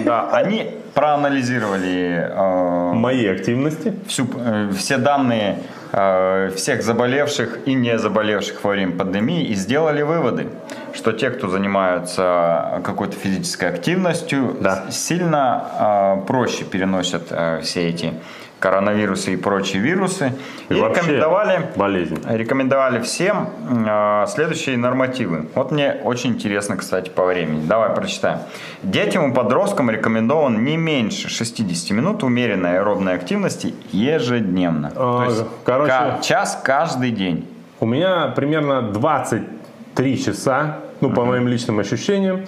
Да, 0.06 0.30
они 0.32 0.72
проанализировали 0.94 2.28
э, 2.30 2.94
Мои 2.94 3.26
активности. 3.28 3.94
всю, 4.08 4.28
э, 4.36 4.70
все 4.78 4.98
данные 4.98 5.58
э, 5.94 6.52
всех 6.56 6.84
заболевших 6.84 7.60
и 7.66 7.74
не 7.74 7.98
заболевших 7.98 8.64
во 8.64 8.72
время 8.72 8.92
пандемии 8.98 9.44
и 9.46 9.54
сделали 9.56 10.02
выводы, 10.02 10.48
что 10.94 11.12
те, 11.12 11.30
кто 11.30 11.48
занимаются 11.48 12.82
какой-то 12.84 13.16
физической 13.16 13.70
активностью, 13.70 14.56
Да. 14.60 14.86
сильно 14.92 16.18
э, 16.24 16.28
проще 16.28 16.64
переносят 16.66 17.28
э, 17.30 17.62
все 17.62 17.88
эти 17.90 18.14
коронавирусы 18.62 19.34
и 19.34 19.36
прочие 19.38 19.82
вирусы. 19.82 20.34
И, 20.70 20.74
И 20.74 20.78
рекомендовали 20.78 21.66
болезнь. 21.76 22.20
рекомендовали 22.30 23.00
всем 23.02 23.50
э, 23.88 24.26
следующие 24.30 24.78
нормативы. 24.78 25.48
Вот 25.56 25.72
мне 25.72 25.98
очень 26.04 26.30
интересно, 26.32 26.78
кстати, 26.78 27.10
по 27.10 27.26
времени. 27.26 27.66
Давай 27.66 27.90
прочитаем. 27.90 28.38
Детям 28.84 29.32
и 29.32 29.34
подросткам 29.36 29.90
рекомендован 29.90 30.64
не 30.64 30.78
меньше 30.78 31.28
60 31.28 31.92
минут 31.92 32.24
умеренной 32.24 32.78
аэробной 32.78 33.16
активности 33.16 33.74
ежедневно. 33.92 34.92
А, 34.96 35.26
То 35.26 35.32
есть 35.32 35.46
короче- 35.66 36.22
час 36.22 36.62
каждый 36.64 37.12
день. 37.12 37.48
У 37.80 37.88
меня 37.88 38.28
примерно 38.36 38.84
23 38.84 40.24
часа, 40.24 40.78
ну, 41.02 41.10
по 41.10 41.26
моим 41.26 41.48
личным 41.48 41.80
ощущениям. 41.80 42.42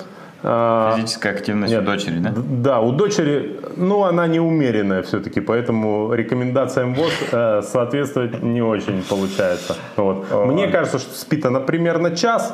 А, 0.46 0.94
Физическая 0.96 1.34
активность 1.34 1.72
Нет. 1.72 1.84
у 1.84 1.86
дочери, 1.86 2.20
да? 2.20 2.34
Да, 2.36 2.80
у 2.82 2.92
дочери, 2.92 3.60
ну, 3.78 4.04
она 4.04 4.28
неумеренная 4.28 5.02
все-таки, 5.02 5.40
поэтому 5.40 6.14
рекомендациям 6.14 6.94
ВОЗ 6.96 7.14
э, 7.32 7.62
соответствовать 7.62 8.44
не 8.44 8.62
очень 8.62 9.02
получается. 9.04 9.78
Вот. 9.96 10.26
Мне 10.46 10.68
кажется, 10.68 11.00
что 11.00 11.16
спит 11.16 11.46
она 11.46 11.62
примерно 11.62 12.14
час, 12.16 12.54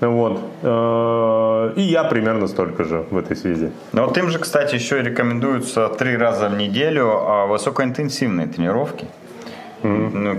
вот, 0.00 0.40
э, 0.62 1.72
и 1.76 1.82
я 1.82 2.04
примерно 2.04 2.46
столько 2.46 2.84
же 2.84 3.04
в 3.10 3.16
этой 3.16 3.36
связи. 3.36 3.72
Но 3.92 4.06
вот 4.06 4.16
им 4.18 4.28
же, 4.28 4.38
кстати, 4.38 4.74
еще 4.76 5.02
рекомендуются 5.02 5.88
три 5.88 6.16
раза 6.16 6.48
в 6.48 6.56
неделю 6.56 7.10
а, 7.10 7.46
высокоинтенсивные 7.46 8.46
тренировки. 8.46 9.06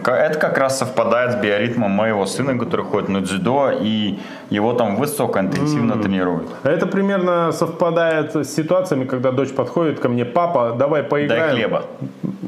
Ка- 0.04 0.12
Это 0.16 0.40
как 0.40 0.58
раз 0.58 0.80
совпадает 0.80 1.32
с 1.32 1.36
биоритмом 1.36 1.92
моего 1.92 2.26
сына, 2.26 2.58
который 2.58 2.86
ходит 2.86 3.10
на 3.10 3.22
дзюдо, 3.22 3.72
и 3.82 4.16
его 4.50 4.74
там 4.74 4.96
высокоинтенсивно 4.96 5.96
тренируют. 6.02 6.48
Это 6.64 6.86
примерно 6.88 7.52
совпадает 7.52 8.36
с 8.36 8.50
ситуациями, 8.56 9.06
когда 9.06 9.32
дочь 9.32 9.54
подходит 9.54 10.00
ко 10.00 10.10
мне, 10.10 10.26
папа, 10.26 10.76
давай 10.78 11.04
поиграем. 11.04 11.42
Дай 11.48 11.56
хлеба. 11.56 11.84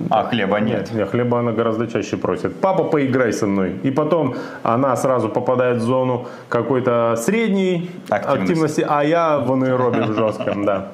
А 0.10 0.24
хлеба 0.24 0.60
нет. 0.60 0.92
Нет, 0.92 1.10
хлеба 1.10 1.40
она 1.40 1.52
гораздо 1.52 1.88
чаще 1.88 2.18
просит. 2.18 2.56
Папа, 2.56 2.84
поиграй 2.84 3.32
со 3.32 3.48
мной. 3.48 3.76
И 3.84 3.92
потом 3.92 4.36
она 4.64 4.96
сразу 4.96 5.30
попадает 5.30 5.78
в 5.78 5.82
зону 5.82 6.28
какой-то 6.50 7.16
средней 7.18 7.92
Активности. 8.10 8.42
активности, 8.42 8.86
а 8.88 9.04
я 9.04 9.38
в 9.38 9.52
анаэробе 9.52 10.02
в 10.02 10.14
жестком, 10.16 10.66
да. 10.66 10.92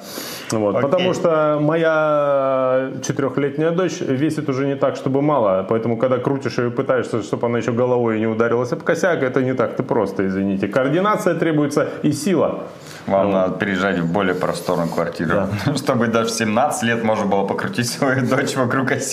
Вот, 0.52 0.82
потому 0.82 1.14
что 1.14 1.58
моя 1.62 2.92
четырехлетняя 3.02 3.72
дочь 3.72 4.02
весит 4.02 4.50
уже 4.50 4.68
не 4.68 4.76
так, 4.76 4.96
чтобы 4.96 5.22
мало. 5.22 5.66
Поэтому, 5.68 5.98
когда 5.98 6.18
крутишь 6.18 6.58
ее 6.58 6.68
и 6.68 6.72
пытаешься, 6.72 7.24
чтобы 7.24 7.48
она 7.48 7.60
еще 7.60 7.72
головой 7.72 8.20
не 8.20 8.28
ударилась 8.28 8.72
об 8.74 8.84
косяк, 8.84 9.24
это 9.24 9.42
не 9.42 9.54
так-то 9.54 9.84
просто, 9.84 10.28
извините. 10.28 10.68
Координация 10.68 11.36
требуется 11.36 11.88
и 12.04 12.12
сила. 12.12 12.64
Вам 13.08 13.32
надо 13.32 13.56
переезжать 13.58 14.00
в 14.00 14.12
более 14.12 14.34
просторную 14.36 14.90
квартиру, 14.90 15.48
чтобы 15.76 16.08
даже 16.08 16.30
в 16.30 16.32
17 16.32 16.84
лет 16.84 17.04
можно 17.04 17.26
было 17.26 17.46
покрутить 17.46 17.88
свою 17.88 18.26
дочь 18.28 18.56
вокруг 18.56 18.92
оси. 18.92 19.05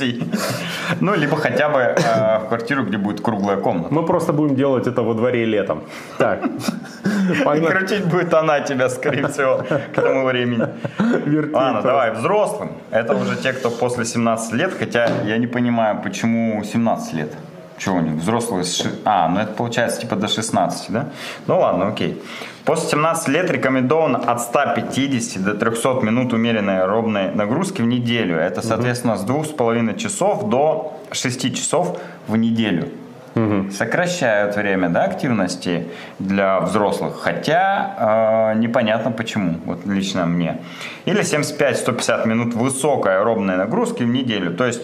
Ну, 1.00 1.14
либо 1.14 1.36
хотя 1.36 1.68
бы 1.68 1.78
э, 1.78 2.38
в 2.38 2.48
квартиру, 2.48 2.84
где 2.84 2.96
будет 2.96 3.20
круглая 3.20 3.56
комната. 3.56 3.94
Мы 3.94 4.06
просто 4.06 4.32
будем 4.32 4.56
делать 4.56 4.86
это 4.86 5.02
во 5.02 5.14
дворе 5.14 5.44
летом. 5.44 5.82
Так, 6.18 6.40
И 7.56 7.60
крутить 7.60 8.04
будет 8.06 8.34
она 8.34 8.60
тебя, 8.60 8.88
скорее 8.88 9.26
всего, 9.28 9.64
к 9.94 10.00
тому 10.00 10.24
времени. 10.26 10.66
Вертеть 11.26 11.54
Ладно, 11.54 11.72
просто. 11.72 11.88
давай, 11.88 12.10
взрослым. 12.12 12.70
Это 12.90 13.14
уже 13.14 13.36
те, 13.36 13.52
кто 13.52 13.70
после 13.70 14.04
17 14.04 14.52
лет, 14.54 14.72
хотя 14.78 15.08
я 15.24 15.38
не 15.38 15.46
понимаю, 15.46 16.00
почему 16.02 16.64
17 16.64 17.14
лет. 17.14 17.32
Чего 17.82 17.96
у 17.96 18.00
них? 18.00 18.12
Взрослые... 18.12 18.62
с 18.62 18.76
ши- 18.76 18.94
А, 19.04 19.28
ну 19.28 19.40
это 19.40 19.52
получается 19.54 20.00
типа 20.00 20.14
до 20.14 20.28
16, 20.28 20.90
да? 20.90 21.08
Ну 21.48 21.58
ладно, 21.58 21.88
окей. 21.88 22.22
После 22.64 22.90
17 22.90 23.28
лет 23.28 23.50
рекомендовано 23.50 24.18
от 24.18 24.40
150 24.40 25.42
до 25.42 25.54
300 25.54 26.00
минут 26.02 26.32
умеренной 26.32 26.82
аэробной 26.82 27.34
нагрузки 27.34 27.82
в 27.82 27.86
неделю. 27.86 28.36
Это, 28.36 28.62
соответственно, 28.62 29.16
с 29.16 29.24
2,5 29.24 29.96
часов 29.98 30.48
до 30.48 30.96
6 31.10 31.56
часов 31.56 31.98
в 32.28 32.36
неделю. 32.36 32.88
Сокращают 33.72 34.56
время 34.56 34.88
да, 34.90 35.04
активности 35.04 35.88
для 36.18 36.60
взрослых, 36.60 37.14
хотя 37.20 38.52
э, 38.54 38.58
непонятно 38.58 39.10
почему, 39.10 39.58
вот 39.64 39.86
лично 39.86 40.26
мне. 40.26 40.58
Или 41.06 41.22
75-150 41.22 42.28
минут 42.28 42.54
высокой 42.54 43.18
аэробной 43.18 43.56
нагрузки 43.56 44.04
в 44.04 44.08
неделю, 44.08 44.54
то 44.54 44.66
есть 44.66 44.82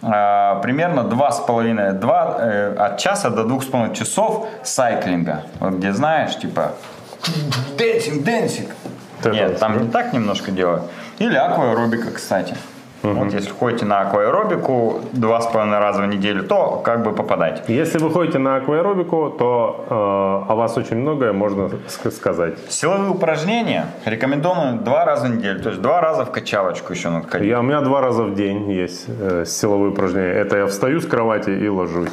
примерно 0.00 1.00
2,5, 1.00 1.92
2, 1.92 2.36
э, 2.38 2.74
от 2.78 2.98
часа 2.98 3.30
до 3.30 3.42
2,5 3.42 3.94
часов 3.94 4.46
сайклинга, 4.62 5.42
вот 5.60 5.74
где 5.74 5.92
знаешь, 5.92 6.36
типа 6.38 6.72
dancing, 7.76 8.24
dancing. 8.24 8.70
Нет, 9.24 9.58
там 9.58 9.82
не 9.82 9.90
так 9.90 10.12
немножко 10.12 10.52
делают. 10.52 10.84
Или 11.18 11.36
акваэробика, 11.36 12.12
кстати. 12.12 12.54
Вот 13.02 13.32
если 13.32 13.50
ходите 13.50 13.84
на 13.84 14.00
акваэробику 14.00 15.00
два 15.12 15.40
с 15.40 15.46
половиной 15.46 15.78
раза 15.78 16.02
в 16.02 16.06
неделю, 16.06 16.42
то 16.42 16.80
как 16.84 17.02
бы 17.04 17.12
попадаете. 17.12 17.62
Если 17.68 17.98
вы 17.98 18.10
ходите 18.10 18.38
на 18.38 18.56
акваэробику, 18.56 19.30
то 19.38 19.84
э, 20.48 20.52
о 20.52 20.54
вас 20.56 20.76
очень 20.76 20.96
многое 20.96 21.32
можно 21.32 21.70
ск- 21.88 22.10
сказать. 22.10 22.54
Силовые 22.68 23.10
упражнения 23.10 23.86
рекомендую 24.04 24.78
два 24.80 25.04
раза 25.04 25.26
в 25.28 25.36
неделю. 25.36 25.60
То 25.60 25.68
есть 25.70 25.80
два 25.80 26.00
раза 26.00 26.24
в 26.24 26.32
качалочку 26.32 26.92
еще 26.92 27.10
надо 27.10 27.28
ходить. 27.28 27.48
Я, 27.48 27.60
у 27.60 27.62
меня 27.62 27.80
два 27.82 28.00
раза 28.00 28.24
в 28.24 28.34
день 28.34 28.70
есть 28.70 29.06
э, 29.08 29.44
силовые 29.46 29.90
упражнения. 29.90 30.32
Это 30.32 30.56
я 30.58 30.66
встаю 30.66 31.00
с 31.00 31.06
кровати 31.06 31.50
и 31.50 31.68
ложусь. 31.68 32.10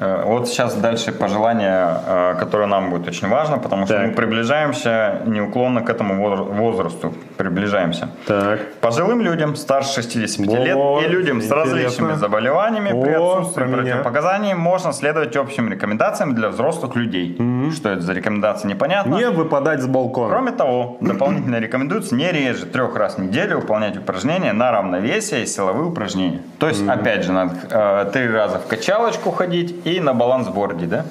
Э, 0.00 0.22
Вот 0.24 0.48
сейчас 0.48 0.74
дальше 0.74 1.12
пожелание, 1.12 1.86
э, 2.06 2.34
которое 2.38 2.66
нам 2.66 2.90
будет 2.90 3.06
очень 3.08 3.28
важно, 3.28 3.58
потому 3.58 3.86
что 3.86 3.94
Так. 3.96 4.06
мы 4.06 4.12
приближаемся 4.12 5.20
неуклонно 5.26 5.82
к 5.82 5.90
этому 5.90 6.14
возр- 6.26 6.52
возрасту. 6.56 7.12
Приближаемся. 7.36 8.08
Так. 8.26 8.60
Пожилым 8.80 9.20
людям 9.20 9.56
старше 9.56 9.94
65 9.94 10.64
лет 10.64 10.74
Вот, 10.76 11.02
и 11.04 11.08
людям 11.08 11.40
с 11.40 11.44
интересно. 11.44 11.56
различными 11.64 12.12
заболеваниями 12.14 12.88
при 13.02 13.14
О, 13.14 13.38
отсутствии 13.38 13.62
про 13.62 13.68
меня. 13.70 13.82
противопоказаний 13.82 14.54
можно 14.54 14.92
следовать 14.92 15.36
общим 15.36 15.70
рекомендациям 15.70 16.34
для 16.34 16.48
взрослых 16.48 16.96
людей. 16.96 17.36
Что 17.74 17.90
это 17.90 18.00
за 18.00 18.12
рекомендации, 18.14 18.68
непонятно. 18.68 19.14
Не 19.16 19.30
выпадать 19.30 19.80
с 19.82 19.86
балкона. 19.86 20.28
Кроме 20.30 20.52
того, 20.52 20.96
дополнительно 21.00 21.56
рекомендуется 21.60 22.14
не 22.14 22.32
реже 22.32 22.66
трех 22.66 22.96
раз 22.96 23.16
в 23.16 23.18
неделю 23.22 23.56
выполнять 23.60 23.96
упражнения 23.96 24.52
на 24.52 24.70
равновесие 24.72 25.42
и 25.42 25.46
силовые 25.46 25.84
упражнения. 25.86 26.40
То 26.58 26.68
есть, 26.68 26.86
опять 26.88 27.24
же, 27.24 27.32
надо 27.32 27.54
э, 27.70 28.10
три 28.12 28.28
раза 28.30 28.58
в 28.58 28.66
качалочку 28.66 29.30
ходить 29.30 29.86
и 29.96 30.00
на 30.00 30.14
балансборде, 30.14 30.86
да? 30.86 31.04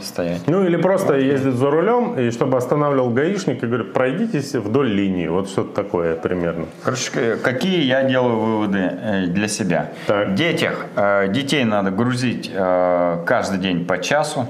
Стоять. 0.00 0.42
Ну 0.46 0.64
или 0.64 0.76
просто 0.76 1.16
ездить 1.18 1.54
за 1.54 1.68
рулем, 1.70 2.14
и 2.18 2.30
чтобы 2.30 2.56
останавливал 2.56 3.10
гаишник 3.10 3.62
и 3.62 3.66
говорит, 3.66 3.92
пройдитесь 3.92 4.54
вдоль 4.54 4.88
линии. 4.88 5.26
Вот 5.26 5.48
что-то 5.48 5.74
такое 5.74 6.14
примерно. 6.14 6.66
Короче, 6.84 7.10
к- 7.10 7.42
какие 7.42 7.82
я 7.84 8.04
делаю 8.04 8.38
выводы 8.38 8.78
э, 8.78 9.26
для 9.26 9.48
себя? 9.48 9.88
Так. 10.06 10.34
Детях, 10.34 10.86
э, 10.94 11.26
детей 11.28 11.64
надо 11.64 11.90
грузить 11.90 12.50
э, 12.54 13.18
каждый 13.26 13.58
день 13.58 13.84
по 13.84 13.98
часу. 13.98 14.46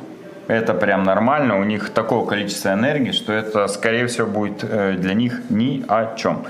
Это 0.48 0.72
прям 0.72 1.04
нормально. 1.04 1.61
У 1.61 1.64
них 1.64 1.90
такое 1.90 2.24
количество 2.24 2.72
энергии, 2.72 3.12
что 3.12 3.32
это, 3.34 3.68
скорее 3.68 4.06
всего, 4.06 4.26
будет 4.26 4.64
э, 4.64 4.94
для 4.98 5.14
них 5.14 5.42
ни 5.50 5.84
о 5.87 6.16
чем. 6.16 6.44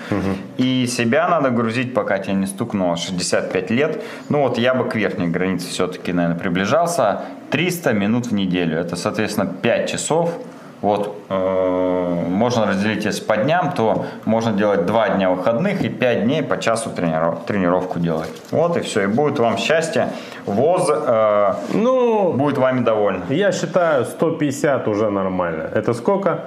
И 0.57 0.87
себя 0.87 1.29
надо 1.29 1.51
грузить, 1.51 1.95
пока 1.95 2.19
тебе 2.19 2.35
не 2.35 2.47
стукнуло 2.47 2.97
65 2.97 3.71
лет. 3.71 4.03
Ну 4.29 4.43
вот 4.43 4.57
я 4.57 4.75
бы 4.75 4.89
к 4.89 4.95
верхней 4.95 5.27
границе 5.27 5.69
все-таки, 5.69 6.13
наверное, 6.13 6.39
приближался. 6.39 7.23
300 7.51 7.93
минут 7.93 8.27
в 8.27 8.35
неделю. 8.35 8.79
Это, 8.79 8.95
соответственно, 8.95 9.47
5 9.47 9.91
часов. 9.91 10.33
Вот, 10.81 11.17
э, 11.29 12.25
можно 12.29 12.67
разделить, 12.67 13.05
если 13.05 13.25
по 13.25 13.37
дням, 13.37 13.73
то 13.73 14.07
можно 14.25 14.53
делать 14.53 14.87
2 14.87 15.09
дня 15.09 15.31
выходных 15.31 15.83
и 15.83 15.89
5 15.89 16.23
дней 16.25 16.43
по 16.43 16.57
часу 16.59 16.91
трениров- 16.91 17.45
тренировку 17.47 17.99
делать. 17.99 18.31
Вот 18.53 18.77
и 18.77 18.81
все. 18.81 19.03
И 19.03 19.07
будет 19.07 19.41
вам 19.41 19.57
счастье. 19.59 20.09
ВОЗ 20.47 20.89
э, 20.91 21.55
Ну, 21.75 22.33
будет 22.35 22.59
вами 22.59 22.81
доволен. 22.85 23.23
я 23.29 23.51
считаю, 23.53 24.05
150 24.05 24.87
уже 24.87 25.11
нормально. 25.11 25.69
Это 25.75 25.95
сколько? 25.95 26.45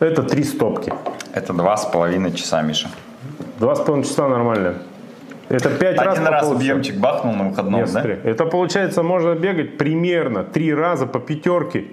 Это 0.00 0.24
три 0.24 0.42
стопки. 0.42 0.92
Это 1.32 1.52
два 1.52 1.76
с 1.76 1.84
половиной 1.84 2.32
часа, 2.32 2.62
Миша. 2.62 2.88
Два 3.60 3.74
с 3.76 3.80
половиной 3.80 4.08
часа 4.08 4.26
нормально. 4.28 4.74
Это 5.48 5.70
пять 5.70 5.98
раз 6.00 6.14
Один 6.18 6.26
раз 6.28 6.50
объемчик 6.50 6.96
бахнул 6.96 7.34
на 7.34 7.44
выходном, 7.50 7.80
Нет, 7.80 7.92
да? 7.92 8.00
смотри, 8.00 8.18
Это 8.24 8.44
получается, 8.46 9.02
можно 9.02 9.34
бегать 9.34 9.78
примерно 9.78 10.42
три 10.42 10.74
раза 10.74 11.06
по 11.06 11.20
пятерке. 11.20 11.84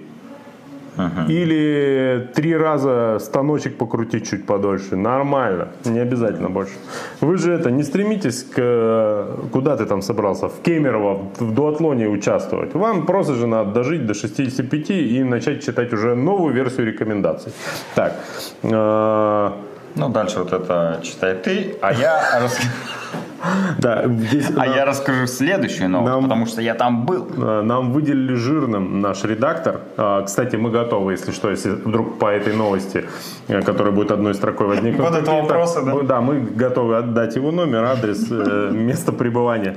Или 1.28 2.28
три 2.34 2.56
раза 2.56 3.18
станочек 3.20 3.76
покрутить 3.78 4.28
чуть 4.30 4.46
подольше. 4.46 4.96
Нормально. 4.96 5.68
Не 5.84 6.00
обязательно 6.00 6.50
больше. 6.50 6.72
Вы 7.20 7.38
же 7.38 7.52
это, 7.52 7.70
не 7.70 7.82
стремитесь 7.82 8.42
к... 8.44 9.26
Куда 9.52 9.76
ты 9.76 9.86
там 9.86 10.02
собрался? 10.02 10.48
В 10.48 10.60
Кемерово, 10.62 11.28
в 11.38 11.54
дуатлоне 11.54 12.08
участвовать. 12.08 12.74
Вам 12.74 13.06
просто 13.06 13.34
же 13.34 13.46
надо 13.46 13.70
дожить 13.72 14.06
до 14.06 14.14
65 14.14 14.90
и 14.90 15.24
начать 15.24 15.64
читать 15.64 15.92
уже 15.92 16.14
новую 16.14 16.54
версию 16.54 16.86
рекомендаций. 16.86 17.52
Так. 17.94 18.14
э, 18.62 19.50
Ну, 19.94 20.08
дальше 20.08 20.38
вот 20.38 20.52
это 20.52 21.00
читай 21.02 21.34
ты, 21.34 21.76
а 21.80 21.92
я, 21.92 22.48
Да, 23.78 24.04
здесь 24.06 24.50
а 24.50 24.66
нам- 24.66 24.76
я 24.76 24.84
расскажу 24.84 25.26
следующую 25.26 25.88
новость, 25.90 26.12
Нам- 26.12 26.22
потому 26.22 26.46
что 26.46 26.60
я 26.62 26.74
там 26.74 27.04
был. 27.06 27.26
Нам 27.36 27.92
выделили 27.92 28.34
жирным 28.34 29.00
наш 29.00 29.24
редактор. 29.24 29.80
А, 29.96 30.22
Кстати, 30.22 30.56
мы 30.56 30.70
готовы, 30.70 31.12
если 31.12 31.32
что, 31.32 31.50
если 31.50 31.70
вдруг 31.70 32.18
по 32.18 32.26
этой 32.26 32.54
новости, 32.54 33.04
э, 33.48 33.62
которая 33.62 33.92
будет 33.92 34.10
одной 34.10 34.34
строкой 34.34 34.66
возникнуть. 34.66 35.06
Будут 35.06 35.24
какие-то- 35.24 35.42
вопросы, 35.42 35.82
да? 35.84 35.92
мы- 35.94 36.02
Да, 36.02 36.20
мы 36.20 36.40
готовы 36.40 36.96
отдать 36.96 37.36
его 37.36 37.50
номер, 37.50 37.84
адрес, 37.84 38.26
э, 38.30 38.70
место 38.72 39.12
пребывания. 39.12 39.76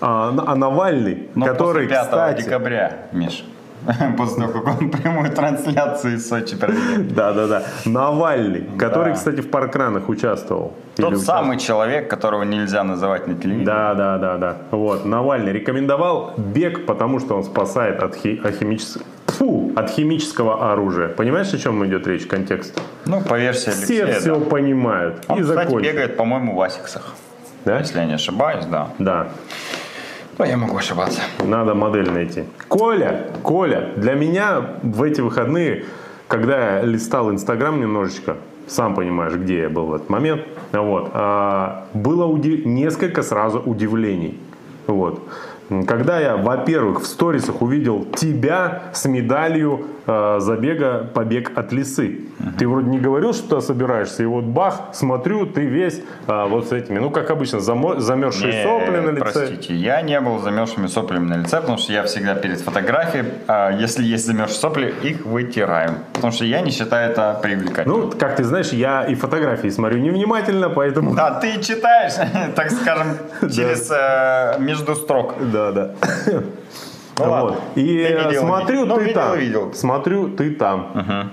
А 0.00 0.34
а 0.46 0.56
Навальный, 0.56 1.28
который, 1.34 1.84
после 1.84 1.88
5 1.88 2.04
кстати... 2.04 2.42
декабря, 2.44 2.92
Миш, 3.12 3.44
после 4.16 4.46
того, 4.46 4.60
как 4.60 4.80
он 4.80 4.90
прямую 5.02 5.30
трансляцию 5.30 6.14
из 6.16 6.28
Сочи 6.28 6.56
провел. 6.56 6.78
Да-да-да. 7.10 7.62
Навальный, 7.84 8.66
который, 8.78 9.10
Да. 9.12 9.14
кстати, 9.14 9.40
в 9.40 9.50
паркранах 9.50 10.08
участвовал. 10.08 10.72
Тот 10.96 11.18
самый 11.20 11.58
человек, 11.58 12.08
которого 12.08 12.42
нельзя 12.44 12.84
называть 12.84 13.26
на 13.26 13.34
телевидении. 13.34 13.64
Да, 13.66 13.94
да, 13.94 14.18
да, 14.18 14.36
да. 14.36 14.56
Вот. 14.70 15.04
Навальный 15.04 15.52
рекомендовал 15.52 16.34
бег, 16.36 16.86
потому 16.86 17.20
что 17.20 17.36
он 17.36 17.44
спасает 17.44 18.02
от, 18.02 18.14
хи- 18.16 18.40
от 18.44 18.54
химичес- 18.60 19.02
Фу, 19.26 19.72
от 19.74 19.90
химического 19.90 20.70
оружия. 20.72 21.08
Понимаешь, 21.08 21.52
о 21.52 21.58
чем 21.58 21.84
идет 21.84 22.06
речь, 22.06 22.24
контекст? 22.26 22.80
Ну, 23.04 23.20
по 23.20 23.36
версии 23.36 23.70
Все 23.70 24.04
Алексея, 24.04 24.20
все 24.20 24.36
да. 24.38 24.44
понимают. 24.46 25.24
Он, 25.26 25.38
и 25.38 25.42
кстати, 25.42 25.64
закончим. 25.66 25.90
бегает, 25.92 26.16
по-моему, 26.16 26.54
в 26.54 26.60
Асиксах. 26.60 27.14
Да? 27.64 27.78
Если 27.80 27.98
я 27.98 28.04
не 28.04 28.14
ошибаюсь, 28.14 28.64
да. 28.66 28.88
Да. 29.00 29.28
Но 30.38 30.44
я 30.44 30.56
могу 30.56 30.76
ошибаться. 30.76 31.20
Надо 31.44 31.74
модель 31.74 32.10
найти. 32.10 32.44
Коля, 32.68 33.30
Коля, 33.42 33.90
для 33.96 34.14
меня 34.14 34.62
в 34.82 35.02
эти 35.02 35.20
выходные, 35.20 35.84
когда 36.28 36.76
я 36.78 36.82
листал 36.82 37.30
Инстаграм 37.30 37.78
немножечко, 37.80 38.36
сам 38.66 38.94
понимаешь, 38.94 39.34
где 39.34 39.62
я 39.62 39.68
был 39.68 39.86
в 39.86 39.94
этот 39.94 40.10
момент, 40.10 40.42
вот, 40.72 41.10
а, 41.12 41.86
было 41.94 42.26
уди- 42.26 42.62
несколько 42.64 43.22
сразу 43.22 43.60
удивлений. 43.60 44.40
Вот. 44.86 45.22
Когда 45.86 46.20
я, 46.20 46.36
во-первых, 46.36 47.00
в 47.00 47.06
сторисах 47.06 47.62
увидел 47.62 48.04
тебя 48.04 48.82
с 48.92 49.06
медалью 49.06 49.86
э, 50.06 50.36
забега 50.40 51.10
«Побег 51.14 51.52
от 51.56 51.72
лисы». 51.72 52.20
Ты 52.58 52.68
вроде 52.68 52.88
не 52.88 52.98
говорил, 52.98 53.32
что 53.32 53.60
ты 53.60 53.66
собираешься, 53.66 54.22
и 54.22 54.26
вот 54.26 54.44
бах, 54.44 54.90
смотрю, 54.92 55.46
ты 55.46 55.66
весь 55.66 56.00
э, 56.26 56.46
вот 56.48 56.68
с 56.68 56.72
этими, 56.72 56.98
ну, 56.98 57.10
как 57.10 57.30
обычно, 57.30 57.58
замо- 57.58 57.98
замерзшие 58.00 58.52
Не, 58.52 58.62
сопли 58.62 59.00
на 59.00 59.10
лице. 59.10 59.32
Простите, 59.32 59.74
я 59.74 60.02
не 60.02 60.20
был 60.20 60.38
замерзшими 60.38 60.86
соплями 60.86 61.26
на 61.26 61.34
лице, 61.38 61.60
потому 61.60 61.78
что 61.78 61.92
я 61.92 62.02
всегда 62.04 62.34
перед 62.34 62.60
фотографией, 62.60 63.24
а 63.48 63.70
если 63.70 64.04
есть 64.04 64.26
замерзшие 64.26 64.58
сопли, 64.58 64.94
их 65.02 65.24
вытираем. 65.24 65.98
Потому 66.12 66.32
что 66.32 66.44
я 66.44 66.60
не 66.60 66.70
считаю 66.70 67.10
это 67.10 67.38
привлекательным. 67.42 68.00
Ну, 68.00 68.12
как 68.18 68.36
ты 68.36 68.44
знаешь, 68.44 68.70
я 68.72 69.04
и 69.04 69.14
фотографии 69.14 69.68
смотрю 69.68 69.98
невнимательно, 69.98 70.68
поэтому... 70.70 71.14
Да, 71.14 71.40
ты 71.40 71.60
читаешь, 71.62 72.14
так 72.54 72.70
скажем, 72.70 73.16
через 73.40 73.90
э, 73.90 74.56
между 74.60 74.94
строк. 74.94 75.34
Да, 75.52 75.72
да. 75.72 75.94
Ну 77.18 77.30
ладно. 77.30 77.50
Вот. 77.50 77.58
И 77.76 77.84
Ты 77.84 78.12
видел, 78.28 78.40
смотрю, 78.40 78.86
ну, 78.86 78.96
ты 78.96 79.00
видел, 79.04 79.14
там. 79.14 79.38
видел. 79.38 79.74
Смотрю, 79.74 80.28
ты 80.30 80.50
там. 80.54 81.30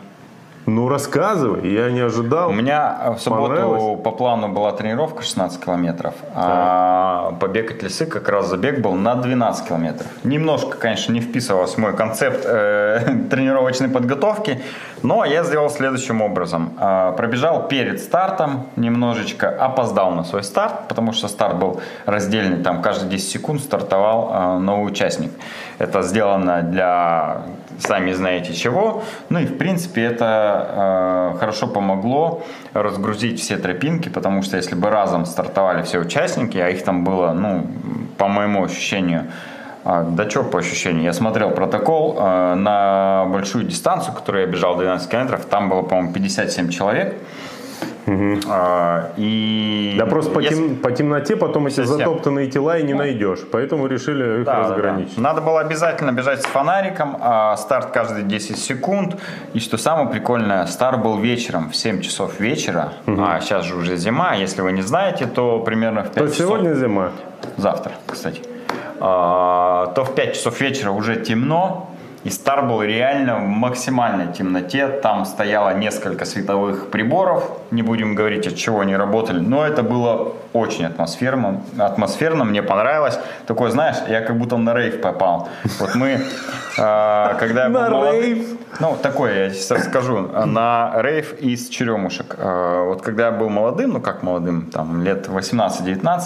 Ну, 0.71 0.87
рассказывай, 0.87 1.69
я 1.69 1.91
не 1.91 1.99
ожидал. 1.99 2.49
У 2.49 2.53
меня 2.53 2.97
э, 3.03 3.11
в 3.11 3.19
субботу 3.19 3.99
по 4.01 4.11
плану 4.11 4.47
была 4.47 4.71
тренировка 4.71 5.21
16 5.21 5.61
километров, 5.61 6.13
а 6.33 7.35
побег 7.41 7.71
от 7.71 7.83
лесы 7.83 8.05
как 8.05 8.29
раз 8.29 8.47
забег 8.47 8.79
был 8.79 8.93
на 8.93 9.15
12 9.15 9.67
километров. 9.67 10.07
Немножко, 10.23 10.77
конечно, 10.77 11.11
не 11.11 11.19
вписывался 11.19 11.75
в 11.75 11.77
мой 11.79 11.93
концепт 11.93 12.45
э, 12.45 13.01
тренировочной 13.29 13.89
подготовки, 13.89 14.61
но 15.03 15.25
я 15.25 15.43
сделал 15.43 15.69
следующим 15.69 16.21
образом. 16.21 16.71
А, 16.77 17.11
Пробежал 17.11 17.67
перед 17.67 17.99
стартом 17.99 18.67
немножечко, 18.77 19.49
опоздал 19.49 20.11
на 20.11 20.23
свой 20.23 20.43
старт, 20.43 20.87
потому 20.87 21.11
что 21.11 21.27
старт 21.27 21.57
был 21.57 21.81
раздельный, 22.05 22.63
там 22.63 22.81
каждые 22.81 23.09
10 23.09 23.29
секунд 23.29 23.61
стартовал 23.61 24.31
э, 24.33 24.57
новый 24.59 24.87
участник. 24.87 25.31
Это 25.79 26.01
сделано 26.01 26.61
для 26.61 27.41
сами 27.81 28.13
знаете 28.13 28.53
чего. 28.53 29.03
Ну 29.29 29.39
и 29.39 29.45
в 29.45 29.57
принципе 29.57 30.03
это 30.03 31.33
э, 31.35 31.39
хорошо 31.39 31.67
помогло 31.67 32.43
разгрузить 32.73 33.39
все 33.39 33.57
тропинки, 33.57 34.09
потому 34.09 34.41
что 34.43 34.57
если 34.57 34.75
бы 34.75 34.89
разом 34.89 35.25
стартовали 35.25 35.83
все 35.83 35.99
участники, 35.99 36.57
а 36.57 36.69
их 36.69 36.83
там 36.83 37.03
было, 37.03 37.33
ну, 37.33 37.67
по 38.17 38.27
моему 38.27 38.63
ощущению, 38.63 39.27
а, 39.83 40.03
да 40.03 40.29
что 40.29 40.43
по 40.43 40.59
ощущению, 40.59 41.03
я 41.03 41.13
смотрел 41.13 41.51
протокол 41.51 42.15
э, 42.19 42.55
на 42.55 43.25
большую 43.25 43.65
дистанцию, 43.65 44.13
которую 44.13 44.45
я 44.45 44.51
бежал 44.51 44.77
12 44.77 45.09
километров, 45.09 45.45
там 45.45 45.69
было, 45.69 45.81
по-моему, 45.81 46.13
57 46.13 46.69
человек. 46.69 47.15
А, 48.47 49.11
И 49.17 49.95
Да 49.97 50.05
просто 50.05 50.31
по, 50.31 50.39
если- 50.39 50.55
тем- 50.55 50.75
по 50.77 50.91
темноте 50.91 51.35
потом 51.35 51.67
эти 51.67 51.75
Совсем. 51.75 51.97
затоптанные 51.97 52.47
тела 52.47 52.77
и 52.77 52.83
не 52.83 52.93
найдешь. 52.93 53.39
Поэтому 53.51 53.87
решили 53.87 54.39
их 54.39 54.45
Да, 54.45 54.53
да, 54.55 54.61
да. 54.63 54.69
разграничить. 54.75 55.17
Надо 55.17 55.41
было 55.41 55.59
обязательно 55.61 56.11
бежать 56.11 56.41
с 56.41 56.45
фонариком, 56.45 57.17
а 57.19 57.55
старт 57.57 57.91
каждые 57.91 58.23
10 58.23 58.57
секунд. 58.57 59.15
И 59.53 59.59
что 59.59 59.77
самое 59.77 60.09
прикольное, 60.09 60.65
старт 60.65 61.01
был 61.03 61.17
вечером, 61.19 61.69
в 61.69 61.75
7 61.75 62.01
часов 62.01 62.39
вечера. 62.39 62.93
А 63.07 63.39
сейчас 63.41 63.65
же 63.65 63.75
уже 63.75 63.95
зима, 63.97 64.33
если 64.35 64.61
вы 64.61 64.71
не 64.71 64.81
знаете, 64.81 65.25
то 65.27 65.59
примерно 65.59 66.01
в 66.03 66.11
5 66.11 66.13
То 66.15 66.27
часов. 66.31 66.37
сегодня 66.47 66.73
зима. 66.73 67.11
Завтра, 67.57 67.91
кстати. 68.07 68.41
А, 68.99 69.87
то 69.95 70.03
в 70.03 70.13
5 70.15 70.33
часов 70.35 70.59
вечера 70.61 70.91
уже 70.91 71.15
темно. 71.17 71.90
И 72.23 72.29
старт 72.29 72.67
был 72.67 72.83
реально 72.83 73.37
в 73.37 73.47
максимальной 73.47 74.31
темноте. 74.31 74.87
Там 74.87 75.25
стояло 75.25 75.73
несколько 75.73 76.25
световых 76.25 76.91
приборов. 76.91 77.43
Не 77.71 77.81
будем 77.81 78.13
говорить, 78.13 78.45
от 78.47 78.55
чего 78.55 78.81
они 78.81 78.95
работали. 78.95 79.39
Но 79.39 79.65
это 79.65 79.81
было 79.81 80.33
очень 80.53 80.85
атмосферно. 80.85 81.61
Атмосферно, 81.79 82.43
мне 82.43 82.61
понравилось. 82.61 83.17
Такое, 83.47 83.71
знаешь, 83.71 83.97
я 84.07 84.21
как 84.21 84.37
будто 84.37 84.57
на 84.57 84.73
рейв 84.75 85.01
попал. 85.01 85.49
Вот 85.79 85.95
мы, 85.95 86.19
а, 86.77 87.33
когда 87.39 87.63
я 87.63 87.69
был 87.69 87.89
молод-? 87.89 88.47
Ну, 88.79 88.97
такое, 89.01 89.45
я 89.45 89.49
сейчас 89.49 89.71
расскажу. 89.71 90.29
На 90.45 90.93
рейв 91.01 91.33
из 91.39 91.69
черемушек. 91.69 92.35
А, 92.37 92.85
Вот 92.85 93.01
когда 93.01 93.25
я 93.25 93.31
был 93.31 93.49
молодым, 93.49 93.93
ну 93.93 94.01
как 94.01 94.21
молодым, 94.21 94.69
там 94.71 95.01
лет 95.03 95.27
18-19, 95.27 96.21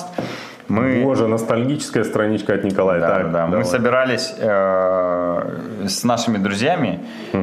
мы... 0.68 1.04
Боже, 1.04 1.28
ностальгическая 1.28 2.04
страничка 2.04 2.54
от 2.54 2.64
Николая. 2.64 3.00
Да, 3.00 3.08
так, 3.10 3.32
да, 3.32 3.46
Мы 3.46 3.52
давай. 3.52 3.66
собирались 3.66 4.34
э, 4.38 5.58
с 5.88 6.04
нашими 6.04 6.38
друзьями 6.38 7.00
э, 7.34 7.38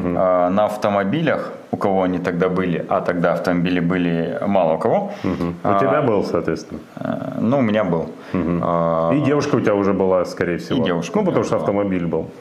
на 0.48 0.64
автомобилях, 0.64 1.52
у 1.70 1.76
кого 1.76 2.02
они 2.02 2.18
тогда 2.18 2.48
были, 2.48 2.84
а 2.88 3.00
тогда 3.00 3.32
автомобили 3.32 3.80
были 3.80 4.38
мало 4.46 4.74
у 4.74 4.78
кого. 4.78 5.12
У 5.24 5.78
тебя 5.78 6.02
был, 6.02 6.24
соответственно. 6.24 6.80
Э, 6.96 7.38
ну, 7.40 7.58
у 7.58 7.62
меня 7.62 7.84
был. 7.84 8.10
Э, 8.32 9.10
И 9.14 9.20
девушка 9.20 9.56
у 9.56 9.60
тебя 9.60 9.74
уже 9.74 9.92
была, 9.92 10.24
скорее 10.24 10.56
всего. 10.58 10.84
девушка 10.84 11.18
Ну, 11.18 11.24
потому 11.24 11.44
что 11.44 11.54
была. 11.56 11.60
автомобиль 11.64 12.06
был. 12.06 12.30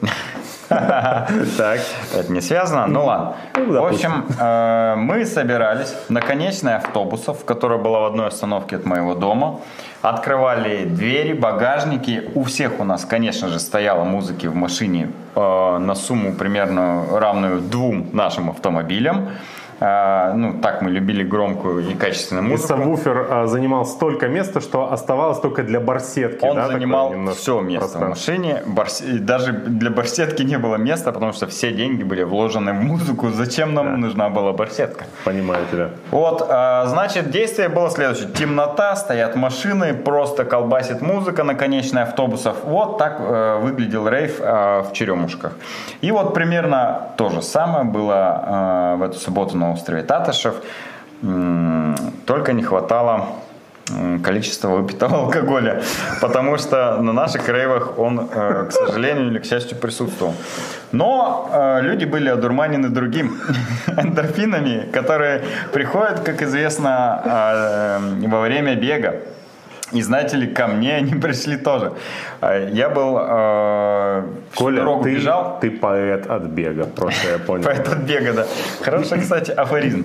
Так. 0.68 1.80
Это 2.16 2.32
не 2.32 2.40
связано. 2.40 2.86
Ну 2.86 3.04
ладно. 3.04 3.34
Ну, 3.56 3.82
В 3.82 3.86
общем, 3.86 4.24
э, 4.40 4.94
мы 4.96 5.26
собирались 5.26 5.94
на 6.08 6.20
конечной 6.22 6.76
автобусов, 6.76 7.44
которая 7.44 7.78
была 7.78 8.00
в 8.00 8.04
одной 8.04 8.28
остановке 8.28 8.76
от 8.76 8.86
моего 8.86 9.14
дома. 9.14 9.60
Открывали 10.02 10.84
двери, 10.84 11.32
багажники. 11.32 12.28
У 12.34 12.42
всех 12.42 12.80
у 12.80 12.84
нас, 12.84 13.04
конечно 13.04 13.48
же, 13.48 13.60
стояла 13.60 14.02
музыки 14.02 14.48
в 14.48 14.54
машине 14.56 15.12
э, 15.36 15.78
на 15.78 15.94
сумму 15.94 16.32
примерно 16.32 17.04
равную 17.20 17.60
двум 17.60 18.08
нашим 18.12 18.50
автомобилям. 18.50 19.28
Э, 19.82 20.32
ну, 20.34 20.60
так 20.60 20.80
мы 20.82 20.90
любили 20.90 21.24
громкую 21.24 21.90
и 21.90 21.94
качественную 21.94 22.46
И 22.46 22.50
музыку. 22.50 22.68
сабвуфер 22.68 23.26
а, 23.30 23.46
занимал 23.46 23.84
столько 23.84 24.28
места, 24.28 24.60
что 24.60 24.92
оставалось 24.92 25.40
только 25.40 25.64
для 25.64 25.80
барсетки. 25.80 26.44
Он 26.44 26.54
да, 26.56 26.68
занимал 26.68 27.12
все 27.34 27.60
место 27.60 27.88
в 27.88 27.90
пространство. 27.98 28.32
машине. 28.32 28.62
Барс- 28.66 29.02
и 29.04 29.18
Даже 29.18 29.52
для 29.52 29.90
барсетки 29.90 30.42
не 30.42 30.56
было 30.58 30.76
места, 30.76 31.10
потому 31.10 31.32
что 31.32 31.46
все 31.48 31.72
деньги 31.72 32.04
были 32.04 32.22
вложены 32.22 32.72
в 32.72 32.80
музыку. 32.82 33.30
Зачем 33.30 33.74
нам 33.74 34.00
нужна 34.00 34.28
была 34.28 34.52
барсетка? 34.52 35.04
Понимаю 35.24 35.66
тебя. 35.72 35.88
Вот, 36.12 36.46
а, 36.48 36.86
значит, 36.86 37.30
действие 37.30 37.68
было 37.68 37.90
следующее. 37.90 38.28
Темнота, 38.28 38.94
стоят 38.94 39.34
машины, 39.34 39.94
просто 39.94 40.44
колбасит 40.44 41.00
музыка 41.00 41.42
на 41.42 41.54
конечной 41.56 42.02
автобусов. 42.02 42.56
Вот 42.64 42.98
так 42.98 43.16
э, 43.18 43.58
выглядел 43.60 44.06
рейв 44.08 44.38
в 44.38 44.86
Черемушках. 44.92 45.52
И 46.02 46.12
вот 46.12 46.34
примерно 46.34 47.08
то 47.16 47.30
же 47.30 47.42
самое 47.42 47.84
было 47.84 48.96
в 48.98 49.02
эту 49.02 49.18
субботу 49.18 49.56
на 49.56 49.71
острове 49.72 50.02
Татышев. 50.02 50.54
Только 52.26 52.52
не 52.52 52.62
хватало 52.62 53.26
количества 54.22 54.68
выпитого 54.68 55.18
алкоголя, 55.24 55.82
потому 56.20 56.58
что 56.58 56.98
на 57.02 57.12
наших 57.12 57.48
рейвах 57.48 57.98
он, 57.98 58.28
э, 58.32 58.66
к 58.68 58.72
сожалению 58.72 59.28
или 59.28 59.38
к 59.38 59.44
счастью, 59.44 59.76
присутствовал. 59.78 60.34
Но 60.92 61.50
э, 61.52 61.80
люди 61.82 62.04
были 62.04 62.28
одурманены 62.28 62.88
другим 62.88 63.40
эндорфинами, 63.86 64.90
которые 64.92 65.42
приходят, 65.72 66.20
как 66.20 66.42
известно, 66.42 67.22
э, 67.24 68.26
во 68.28 68.40
время 68.40 68.74
бега. 68.74 69.16
И 69.92 70.02
знаете 70.02 70.36
ли, 70.36 70.46
ко 70.46 70.66
мне 70.66 70.96
они 71.02 71.14
пришли 71.14 71.56
тоже. 71.56 71.92
Э, 72.40 72.68
Я 72.72 72.88
был 72.88 73.18
э, 73.20 74.22
Коля, 74.56 74.76
дорогу 74.76 75.04
ты, 75.04 75.14
бежал. 75.14 75.58
ты 75.60 75.70
поэт 75.70 76.26
от 76.26 76.42
бега, 76.44 76.84
просто 76.84 77.28
я 77.32 77.38
понял. 77.38 77.64
Поэт 77.64 77.88
от 77.88 77.98
бега, 77.98 78.32
да. 78.32 78.46
Хороший, 78.82 79.20
кстати, 79.20 79.50
афоризм. 79.50 80.04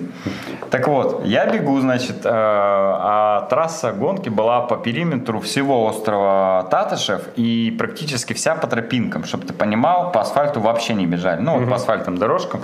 Так 0.70 0.86
вот, 0.88 1.24
я 1.24 1.46
бегу, 1.46 1.80
значит, 1.80 2.24
э, 2.24 2.28
а 2.30 3.46
трасса 3.50 3.92
гонки 3.92 4.28
была 4.28 4.60
по 4.60 4.76
периметру 4.76 5.40
всего 5.40 5.86
острова 5.86 6.66
Татышев 6.70 7.22
и 7.36 7.74
практически 7.78 8.34
вся 8.34 8.54
по 8.54 8.66
тропинкам. 8.66 9.24
Чтобы 9.24 9.46
ты 9.46 9.52
понимал, 9.52 10.12
по 10.12 10.20
асфальту 10.20 10.60
вообще 10.60 10.94
не 10.94 11.06
бежали. 11.06 11.40
Ну, 11.40 11.58
вот 11.58 11.68
по 11.68 11.76
асфальтным 11.76 12.18
дорожкам. 12.18 12.60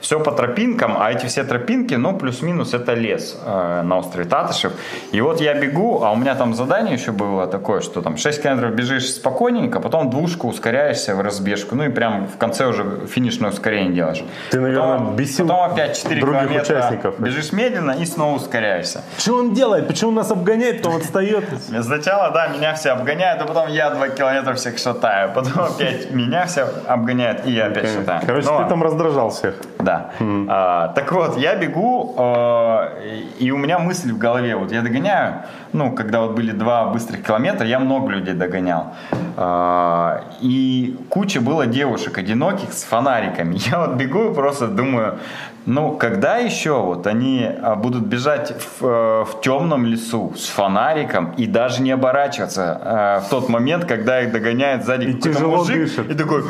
Все 0.00 0.20
по 0.20 0.32
тропинкам, 0.32 0.96
а 0.98 1.10
эти 1.12 1.26
все 1.26 1.44
тропинки, 1.44 1.94
ну, 1.94 2.16
плюс-минус, 2.18 2.74
это 2.74 2.94
лес 2.94 3.38
э, 3.46 3.82
на 3.82 3.98
острове 3.98 4.28
Татышев. 4.28 4.72
И 5.12 5.20
вот 5.20 5.40
я 5.40 5.54
бегу, 5.54 6.02
а 6.04 6.10
у 6.12 6.16
меня 6.16 6.34
там 6.34 6.54
задание 6.66 6.94
еще 6.94 7.12
было 7.12 7.46
такое, 7.46 7.80
что 7.80 8.02
там 8.02 8.16
6 8.16 8.42
километров 8.42 8.74
бежишь 8.74 9.10
спокойненько, 9.10 9.80
потом 9.80 10.10
двушку 10.10 10.48
ускоряешься 10.48 11.14
в 11.14 11.20
разбежку, 11.20 11.74
ну 11.76 11.84
и 11.84 11.88
прям 11.88 12.26
в 12.26 12.36
конце 12.38 12.66
уже 12.66 13.06
финишное 13.06 13.50
ускорение 13.50 13.92
делаешь. 13.94 14.24
Ты, 14.50 14.60
наверное, 14.60 14.98
Потом- 14.98 15.16
бесил 15.16 15.46
Потом 15.46 15.72
опять 15.72 15.96
4 15.96 16.20
других 16.20 16.42
километра 16.42 16.76
участников. 16.76 17.20
бежишь 17.20 17.52
медленно 17.52 17.92
и 17.92 18.04
снова 18.04 18.36
ускоряешься. 18.36 19.02
Что 19.18 19.36
он 19.38 19.54
делает? 19.54 19.86
Почему 19.86 20.10
нас 20.10 20.30
обгоняет, 20.30 20.82
то 20.82 20.90
он 20.90 20.96
отстает? 20.96 21.44
Сначала, 21.82 22.30
да, 22.30 22.48
меня 22.48 22.74
все 22.74 22.90
обгоняют, 22.90 23.40
а 23.42 23.44
потом 23.46 23.68
я 23.68 23.90
2 23.90 24.08
километра 24.08 24.54
всех 24.54 24.78
шатаю. 24.78 25.32
Потом 25.34 25.62
опять 25.64 26.10
меня 26.10 26.46
все 26.46 26.66
обгоняют, 26.86 27.46
и 27.46 27.52
я 27.52 27.66
опять 27.66 27.88
шатаю. 27.92 28.20
Короче, 28.26 28.48
ты 28.48 28.68
там 28.68 28.82
раздражал 28.82 29.30
всех. 29.30 29.54
Да. 29.78 30.10
А, 30.48 30.88
так 30.88 31.12
вот, 31.12 31.36
я 31.38 31.54
бегу, 31.54 32.14
э, 32.18 33.20
и 33.38 33.50
у 33.50 33.56
меня 33.58 33.78
мысль 33.78 34.12
в 34.12 34.18
голове. 34.18 34.56
Вот 34.56 34.72
я 34.72 34.82
догоняю, 34.82 35.42
ну, 35.72 35.92
когда 35.94 36.20
вот 36.20 36.32
были 36.32 36.52
два 36.58 36.86
быстрых 36.86 37.22
километра, 37.22 37.66
я 37.66 37.78
много 37.78 38.10
людей 38.10 38.34
догонял. 38.34 38.94
А, 39.36 40.22
и 40.40 40.96
куча 41.10 41.40
было 41.40 41.66
девушек 41.66 42.18
одиноких 42.18 42.72
с 42.72 42.84
фонариками. 42.84 43.56
Я 43.70 43.86
вот 43.86 43.96
бегу 43.96 44.30
и 44.30 44.34
просто 44.34 44.66
думаю, 44.66 45.18
ну, 45.66 45.96
когда 45.96 46.36
еще 46.36 46.80
вот 46.80 47.06
они 47.08 47.44
а, 47.44 47.74
будут 47.74 48.04
бежать 48.04 48.54
в, 48.56 48.86
э, 48.86 49.24
в 49.24 49.40
темном 49.40 49.84
лесу 49.84 50.32
с 50.36 50.46
фонариком 50.46 51.32
и 51.36 51.46
даже 51.46 51.82
не 51.82 51.90
оборачиваться 51.90 52.80
э, 53.20 53.26
в 53.26 53.30
тот 53.30 53.48
момент, 53.48 53.84
когда 53.84 54.22
их 54.22 54.30
догоняет 54.30 54.84
сзади 54.84 55.06
И 55.06 55.14
тяжело 55.14 55.56
мужик 55.56 55.76
дышит. 55.76 56.08
и 56.08 56.14
такой, 56.14 56.44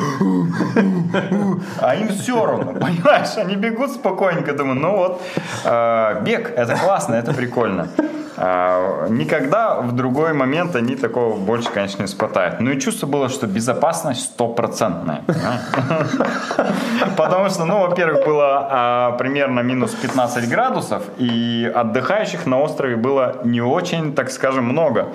а 1.81 1.97
им 1.97 2.09
все 2.09 2.45
равно, 2.45 2.73
понимаешь? 2.81 3.37
Они 3.38 3.57
бегут 3.57 3.92
спокойненько, 3.92 4.53
думаю, 4.53 4.79
ну 4.79 4.97
вот, 4.97 5.23
э, 5.64 6.23
бег, 6.23 6.53
это 6.55 6.77
классно, 6.77 7.14
это 7.14 7.33
прикольно. 7.33 7.88
А, 8.37 9.09
никогда 9.09 9.81
в 9.81 9.92
другой 9.92 10.33
момент 10.33 10.77
они 10.77 10.96
такого 10.96 11.37
больше, 11.37 11.70
конечно, 11.70 12.03
не 12.03 12.07
испытают. 12.07 12.61
Ну 12.61 12.70
и 12.70 12.81
чувство 12.81 13.07
было, 13.07 13.29
что 13.29 13.46
безопасность 13.46 14.22
стопроцентная. 14.22 15.22
Потому 17.16 17.51
что, 17.51 17.64
ну, 17.64 17.87
во-первых, 17.87 18.25
было 18.27 18.68
а, 18.70 19.12
примерно 19.12 19.61
минус 19.61 19.92
15 19.92 20.49
градусов, 20.49 21.03
и 21.18 21.70
отдыхающих 21.75 22.46
на 22.46 22.61
острове 22.61 22.96
было 22.96 23.40
не 23.44 23.61
очень, 23.61 24.14
так 24.14 24.31
скажем, 24.31 24.64
много. 24.64 25.09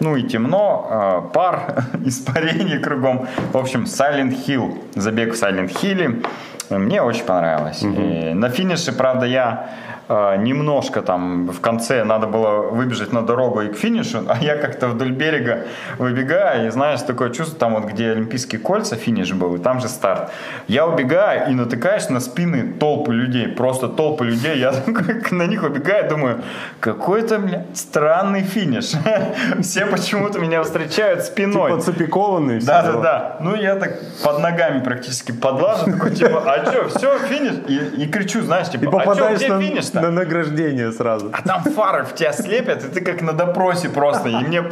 Ну 0.00 0.16
и 0.16 0.22
темно, 0.22 0.86
а, 0.90 1.20
пар, 1.20 1.84
испарение 2.04 2.78
кругом. 2.78 3.26
В 3.52 3.58
общем, 3.58 3.84
Silent 3.84 4.46
Hill, 4.46 4.78
забег 4.94 5.34
в 5.34 5.42
Silent 5.42 5.72
Hill, 5.82 6.24
мне 6.70 7.02
очень 7.02 7.24
понравилось. 7.24 7.82
На 7.82 8.50
финише, 8.50 8.92
правда, 8.92 9.24
я 9.26 9.70
немножко 10.08 11.02
там 11.02 11.48
в 11.48 11.60
конце 11.60 12.04
надо 12.04 12.26
было 12.26 12.62
выбежать 12.62 13.12
на 13.12 13.22
дорогу 13.22 13.60
и 13.60 13.68
к 13.68 13.76
финишу, 13.76 14.24
а 14.26 14.38
я 14.42 14.56
как-то 14.56 14.88
вдоль 14.88 15.12
берега 15.12 15.66
выбегаю, 15.98 16.66
и 16.66 16.70
знаешь, 16.70 17.02
такое 17.02 17.30
чувство, 17.30 17.58
там 17.58 17.74
вот 17.74 17.84
где 17.84 18.12
Олимпийские 18.12 18.60
кольца, 18.60 18.96
финиш 18.96 19.32
был, 19.32 19.56
и 19.56 19.58
там 19.58 19.80
же 19.80 19.88
старт. 19.88 20.30
Я 20.66 20.86
убегаю 20.86 21.50
и 21.50 21.54
натыкаюсь 21.54 22.08
на 22.08 22.20
спины 22.20 22.72
толпы 22.72 23.12
людей, 23.12 23.48
просто 23.48 23.88
толпы 23.88 24.24
людей, 24.24 24.58
я 24.58 24.72
на 25.30 25.46
них 25.46 25.62
убегаю, 25.62 26.08
думаю, 26.08 26.42
какой-то, 26.80 27.38
бля, 27.38 27.66
странный 27.74 28.42
финиш. 28.42 28.92
Все 29.60 29.86
почему-то 29.86 30.38
меня 30.38 30.62
встречают 30.62 31.24
спиной. 31.24 31.72
Типа 31.72 31.82
цепикованный. 31.82 32.60
Да, 32.60 32.82
да, 32.82 32.92
да. 32.92 33.36
Ну, 33.40 33.54
я 33.54 33.76
так 33.76 33.98
под 34.24 34.38
ногами 34.38 34.82
практически 34.82 35.32
подлажу, 35.32 35.90
такой, 35.92 36.14
типа, 36.14 36.42
а 36.46 36.64
что, 36.64 36.88
все, 36.88 37.18
финиш? 37.18 37.54
И, 37.68 38.04
и 38.04 38.06
кричу, 38.06 38.40
знаешь, 38.42 38.70
типа, 38.70 39.02
а 39.02 39.14
что, 39.14 39.34
где 39.34 39.46
финиш 39.46 39.84
садишься, 39.98 40.10
На 40.10 40.10
награждение 40.10 40.92
сразу. 40.92 41.30
а 41.32 41.42
там 41.42 41.62
фары 41.62 42.04
в 42.04 42.14
тебя 42.14 42.32
слепят, 42.32 42.84
и 42.84 42.88
ты 42.88 43.00
как 43.00 43.22
на 43.22 43.32
допросе 43.32 43.88
просто. 43.88 44.28
И 44.28 44.34
мне 44.34 44.62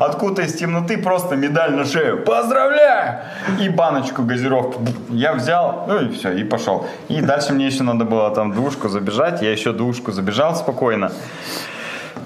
откуда 0.00 0.42
из 0.42 0.54
темноты 0.54 0.98
просто 0.98 1.36
медаль 1.36 1.74
на 1.74 1.84
шею. 1.84 2.22
Поздравляю! 2.24 3.20
И 3.60 3.68
баночку 3.68 4.22
газировки. 4.22 4.78
Я 5.10 5.32
взял, 5.34 5.84
ну 5.88 6.00
и 6.00 6.08
все, 6.10 6.32
и 6.32 6.44
пошел. 6.44 6.86
И 7.08 7.20
дальше 7.20 7.52
мне 7.52 7.66
еще 7.66 7.82
надо 7.82 8.04
было 8.04 8.30
там 8.34 8.52
двушку 8.52 8.88
забежать. 8.88 9.42
Я 9.42 9.52
еще 9.52 9.72
двушку 9.72 10.12
забежал 10.12 10.54
спокойно. 10.56 11.10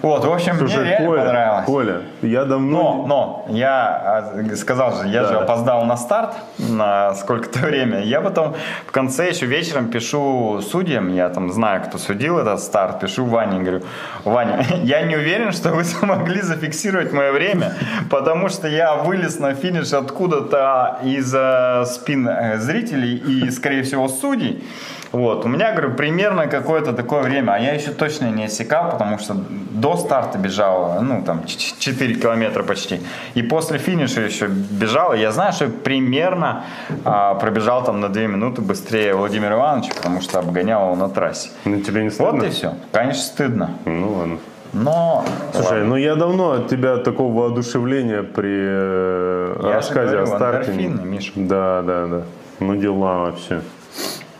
Вот, 0.03 0.25
в 0.25 0.33
общем, 0.33 0.55
мне 0.55 0.61
Слушай, 0.69 0.85
реально 0.85 1.07
Коля, 1.07 1.21
понравилось. 1.25 1.65
Коля, 1.67 2.01
я 2.23 2.45
давно... 2.45 3.05
Но, 3.07 3.45
но, 3.49 3.55
я 3.55 4.33
а, 4.35 4.57
сказал 4.57 4.97
же, 4.97 5.09
я 5.09 5.23
Да. 5.23 5.29
же 5.29 5.39
опоздал 5.39 5.85
на 5.85 5.97
старт 5.97 6.35
на 6.59 7.15
сколько-то 7.15 7.59
время. 7.67 8.01
Я 8.01 8.21
потом 8.21 8.55
в 8.87 8.93
конце 8.93 9.29
еще 9.29 9.47
вечером 9.47 9.91
пишу 9.91 10.61
судьям, 10.63 11.13
я 11.15 11.29
там 11.29 11.53
знаю, 11.53 11.83
кто 11.83 11.99
судил 11.99 12.39
этот 12.39 12.61
старт, 12.61 13.01
пишу 13.01 13.27
Ване, 13.27 13.61
говорю, 13.61 13.83
Ваня, 14.25 14.65
я 14.83 15.03
не 15.03 15.17
уверен, 15.17 15.53
что 15.53 15.71
вы 15.71 15.85
смогли 15.85 16.41
зафиксировать 16.41 17.13
мое 17.13 17.33
время, 17.33 17.75
потому 18.11 18.49
что 18.49 18.69
я 18.69 18.95
вылез 18.97 19.39
на 19.39 19.55
финиш 19.55 19.93
откуда-то 19.93 20.99
из 21.05 21.35
э, 21.35 21.85
спин 21.87 22.29
э, 22.29 22.59
зрителей 22.59 23.17
и, 23.17 23.51
скорее 23.51 23.83
всего, 23.83 24.09
судей. 24.09 24.65
Вот, 25.12 25.44
у 25.44 25.49
меня, 25.49 25.73
говорю, 25.73 25.94
примерно 25.94 26.46
какое-то 26.46 26.92
такое 26.92 27.23
время, 27.23 27.55
а 27.55 27.59
я 27.59 27.73
еще 27.75 27.90
точно 27.90 28.31
не 28.31 28.44
осекал, 28.44 28.90
потому 28.92 29.18
что 29.18 29.35
до 29.70 29.96
старта 29.96 30.38
бежал, 30.38 31.03
ну, 31.03 31.23
там, 31.25 31.42
4 31.46 32.14
километра 32.14 32.62
почти, 32.62 33.01
и 33.35 33.42
после 33.42 33.79
финиша 33.79 34.20
еще 34.20 34.46
бежал, 34.46 35.12
и 35.14 35.18
я 35.18 35.33
знаю, 35.33 35.53
что 35.53 35.68
примерно 35.68 36.62
а, 37.05 37.35
пробежал 37.35 37.83
там 37.85 38.01
на 38.01 38.09
2 38.09 38.23
минуты 38.23 38.62
быстрее 38.62 39.14
Владимира 39.14 39.55
Ивановича, 39.57 39.92
потому 39.96 40.20
что 40.20 40.38
обгонял 40.38 40.85
его 40.85 40.94
на 40.96 41.09
трассе. 41.09 41.51
Ну, 41.64 41.81
тебе 41.81 42.05
не 42.05 42.11
стыдно? 42.11 42.33
Вот 42.33 42.44
и 42.44 42.51
все. 42.51 42.75
Конечно, 42.92 43.23
стыдно, 43.23 43.70
Ну, 43.87 44.12
ладно. 44.12 44.38
но... 44.73 45.25
Слушай, 45.53 45.66
ладно. 45.73 45.85
ну 45.87 45.96
я 45.96 46.14
давно 46.14 46.53
от 46.53 46.68
тебя 46.68 46.99
такого 46.99 47.33
воодушевления 47.37 48.23
при 48.23 48.49
э, 48.49 49.57
Я 49.62 49.73
рассказе 49.75 50.16
говорю, 50.18 50.23
о 50.33 50.37
старте. 50.37 50.73
Миша. 50.73 51.33
Да, 51.35 51.83
да, 51.83 52.07
да. 52.07 52.23
Ну 52.61 52.77
дела 52.77 53.18
вообще. 53.18 53.61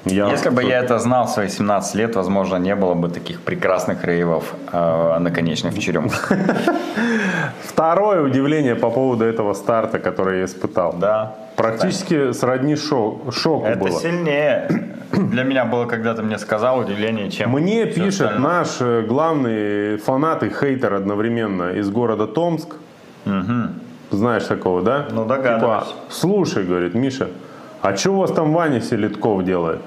Я 0.06 0.30
Если 0.30 0.48
бы 0.48 0.62
я 0.62 0.78
это 0.78 0.98
знал 0.98 1.26
в 1.26 1.30
свои 1.30 1.48
17 1.48 1.94
лет, 1.94 2.16
возможно, 2.16 2.56
не 2.56 2.74
было 2.74 2.94
бы 2.94 3.08
таких 3.08 3.40
прекрасных 3.40 4.04
рейвов 4.04 4.54
э, 4.72 5.18
наконечных 5.18 5.74
в 5.74 5.78
черемках. 5.78 6.32
Второе 7.62 8.22
удивление 8.22 8.74
по 8.74 8.90
поводу 8.90 9.24
этого 9.24 9.52
старта, 9.54 9.98
который 9.98 10.38
я 10.38 10.44
испытал. 10.44 10.94
Да. 10.98 11.34
Практически 11.56 12.32
сродни 12.32 12.76
шок, 12.76 13.32
шоку 13.34 13.66
Это 13.66 13.78
было. 13.78 14.00
сильнее 14.00 14.68
для 15.12 15.42
меня 15.42 15.66
было, 15.66 15.84
когда 15.84 16.14
ты 16.14 16.22
мне 16.22 16.38
сказал, 16.38 16.78
удивление, 16.78 17.30
чем 17.30 17.50
Мне 17.50 17.84
пишет 17.84 18.38
наш 18.38 18.80
э, 18.80 19.02
главный 19.02 19.98
фанат 19.98 20.42
и 20.42 20.48
хейтер 20.48 20.94
одновременно 20.94 21.72
из 21.72 21.90
города 21.90 22.26
Томск. 22.26 22.76
Знаешь 24.10 24.44
такого, 24.44 24.82
да? 24.82 25.06
Ну, 25.12 25.24
догадываюсь. 25.24 25.84
Типа, 25.84 25.98
слушай, 26.08 26.64
говорит 26.64 26.94
Миша, 26.94 27.28
а 27.80 27.96
что 27.96 28.10
у 28.10 28.16
вас 28.16 28.32
там 28.32 28.52
Ваня 28.52 28.80
Селитков 28.80 29.44
делает? 29.44 29.80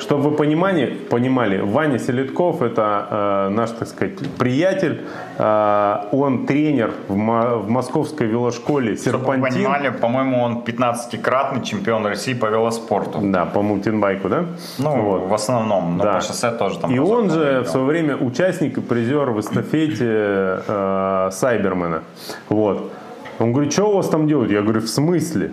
Чтобы 0.00 0.30
вы 0.30 0.36
понимали, 0.36 0.86
понимали, 1.10 1.58
Ваня 1.60 1.98
Селитков 1.98 2.62
это 2.62 3.06
э, 3.10 3.48
наш, 3.50 3.70
так 3.70 3.86
сказать, 3.88 4.18
приятель. 4.38 5.02
Э, 5.38 5.96
он 6.12 6.46
тренер 6.46 6.92
в, 7.08 7.16
мо- 7.16 7.56
в 7.58 7.68
московской 7.68 8.26
велошколе 8.26 8.96
Чтобы 8.96 9.18
вы 9.18 9.24
Серпантин. 9.24 9.54
понимали, 9.54 9.88
по-моему, 9.90 10.42
он 10.42 10.62
15-кратный 10.66 11.62
чемпион 11.62 12.06
России 12.06 12.34
по 12.34 12.46
велоспорту. 12.46 13.18
Да, 13.22 13.44
по 13.44 13.62
маунтинбайку, 13.62 14.28
да? 14.28 14.44
Ну, 14.78 15.02
Вот. 15.02 15.28
в 15.28 15.34
основном, 15.34 15.98
но 15.98 16.04
Да. 16.04 16.12
по 16.14 16.20
шоссе 16.20 16.50
тоже 16.50 16.78
там. 16.78 16.90
И 16.90 16.98
он 16.98 17.30
же 17.30 17.60
в 17.60 17.68
свое 17.68 17.86
время 17.86 18.16
участник 18.16 18.78
и 18.78 18.80
призер 18.80 19.30
в 19.30 19.38
эстафете 19.40 20.62
э, 20.66 21.28
Сайбермена. 21.32 22.02
Вот. 22.48 22.90
Он 23.38 23.52
говорит, 23.52 23.72
что 23.72 23.90
у 23.90 23.96
вас 23.96 24.08
там 24.08 24.26
делают? 24.26 24.50
Я 24.50 24.62
говорю, 24.62 24.80
в 24.80 24.88
смысле? 24.88 25.50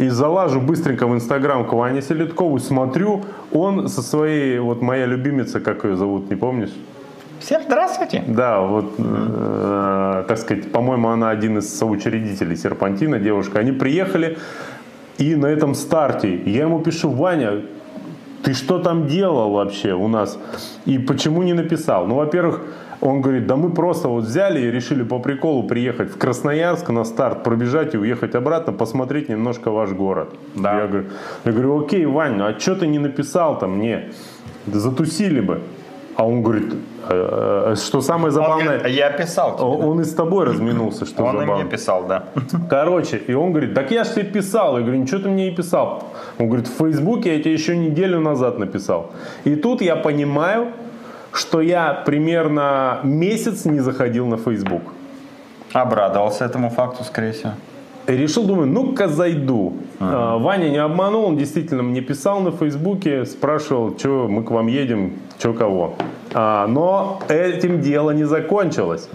И 0.00 0.08
залажу 0.08 0.62
быстренько 0.62 1.06
в 1.06 1.14
Инстаграм 1.14 1.66
к 1.66 1.74
Ване 1.74 2.00
Селедкову, 2.00 2.58
смотрю, 2.58 3.22
он 3.52 3.86
со 3.88 4.00
своей, 4.00 4.58
вот 4.58 4.80
моя 4.80 5.04
любимица, 5.04 5.60
как 5.60 5.84
ее 5.84 5.94
зовут, 5.94 6.30
не 6.30 6.36
помнишь? 6.36 6.72
Всем 7.38 7.60
здравствуйте. 7.62 8.24
Да, 8.26 8.62
вот, 8.62 8.94
э, 8.96 10.24
так 10.26 10.38
сказать, 10.38 10.72
по-моему, 10.72 11.08
она 11.08 11.28
один 11.28 11.58
из 11.58 11.68
соучредителей 11.68 12.56
Серпантина, 12.56 13.18
девушка. 13.18 13.58
Они 13.58 13.72
приехали, 13.72 14.38
и 15.18 15.34
на 15.36 15.48
этом 15.48 15.74
старте 15.74 16.34
я 16.46 16.62
ему 16.62 16.80
пишу, 16.80 17.10
Ваня, 17.10 17.60
ты 18.42 18.54
что 18.54 18.78
там 18.78 19.06
делал 19.06 19.50
вообще 19.50 19.92
у 19.92 20.08
нас? 20.08 20.38
И 20.86 20.98
почему 20.98 21.42
не 21.42 21.52
написал? 21.52 22.06
Ну, 22.06 22.14
во-первых, 22.14 22.62
он 23.00 23.20
говорит, 23.22 23.46
да 23.46 23.56
мы 23.56 23.70
просто 23.70 24.08
вот 24.08 24.24
взяли 24.24 24.60
и 24.60 24.70
решили 24.70 25.02
по 25.02 25.18
приколу 25.18 25.62
приехать 25.62 26.10
в 26.10 26.18
Красноярск 26.18 26.90
на 26.90 27.04
старт, 27.04 27.42
пробежать 27.42 27.94
и 27.94 27.98
уехать 27.98 28.34
обратно, 28.34 28.72
посмотреть 28.72 29.28
немножко 29.28 29.70
ваш 29.70 29.90
город. 29.90 30.34
Да. 30.54 30.80
Я 30.80 30.86
говорю, 30.86 31.06
я 31.44 31.52
говорю, 31.52 31.84
окей, 31.84 32.06
Вань, 32.06 32.36
ну 32.36 32.44
а 32.44 32.58
что 32.58 32.74
ты 32.74 32.86
не 32.86 32.98
написал 32.98 33.58
там 33.58 33.78
мне? 33.78 34.10
Да 34.66 34.78
затусили 34.78 35.40
бы. 35.40 35.60
А 36.16 36.26
он 36.26 36.42
говорит, 36.42 36.74
«Э, 37.08 37.72
э, 37.72 37.76
что 37.76 38.02
самое 38.02 38.26
Он 38.26 38.32
забавное, 38.32 38.64
говорит, 38.64 38.84
«А 38.84 38.88
я 38.88 39.10
писал 39.10 39.56
тебе. 39.56 39.64
он 39.64 39.84
он 39.88 40.00
и 40.00 40.04
с 40.04 40.12
тобой 40.12 40.44
разминулся, 40.44 41.06
что 41.06 41.22
Он 41.22 41.36
и 41.36 41.40
забавно. 41.40 41.62
мне 41.62 41.70
писал, 41.70 42.04
да. 42.06 42.24
Короче, 42.68 43.16
и 43.16 43.32
он 43.32 43.52
говорит, 43.52 43.74
так 43.74 43.90
я 43.90 44.04
же 44.04 44.10
тебе 44.10 44.24
писал. 44.24 44.76
Я 44.76 44.82
говорю, 44.82 45.00
ничего 45.00 45.20
ты 45.22 45.28
мне 45.28 45.48
не 45.48 45.56
писал. 45.56 46.02
Он 46.38 46.48
говорит, 46.48 46.68
в 46.68 46.76
Фейсбуке 46.76 47.36
я 47.36 47.42
тебе 47.42 47.54
еще 47.54 47.76
неделю 47.76 48.20
назад 48.20 48.58
написал. 48.58 49.12
И 49.44 49.54
тут 49.56 49.80
я 49.80 49.96
понимаю, 49.96 50.72
что 51.32 51.60
я 51.60 52.02
примерно 52.06 53.00
месяц 53.02 53.64
не 53.64 53.80
заходил 53.80 54.26
на 54.26 54.36
Фейсбук. 54.36 54.82
Обрадовался 55.72 56.44
этому 56.44 56.70
факту, 56.70 57.04
скорее 57.04 57.32
всего. 57.32 57.52
И 58.06 58.12
решил, 58.12 58.44
думаю, 58.44 58.66
ну-ка 58.66 59.08
зайду. 59.08 59.74
А, 60.00 60.38
Ваня 60.38 60.68
не 60.68 60.78
обманул, 60.78 61.26
он 61.26 61.36
действительно 61.36 61.82
мне 61.82 62.00
писал 62.00 62.40
на 62.40 62.50
Фейсбуке, 62.50 63.24
спрашивал, 63.24 63.96
что 63.96 64.26
мы 64.28 64.42
к 64.42 64.50
вам 64.50 64.66
едем, 64.66 65.12
что 65.38 65.52
кого. 65.52 65.94
А, 66.34 66.66
но 66.66 67.20
этим 67.28 67.80
дело 67.80 68.10
не 68.10 68.24
закончилось. 68.24 69.08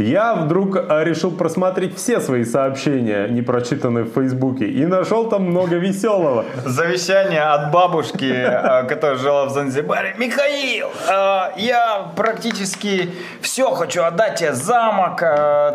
Я 0.00 0.34
вдруг 0.34 0.76
а, 0.76 1.04
решил 1.04 1.30
просмотреть 1.30 1.96
все 1.96 2.20
свои 2.20 2.44
сообщения, 2.44 3.28
не 3.28 3.42
прочитанные 3.42 4.04
в 4.04 4.14
Фейсбуке, 4.14 4.66
и 4.66 4.86
нашел 4.86 5.28
там 5.28 5.44
много 5.44 5.76
веселого. 5.76 6.46
Завещание 6.64 7.42
от 7.42 7.70
бабушки, 7.70 8.24
э, 8.24 8.84
которая 8.88 9.18
жила 9.18 9.44
в 9.44 9.50
Занзибаре. 9.50 10.14
Михаил, 10.16 10.88
э, 11.08 11.50
я 11.56 12.12
практически 12.16 13.10
все 13.42 13.70
хочу 13.72 14.02
отдать 14.02 14.36
тебе. 14.36 14.54
Замок, 14.54 15.22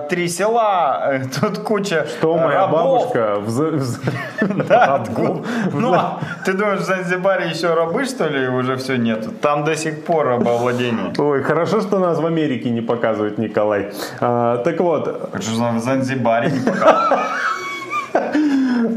три 0.10 0.28
села, 0.28 1.12
э, 1.12 1.22
тут 1.40 1.60
куча 1.60 2.08
То 2.22 2.38
моя 2.38 2.68
бабушка 2.68 3.40
Да? 4.42 5.04
Ну, 5.74 5.94
а 5.94 6.20
ты 6.46 6.54
думаешь, 6.54 6.80
в 6.80 6.86
Занзибаре 6.86 7.50
еще 7.50 7.74
рабы, 7.74 8.06
что 8.06 8.28
ли, 8.28 8.48
уже 8.48 8.76
все 8.78 8.98
нету? 8.98 9.32
Там 9.42 9.64
до 9.64 9.76
сих 9.76 10.04
пор 10.04 10.26
рабовладение. 10.28 11.14
Ой, 11.18 11.44
хорошо, 11.44 11.82
что 11.82 12.00
нас 12.00 12.20
в 12.20 12.26
Америке 12.26 12.70
не 12.70 12.82
показывает 12.82 13.38
Николай. 13.38 13.92
А, 14.20 14.58
так 14.58 14.80
вот, 14.80 15.32
Так 15.32 15.42
что 15.42 15.72
в 15.72 15.80
Занзибаре 15.80 16.52
не. 16.52 16.60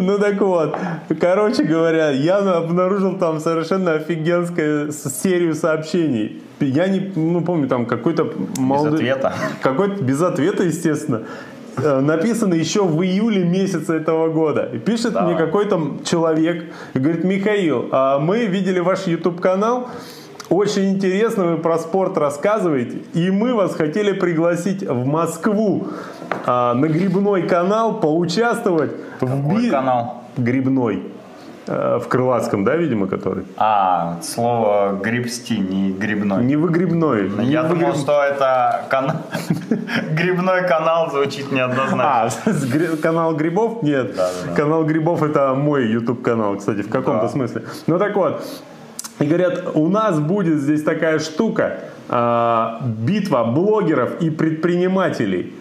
Ну 0.01 0.19
так 0.19 0.41
вот, 0.41 0.77
короче 1.21 1.65
говоря, 1.65 2.11
я 2.11 2.39
обнаружил 2.39 3.19
там 3.19 3.41
совершенно 3.41 3.95
офигенскую 3.95 4.93
серию 4.93 5.55
сообщений. 5.55 6.43
Я 6.61 6.87
не 6.89 7.13
ну, 7.17 7.41
помню, 7.41 7.69
там 7.69 7.87
какой-то 7.87 8.33
молодой... 8.59 8.99
ответа. 8.99 9.33
Какой-то 9.61 10.03
без 10.03 10.23
ответа, 10.23 10.63
естественно. 10.65 11.23
Э, 11.77 12.01
Написано 12.01 12.55
еще 12.55 12.85
в 12.85 13.03
июле 13.03 13.45
месяца 13.45 13.95
этого 13.95 14.29
года. 14.29 14.69
И 14.73 14.79
пишет 14.79 15.13
Давай. 15.13 15.35
мне 15.35 15.45
какой-то 15.45 15.99
человек 16.05 16.65
и 16.95 16.99
говорит, 16.99 17.25
Михаил, 17.25 17.89
а 17.91 18.19
мы 18.19 18.47
видели 18.47 18.81
ваш 18.81 19.07
YouTube 19.07 19.41
канал, 19.41 19.89
очень 20.51 20.91
интересно 20.93 21.45
вы 21.47 21.57
про 21.59 21.79
спорт 21.79 22.17
рассказываете, 22.17 22.99
и 23.15 23.31
мы 23.31 23.55
вас 23.55 23.75
хотели 23.75 24.13
пригласить 24.13 24.83
в 24.83 25.05
Москву 25.07 25.89
а, 26.47 26.75
на 26.75 26.87
грибной 26.87 27.43
канал 27.47 28.01
поучаствовать 28.01 28.93
в 29.21 29.27
Какой 29.27 29.63
би- 29.65 29.71
канал? 29.71 30.23
Грибной. 30.37 31.03
Э, 31.67 31.99
В 32.03 32.09
Крылатском, 32.09 32.65
да, 32.65 32.77
видимо, 32.77 33.09
который? 33.09 33.45
А, 33.59 34.19
слово 34.23 34.99
грибсти, 35.03 35.59
не 35.59 35.91
грибной. 35.93 36.43
Не 36.45 36.57
выгребной. 36.57 37.29
не 37.29 37.51
Я 37.51 37.65
думал, 37.65 37.91
выгреб- 37.91 37.97
что 38.01 38.23
это 38.25 38.87
канал... 38.89 39.17
грибной 40.13 40.67
канал 40.67 41.11
звучит 41.11 41.53
неоднозначно. 41.53 42.05
А, 42.27 42.97
канал 43.03 43.35
Грибов? 43.37 43.83
Нет. 43.83 44.17
Да-да-да. 44.17 44.55
Канал 44.55 44.85
Грибов 44.85 45.23
это 45.23 45.53
мой 45.55 45.87
YouTube 45.89 46.23
канал, 46.23 46.57
кстати, 46.57 46.81
в 46.81 46.89
каком-то 46.89 47.23
Да. 47.27 47.29
смысле. 47.29 47.63
Ну 47.87 47.99
так 47.99 48.17
вот. 48.17 48.43
И 49.19 49.25
говорят, 49.25 49.73
у 49.75 49.89
нас 49.89 50.19
будет 50.21 50.61
здесь 50.61 50.83
такая 50.83 51.19
штука, 51.19 51.81
а, 52.09 52.81
битва 52.85 53.45
блогеров 53.45 54.21
и 54.21 54.31
предпринимателей. 54.31 55.55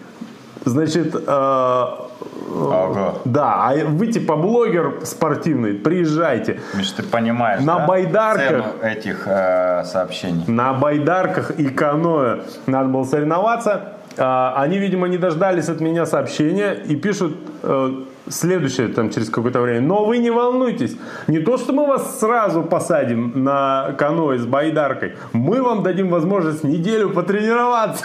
Значит, 0.64 1.14
а, 1.26 2.08
Ого. 2.50 3.20
Да, 3.24 3.68
а 3.68 3.84
вы 3.84 4.06
типа 4.08 4.36
блогер 4.36 5.00
спортивный, 5.04 5.74
приезжайте. 5.74 6.60
Миш, 6.74 6.90
ты 6.92 7.02
понимаешь, 7.02 7.62
На 7.62 7.78
да, 7.80 7.86
байдарках. 7.86 8.48
цену 8.48 8.64
этих 8.82 9.22
э, 9.26 9.84
сообщений? 9.84 10.44
На 10.46 10.72
байдарках 10.72 11.50
и 11.52 11.68
каноэ 11.68 12.40
надо 12.66 12.88
было 12.88 13.04
соревноваться. 13.04 13.92
А, 14.16 14.54
Они, 14.56 14.78
видимо, 14.78 15.08
не 15.08 15.18
дождались 15.18 15.68
от 15.68 15.80
меня 15.80 16.06
сообщения 16.06 16.72
и 16.72 16.96
пишут 16.96 17.36
э, 17.62 17.90
следующее 18.30 18.88
там 18.88 19.10
через 19.10 19.30
какое-то 19.30 19.60
время. 19.60 19.80
Но 19.80 20.04
вы 20.04 20.18
не 20.18 20.30
волнуйтесь. 20.30 20.96
Не 21.26 21.38
то, 21.38 21.56
что 21.56 21.72
мы 21.72 21.86
вас 21.86 22.20
сразу 22.20 22.62
посадим 22.62 23.44
на 23.44 23.94
каноэ 23.98 24.38
с 24.38 24.46
байдаркой. 24.46 25.14
Мы 25.32 25.62
вам 25.62 25.82
дадим 25.82 26.08
возможность 26.08 26.64
неделю 26.64 27.10
потренироваться. 27.10 28.04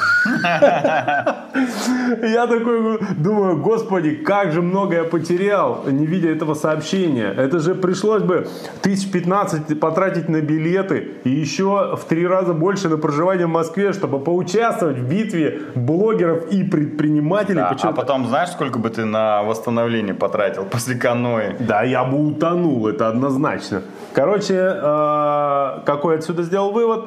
Я 2.21 2.47
такой 2.47 2.99
думаю, 3.17 3.57
господи, 3.57 4.15
как 4.15 4.51
же 4.51 4.61
много 4.61 4.95
я 4.95 5.03
потерял, 5.03 5.84
не 5.88 6.05
видя 6.05 6.30
этого 6.30 6.53
сообщения. 6.53 7.32
Это 7.32 7.59
же 7.59 7.76
пришлось 7.76 8.24
бы 8.24 8.47
тысяч 8.82 9.11
15 9.11 9.80
потратить 9.80 10.30
на 10.30 10.41
билеты 10.41 11.11
и 11.24 11.30
еще 11.30 11.95
в 11.95 12.05
три 12.05 12.26
раза 12.28 12.53
больше 12.53 12.89
на 12.89 12.97
проживание 12.97 13.47
в 13.47 13.51
Москве, 13.51 13.93
чтобы 13.93 14.19
поучаствовать 14.19 14.97
в 14.97 15.07
битве 15.07 15.61
блогеров 15.76 16.51
и 16.51 16.63
предпринимателей. 16.63 17.55
Да, 17.55 17.76
а 17.82 17.91
потом 17.91 18.28
знаешь, 18.28 18.49
сколько 18.49 18.80
бы 18.80 18.89
ты 18.89 19.05
на 19.05 19.43
восстановление 19.43 20.12
потратил 20.14 20.66
после 20.66 20.95
каноэ? 20.95 21.55
Да, 21.59 21.84
я 21.84 22.03
бы 22.03 22.28
утонул, 22.28 22.88
это 22.88 23.07
однозначно. 23.07 23.82
Короче, 24.14 24.55
э, 24.55 25.80
какой 25.86 26.18
отсюда 26.18 26.43
сделал 26.43 26.72
вывод? 26.72 27.05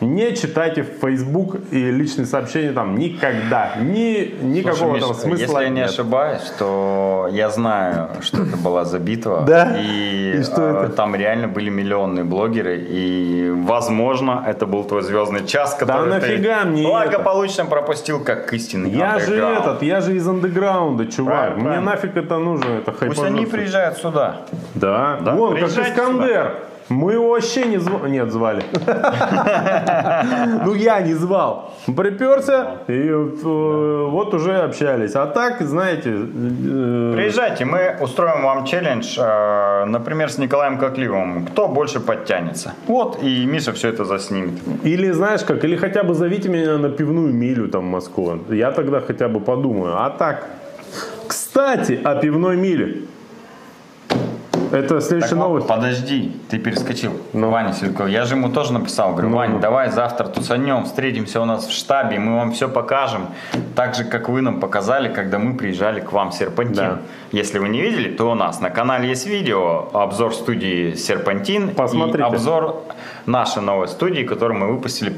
Не 0.00 0.34
читайте 0.36 0.82
в 0.82 1.00
Facebook 1.00 1.56
и 1.70 1.90
личные 1.90 2.26
сообщения 2.26 2.72
там 2.72 2.96
никогда. 2.96 3.76
Ни, 3.80 4.34
никакого 4.42 4.98
Слушай, 4.98 5.00
там 5.00 5.08
Миш, 5.10 5.16
смысла 5.18 5.42
если 5.42 5.62
я 5.64 5.68
не 5.68 5.80
нет. 5.80 5.90
ошибаюсь, 5.90 6.52
то 6.58 7.28
я 7.32 7.50
знаю, 7.50 8.08
что 8.20 8.42
это 8.42 8.56
была 8.56 8.84
за 8.84 8.98
битва. 8.98 9.42
Да? 9.46 9.76
И, 9.78 10.36
И 10.38 10.42
что 10.42 10.62
э, 10.62 10.84
это? 10.86 10.92
там 10.92 11.14
реально 11.14 11.48
были 11.48 11.70
миллионные 11.70 12.24
блогеры. 12.24 12.78
И, 12.88 13.50
возможно, 13.54 14.44
это 14.46 14.66
был 14.66 14.84
твой 14.84 15.02
звездный 15.02 15.46
час, 15.46 15.74
который 15.74 16.08
нафига 16.08 16.62
ты 16.62 16.68
мне 16.68 16.82
благополучно 16.86 17.64
пропустил, 17.64 18.22
как 18.22 18.52
истинный 18.52 18.90
Я 18.90 19.18
же 19.18 19.36
этот, 19.36 19.82
я 19.82 20.00
же 20.00 20.16
из 20.16 20.26
андеграунда, 20.26 21.06
чувак. 21.06 21.34
Правильно, 21.34 21.54
Мне 21.56 21.64
правильно. 21.64 21.90
нафиг 21.90 22.16
это 22.16 22.38
нужно, 22.38 22.68
это 22.78 22.92
Пусть 22.92 23.22
они 23.22 23.46
приезжают 23.46 23.98
сюда. 23.98 24.42
Да, 24.74 25.18
Да, 25.20 25.34
вон, 25.34 25.56
как 25.56 25.68
Искандер. 25.70 26.54
Мы 26.88 27.14
его 27.14 27.30
вообще 27.30 27.64
не 27.64 27.78
звали. 27.78 28.10
Нет, 28.10 28.30
звали. 28.30 28.62
Ну, 30.64 30.74
я 30.74 31.00
не 31.00 31.14
звал. 31.14 31.72
Приперся, 31.86 32.66
и 32.88 32.92
э, 32.92 34.06
вот 34.10 34.34
уже 34.34 34.56
общались. 34.56 35.14
А 35.14 35.26
так, 35.26 35.60
знаете... 35.62 36.10
э, 36.10 37.12
Приезжайте, 37.16 37.64
мы 37.64 37.96
устроим 38.00 38.42
вам 38.42 38.64
челлендж, 38.64 39.18
э, 39.18 39.84
например, 39.86 40.30
с 40.30 40.38
Николаем 40.38 40.78
Кокливым. 40.78 41.46
Кто 41.46 41.68
больше 41.68 42.00
подтянется? 42.00 42.72
Вот, 42.86 43.22
и 43.22 43.46
Миша 43.46 43.72
все 43.72 43.88
это 43.88 44.04
заснимет. 44.04 44.54
Или 44.82 45.10
знаешь 45.12 45.42
как, 45.42 45.64
или 45.64 45.76
хотя 45.76 46.02
бы 46.04 46.14
зовите 46.14 46.48
меня 46.48 46.78
на 46.78 46.88
пивную 46.90 47.32
милю 47.32 47.68
там 47.68 47.82
в 47.82 47.90
Москву. 47.90 48.38
Я 48.50 48.70
тогда 48.70 49.00
хотя 49.00 49.28
бы 49.28 49.40
подумаю. 49.40 49.96
А 49.98 50.10
так, 50.10 50.46
кстати, 51.26 52.00
о 52.04 52.14
пивной 52.16 52.56
миле. 52.56 53.02
Это 54.74 55.00
следующая 55.00 55.30
Так 55.30 55.38
вот, 55.38 55.44
новость. 55.44 55.66
подожди, 55.68 56.32
ты 56.50 56.58
перескочил. 56.58 57.12
Ну. 57.32 57.50
Ваня 57.50 57.72
Сельков. 57.72 58.08
Я 58.08 58.24
же 58.24 58.34
ему 58.34 58.48
тоже 58.50 58.72
написал. 58.72 59.12
Говорю, 59.12 59.28
Ну, 59.28 59.36
Вань, 59.36 59.50
ну. 59.52 59.58
давай 59.60 59.90
завтра 59.90 60.26
тусанем, 60.26 60.84
встретимся 60.84 61.40
у 61.40 61.44
нас 61.44 61.66
в 61.66 61.72
штабе, 61.72 62.18
мы 62.18 62.36
вам 62.36 62.52
все 62.52 62.68
покажем. 62.68 63.28
Так 63.76 63.94
же, 63.94 64.04
как 64.04 64.28
вы 64.28 64.40
нам 64.42 64.60
показали, 64.60 65.12
когда 65.12 65.38
мы 65.38 65.56
приезжали 65.56 66.00
к 66.00 66.12
вам 66.12 66.30
в 66.30 66.34
Серпантин. 66.34 66.74
Да. 66.74 66.98
Если 67.32 67.58
вы 67.58 67.68
не 67.68 67.80
видели, 67.80 68.10
то 68.14 68.30
у 68.30 68.34
нас 68.34 68.60
на 68.60 68.70
канале 68.70 69.08
есть 69.08 69.26
видео, 69.26 69.88
обзор 69.92 70.34
студии 70.34 70.94
Серпантин 70.94 71.70
Посмотрите. 71.74 72.18
и 72.18 72.22
обзор 72.22 72.82
нашей 73.26 73.62
новой 73.62 73.88
студии, 73.88 74.22
которую 74.24 74.58
мы 74.58 74.66
выпустили 74.72 75.14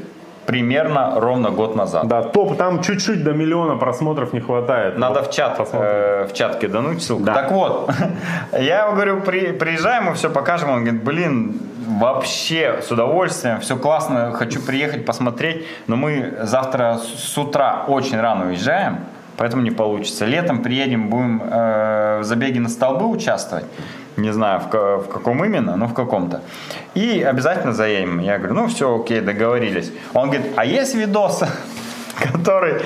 примерно 0.47 1.19
ровно 1.19 1.51
год 1.51 1.75
назад. 1.75 2.07
Да, 2.07 2.23
топ, 2.23 2.57
там 2.57 2.81
чуть-чуть 2.81 3.23
до 3.23 3.33
миллиона 3.33 3.75
просмотров 3.75 4.33
не 4.33 4.39
хватает. 4.39 4.97
Надо 4.97 5.19
Вот, 5.19 5.29
в 5.29 5.33
чат, 5.33 5.59
э, 5.73 6.27
в 6.27 6.33
чат 6.33 6.57
кидануть 6.59 7.03
ссылку. 7.03 7.23
Да. 7.23 7.33
Так 7.33 7.51
вот, 7.51 7.91
я 8.59 8.89
говорю, 8.89 9.21
при, 9.21 9.51
приезжаем, 9.51 10.05
мы 10.05 10.13
все 10.13 10.29
покажем. 10.29 10.69
Он 10.69 10.83
говорит, 10.83 11.03
блин, 11.03 11.59
вообще 11.99 12.79
с 12.81 12.91
удовольствием, 12.91 13.59
все 13.59 13.75
классно, 13.75 14.31
хочу 14.31 14.61
приехать 14.61 15.05
посмотреть, 15.05 15.65
но 15.87 15.95
мы 15.95 16.33
завтра 16.43 16.97
с 16.97 17.27
с 17.37 17.37
утра 17.37 17.85
очень 17.87 18.19
рано 18.19 18.47
уезжаем, 18.47 18.99
поэтому 19.37 19.61
не 19.61 19.71
получится. 19.71 20.25
Летом 20.25 20.63
приедем, 20.63 21.09
будем 21.09 21.41
э, 21.43 22.19
в 22.21 22.23
забеге 22.23 22.59
на 22.59 22.69
столбы 22.69 23.05
участвовать. 23.05 23.65
Не 24.17 24.33
знаю, 24.33 24.61
в, 24.61 24.73
в 24.73 25.07
каком 25.09 25.45
именно, 25.45 25.75
но 25.75 25.87
в 25.87 25.93
каком-то. 25.93 26.41
И 26.95 27.21
обязательно 27.21 27.73
заедем. 27.73 28.19
Я 28.19 28.39
говорю, 28.39 28.55
ну 28.55 28.67
все, 28.67 28.99
окей, 28.99 29.21
договорились. 29.21 29.91
Он 30.13 30.29
говорит, 30.29 30.51
а 30.55 30.65
есть 30.65 30.95
видос, 30.95 31.43
который 32.33 32.81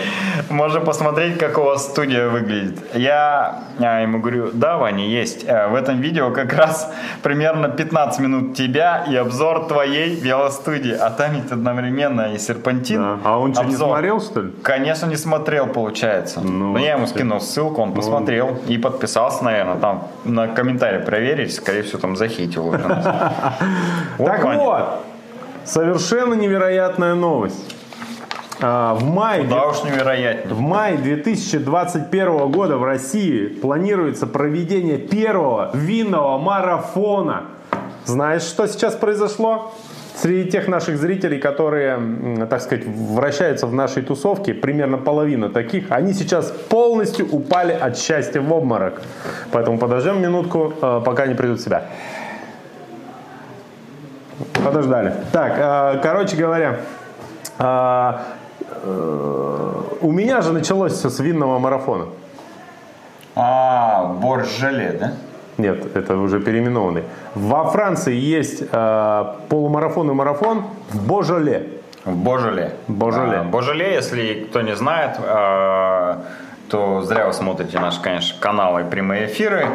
можно 0.49 0.81
посмотреть, 0.81 1.37
как 1.37 1.57
у 1.57 1.63
вас 1.63 1.85
студия 1.85 2.27
выглядит. 2.27 2.79
Я 2.93 3.63
а, 3.79 4.01
ему 4.01 4.19
говорю, 4.19 4.49
да, 4.53 4.77
Ваня, 4.77 5.07
есть. 5.07 5.45
Э, 5.47 5.67
В 5.67 5.75
этом 5.75 6.01
видео 6.01 6.31
как 6.31 6.53
раз 6.53 6.91
примерно 7.23 7.69
15 7.69 8.19
минут 8.19 8.55
тебя 8.55 9.05
и 9.09 9.15
обзор 9.15 9.67
твоей 9.67 10.15
велостудии. 10.15 10.93
А 10.93 11.09
там 11.09 11.33
ведь 11.33 11.51
одновременно 11.51 12.33
и 12.33 12.37
серпантин. 12.37 13.01
Да. 13.01 13.19
А 13.23 13.39
он 13.39 13.53
что, 13.53 13.63
не 13.63 13.75
смотрел, 13.75 14.21
что 14.21 14.41
ли? 14.41 14.51
Конечно, 14.63 15.07
не 15.07 15.17
смотрел, 15.17 15.67
получается. 15.67 16.41
Ну, 16.41 16.73
Но 16.73 16.79
я 16.79 16.93
ему 16.93 17.07
скинул 17.07 17.39
ссылку, 17.39 17.81
он 17.81 17.93
посмотрел 17.93 18.57
и 18.67 18.77
подписался, 18.77 19.43
наверное. 19.43 19.77
Там 19.77 20.07
на 20.25 20.47
комментарии 20.47 20.99
проверить, 20.99 21.53
скорее 21.53 21.83
всего, 21.83 21.99
там 21.99 22.15
захитил 22.15 22.67
уже 22.67 22.79
Так 24.17 24.43
вот, 24.43 25.03
совершенно 25.65 26.33
невероятная 26.33 27.15
новость. 27.15 27.75
А, 28.63 28.93
в 28.93 29.03
мае 29.03 29.43
Да 29.45 29.67
уж 29.67 29.83
невероятнее. 29.83 30.53
В 30.53 30.59
мае 30.59 30.97
2021 30.97 32.51
года 32.51 32.77
в 32.77 32.83
России 32.83 33.47
планируется 33.47 34.27
проведение 34.27 34.97
первого 34.97 35.71
винного 35.73 36.37
марафона. 36.37 37.45
Знаешь, 38.05 38.43
что 38.43 38.67
сейчас 38.67 38.95
произошло? 38.95 39.73
Среди 40.15 40.51
тех 40.51 40.67
наших 40.67 40.97
зрителей, 40.97 41.39
которые, 41.39 42.45
так 42.47 42.61
сказать, 42.61 42.85
вращаются 42.85 43.65
в 43.65 43.73
нашей 43.73 44.03
тусовке, 44.03 44.53
примерно 44.53 44.97
половина 44.97 45.49
таких, 45.49 45.89
они 45.89 46.13
сейчас 46.13 46.51
полностью 46.51 47.27
упали 47.31 47.71
от 47.71 47.97
счастья 47.97 48.41
в 48.41 48.51
обморок. 48.53 49.01
Поэтому 49.51 49.79
подождем 49.79 50.21
минутку, 50.21 50.73
э, 50.79 51.01
пока 51.03 51.25
не 51.25 51.33
придут 51.33 51.59
в 51.59 51.63
себя. 51.63 51.85
Подождали. 54.63 55.13
Так, 55.31 55.53
э, 55.57 55.99
короче 56.03 56.35
говоря, 56.35 56.81
э, 57.57 58.13
у 58.83 60.11
меня 60.11 60.41
же 60.41 60.53
началось 60.53 60.93
все 60.93 61.09
с 61.09 61.19
винного 61.19 61.59
марафона. 61.59 62.05
А, 63.35 64.05
борщ 64.05 64.57
желе, 64.59 64.97
да? 64.99 65.13
Нет, 65.57 65.95
это 65.95 66.17
уже 66.17 66.39
переименованный. 66.39 67.03
Во 67.35 67.65
Франции 67.65 68.15
есть 68.15 68.63
э, 68.71 69.25
полумарафон 69.47 70.09
и 70.09 70.13
марафон 70.13 70.63
в 70.89 71.07
Божоле. 71.07 71.69
В 72.03 72.15
Божеле. 72.15 72.73
Божеле. 72.87 73.37
А, 73.37 73.43
Божеле, 73.43 73.93
если 73.93 74.47
кто 74.49 74.61
не 74.61 74.75
знает, 74.75 75.17
а, 75.19 76.23
то 76.69 77.01
зря 77.01 77.27
вы 77.27 77.33
смотрите 77.33 77.79
наши, 77.79 78.01
конечно, 78.01 78.39
каналы 78.39 78.81
и 78.81 78.83
прямые 78.85 79.27
эфиры. 79.27 79.67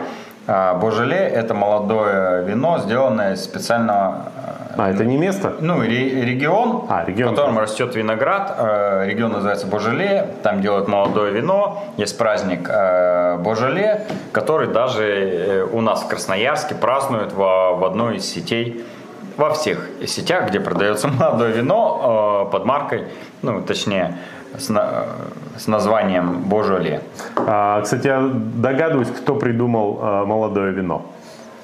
А, 0.47 0.75
Божеле– 0.75 1.17
это 1.19 1.55
молодое 1.55 2.45
вино, 2.45 2.79
сделанное 2.79 3.35
из 3.35 3.45
специального 3.45 4.33
А, 4.77 4.91
это 4.91 5.05
не 5.05 5.17
место? 5.17 5.55
ну, 5.61 5.81
ре- 5.81 6.25
регион, 6.25 6.85
А, 6.89 7.05
регион, 7.07 7.33
в 7.33 7.37
котором 7.37 7.59
растет 7.59 7.95
виноград. 7.97 8.55
Э, 8.59 9.07
Регион 9.07 9.33
называется 9.33 9.67
Божеле. 9.67 10.29
Там 10.43 10.61
делают 10.61 10.89
молодое 10.89 11.33
вино. 11.33 11.85
Есть 11.97 12.19
праздник 12.19 12.69
э, 12.69 13.37
Божеле, 13.39 14.07
который 14.33 14.69
даже 14.69 15.03
э, 15.05 15.63
у 15.73 15.81
нас 15.81 16.03
в 16.03 16.09
Красноярске 16.09 16.75
празднуют 16.75 17.33
во- 17.33 17.75
в 17.75 17.85
одной 17.85 18.17
из 18.17 18.27
сетей. 18.27 18.85
Во 19.37 19.51
всех 19.51 19.89
сетях, 20.07 20.49
где 20.49 20.61
продается 20.61 21.09
молодое 21.21 21.53
вино 21.53 22.47
э, 22.49 22.53
под 22.53 22.65
маркой, 22.65 23.05
ну, 23.43 23.61
точнее, 23.63 24.17
с, 24.59 24.69
на- 24.69 25.05
с 25.59 25.67
названием 25.67 26.43
Божеле. 26.45 27.01
А, 27.37 27.81
кстати, 27.83 28.07
я 28.07 28.21
догадываюсь, 28.33 29.09
кто 29.09 29.35
придумал 29.35 29.99
э, 30.03 30.25
молодое 30.25 30.73
вино. 30.73 31.03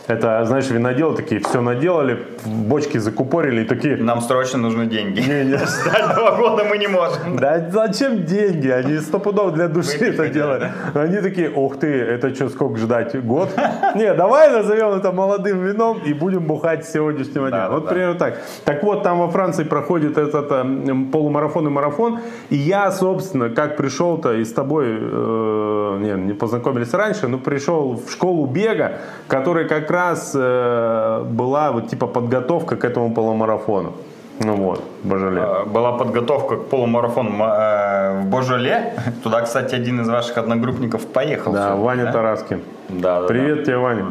Это, 0.09 0.44
знаешь, 0.44 0.68
виноделы 0.68 1.16
такие 1.16 1.40
все 1.40 1.61
наделали, 1.61 2.26
бочки 2.44 2.98
закупорили 2.98 3.62
и 3.62 3.64
такие... 3.64 3.96
Нам 3.96 4.20
срочно 4.20 4.59
нужны 4.59 4.86
деньги. 4.86 5.20
Не-не. 5.20 5.57
Ждать 5.59 6.14
два 6.14 6.36
года 6.36 6.64
мы 6.64 6.78
не 6.78 6.88
можем. 6.88 7.36
Да 7.36 7.68
зачем 7.70 8.24
деньги? 8.24 8.68
Они 8.68 8.98
стопудов 8.98 9.55
для 9.55 9.68
души 9.68 9.98
Выпить 9.98 10.14
это 10.14 10.28
делали. 10.28 10.72
Они 10.94 11.18
такие, 11.18 11.50
ух 11.50 11.78
ты, 11.78 11.86
это 11.86 12.34
что, 12.34 12.48
сколько 12.48 12.78
ждать? 12.78 13.14
Год? 13.24 13.50
Не, 13.94 14.12
давай 14.14 14.50
назовем 14.50 14.90
это 14.90 15.12
молодым 15.12 15.64
вином 15.64 16.00
и 16.05 16.12
будем 16.12 16.46
бухать 16.46 16.84
с 16.84 16.92
сегодняшнего 16.92 17.48
дня. 17.48 17.59
Да, 17.59 17.68
да, 17.68 17.74
Вот 17.74 17.84
да. 17.84 17.90
примерно 17.90 18.18
так. 18.18 18.42
Так 18.64 18.82
вот, 18.82 19.03
там 19.03 19.18
во 19.20 19.30
Франции 19.30 19.64
проходит 19.64 20.18
этот 20.18 20.50
э, 20.50 20.64
полумарафон 21.12 21.66
и 21.68 21.70
марафон. 21.70 22.20
И 22.50 22.57
я, 22.57 22.90
собственно, 22.90 23.50
как 23.50 23.76
пришел-то 23.76 24.34
и 24.34 24.44
с 24.44 24.53
тобой, 24.53 24.86
э, 24.88 25.98
не, 26.00 26.26
не 26.26 26.32
познакомились 26.32 26.92
раньше, 26.92 27.28
но 27.28 27.38
пришел 27.38 28.00
в 28.05 28.11
школу 28.11 28.46
бега, 28.46 28.98
которая 29.28 29.68
как 29.68 29.91
раз 29.93 30.32
э, 30.34 31.24
была 31.28 31.72
вот 31.72 31.88
типа 31.88 32.07
подготовка 32.07 32.76
к 32.76 32.84
этому 32.84 33.12
полумарафону. 33.14 33.93
Ну 34.40 34.57
вот, 34.57 34.82
Божале. 35.05 35.40
Э, 35.40 35.64
Была 35.66 35.93
подготовка 35.93 36.57
к 36.57 36.64
полумарафону 36.68 37.30
э, 37.45 38.20
в 38.22 38.26
Божоле. 38.26 38.95
Туда, 39.22 39.43
кстати, 39.43 39.74
один 39.74 40.01
из 40.01 40.09
ваших 40.09 40.38
одногруппников 40.38 41.07
поехал. 41.07 41.53
Да, 41.53 41.68
сегодня, 41.68 41.84
Ваня 41.84 42.05
да? 42.07 42.12
Тараскин. 42.12 42.62
Да, 42.88 43.20
да, 43.20 43.26
Привет 43.28 43.64
тебе, 43.64 43.76
Ваня. 43.76 44.05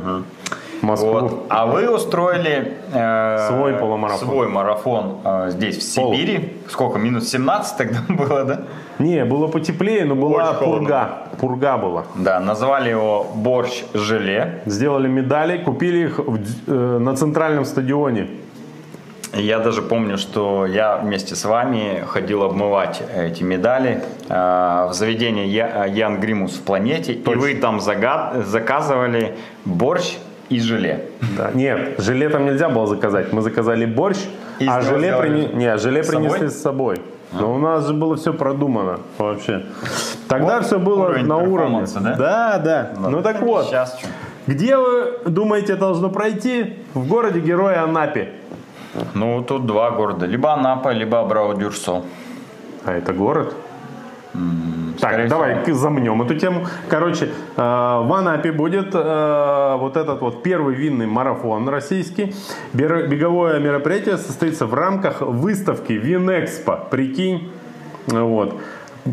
Москву. 0.81 1.11
Вот. 1.11 1.45
А 1.49 1.67
вы 1.67 1.87
устроили 1.93 2.73
э, 2.91 3.47
Свой 3.49 3.73
полумарафон. 3.73 4.27
свой 4.27 4.47
марафон 4.47 5.17
э, 5.23 5.47
здесь, 5.51 5.77
в 5.77 5.95
Пол. 5.95 6.13
Сибири. 6.13 6.57
Сколько? 6.69 6.97
Минус 6.97 7.29
17 7.29 7.77
тогда 7.77 7.99
было, 8.09 8.43
да? 8.45 8.61
Не, 8.97 9.23
было 9.25 9.47
потеплее, 9.47 10.05
но 10.05 10.15
была 10.15 10.49
Очень 10.49 10.59
холодно. 10.59 10.87
Пурга. 11.41 11.77
Была. 11.77 12.03
Да, 12.15 12.39
назвали 12.39 12.89
его 12.91 13.27
борщ 13.35 13.83
желе. 13.93 14.61
Сделали 14.67 15.07
медали, 15.07 15.57
купили 15.57 16.05
их 16.05 16.19
в 16.19 16.37
э, 16.67 16.97
на 16.99 17.15
центральном 17.15 17.65
стадионе. 17.65 18.27
Я 19.33 19.59
даже 19.59 19.81
помню, 19.81 20.17
что 20.17 20.65
я 20.65 20.97
вместе 20.97 21.35
с 21.35 21.45
вами 21.45 22.03
ходил 22.07 22.43
обмывать 22.43 23.01
эти 23.15 23.43
медали 23.43 24.01
э, 24.29 24.33
в 24.89 24.93
заведение 24.93 25.47
Я- 25.47 25.85
Ян 25.85 26.19
Гримус 26.19 26.51
в 26.57 26.61
планете, 26.63 27.13
и 27.13 27.23
вы 27.35 27.55
там 27.55 27.79
зага- 27.79 28.43
заказывали 28.43 29.33
борщ 29.65 30.17
и 30.49 30.59
желе. 30.59 31.05
Да. 31.37 31.51
Нет, 31.53 31.95
желе 31.97 32.29
там 32.29 32.45
нельзя 32.45 32.67
было 32.69 32.85
заказать. 32.87 33.31
Мы 33.33 33.41
заказали 33.41 33.85
борщ, 33.85 34.17
И 34.59 34.67
а 34.67 34.81
желе, 34.81 35.13
прине- 35.13 35.53
не, 35.53 35.77
желе 35.77 36.03
принесли 36.03 36.47
с 36.49 36.61
собой. 36.61 36.97
Но 37.31 37.53
у 37.53 37.57
нас 37.57 37.87
же 37.87 37.93
было 37.93 38.15
все 38.15 38.33
продумано 38.33 38.99
вообще. 39.17 39.65
Тогда 40.27 40.57
Вот 40.57 40.65
все 40.65 40.79
было 40.79 41.05
уровень 41.05 41.25
на 41.25 41.37
уровне. 41.37 41.85
да? 41.95 42.15
Да, 42.15 42.57
да. 42.59 42.91
Ну 43.09 43.21
так 43.21 43.41
вот, 43.41 43.65
Сейчас 43.65 43.97
где 44.47 44.75
вы 44.75 45.19
думаете 45.25 45.75
должно 45.75 46.09
пройти? 46.09 46.77
В 46.93 47.07
городе 47.07 47.39
Героя 47.39 47.83
Анапе. 47.83 48.33
Ну, 49.13 49.41
тут 49.43 49.65
два 49.65 49.91
города. 49.91 50.25
Либо 50.25 50.51
Анапа, 50.53 50.89
либо 50.89 51.19
Абрау-Дюрсо. 51.19 52.03
А 52.83 52.91
это 52.91 53.13
город? 53.13 53.53
Так, 54.99 55.27
давай 55.27 55.63
всего. 55.63 55.77
замнем 55.77 56.21
эту 56.21 56.35
тему. 56.35 56.67
Короче, 56.87 57.25
э, 57.25 57.29
в 57.57 58.13
Анапе 58.13 58.51
будет 58.51 58.93
э, 58.93 59.75
вот 59.79 59.97
этот 59.97 60.21
вот 60.21 60.43
первый 60.43 60.75
винный 60.75 61.07
марафон 61.07 61.67
российский. 61.67 62.33
Беговое 62.73 63.59
мероприятие 63.59 64.17
состоится 64.17 64.65
в 64.65 64.73
рамках 64.73 65.21
выставки 65.21 65.93
Винэкспо. 65.93 66.87
Прикинь, 66.89 67.51
вот. 68.07 68.59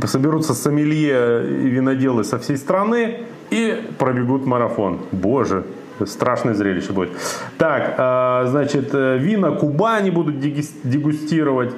Соберутся 0.05 0.55
сомелье 0.55 1.45
и 1.47 1.69
виноделы 1.69 2.23
со 2.23 2.39
всей 2.39 2.59
страны 2.59 3.21
и 3.51 3.89
пробегут 3.99 4.45
марафон. 4.45 5.01
Боже, 5.12 5.64
страшное 6.07 6.55
зрелище 6.55 6.92
будет. 6.92 7.11
Так, 7.59 7.94
э, 7.99 8.46
значит, 8.49 8.90
э, 8.94 9.18
вина 9.18 9.51
Кубани 9.51 10.11
будут 10.11 10.38
дегустировать 10.40 11.74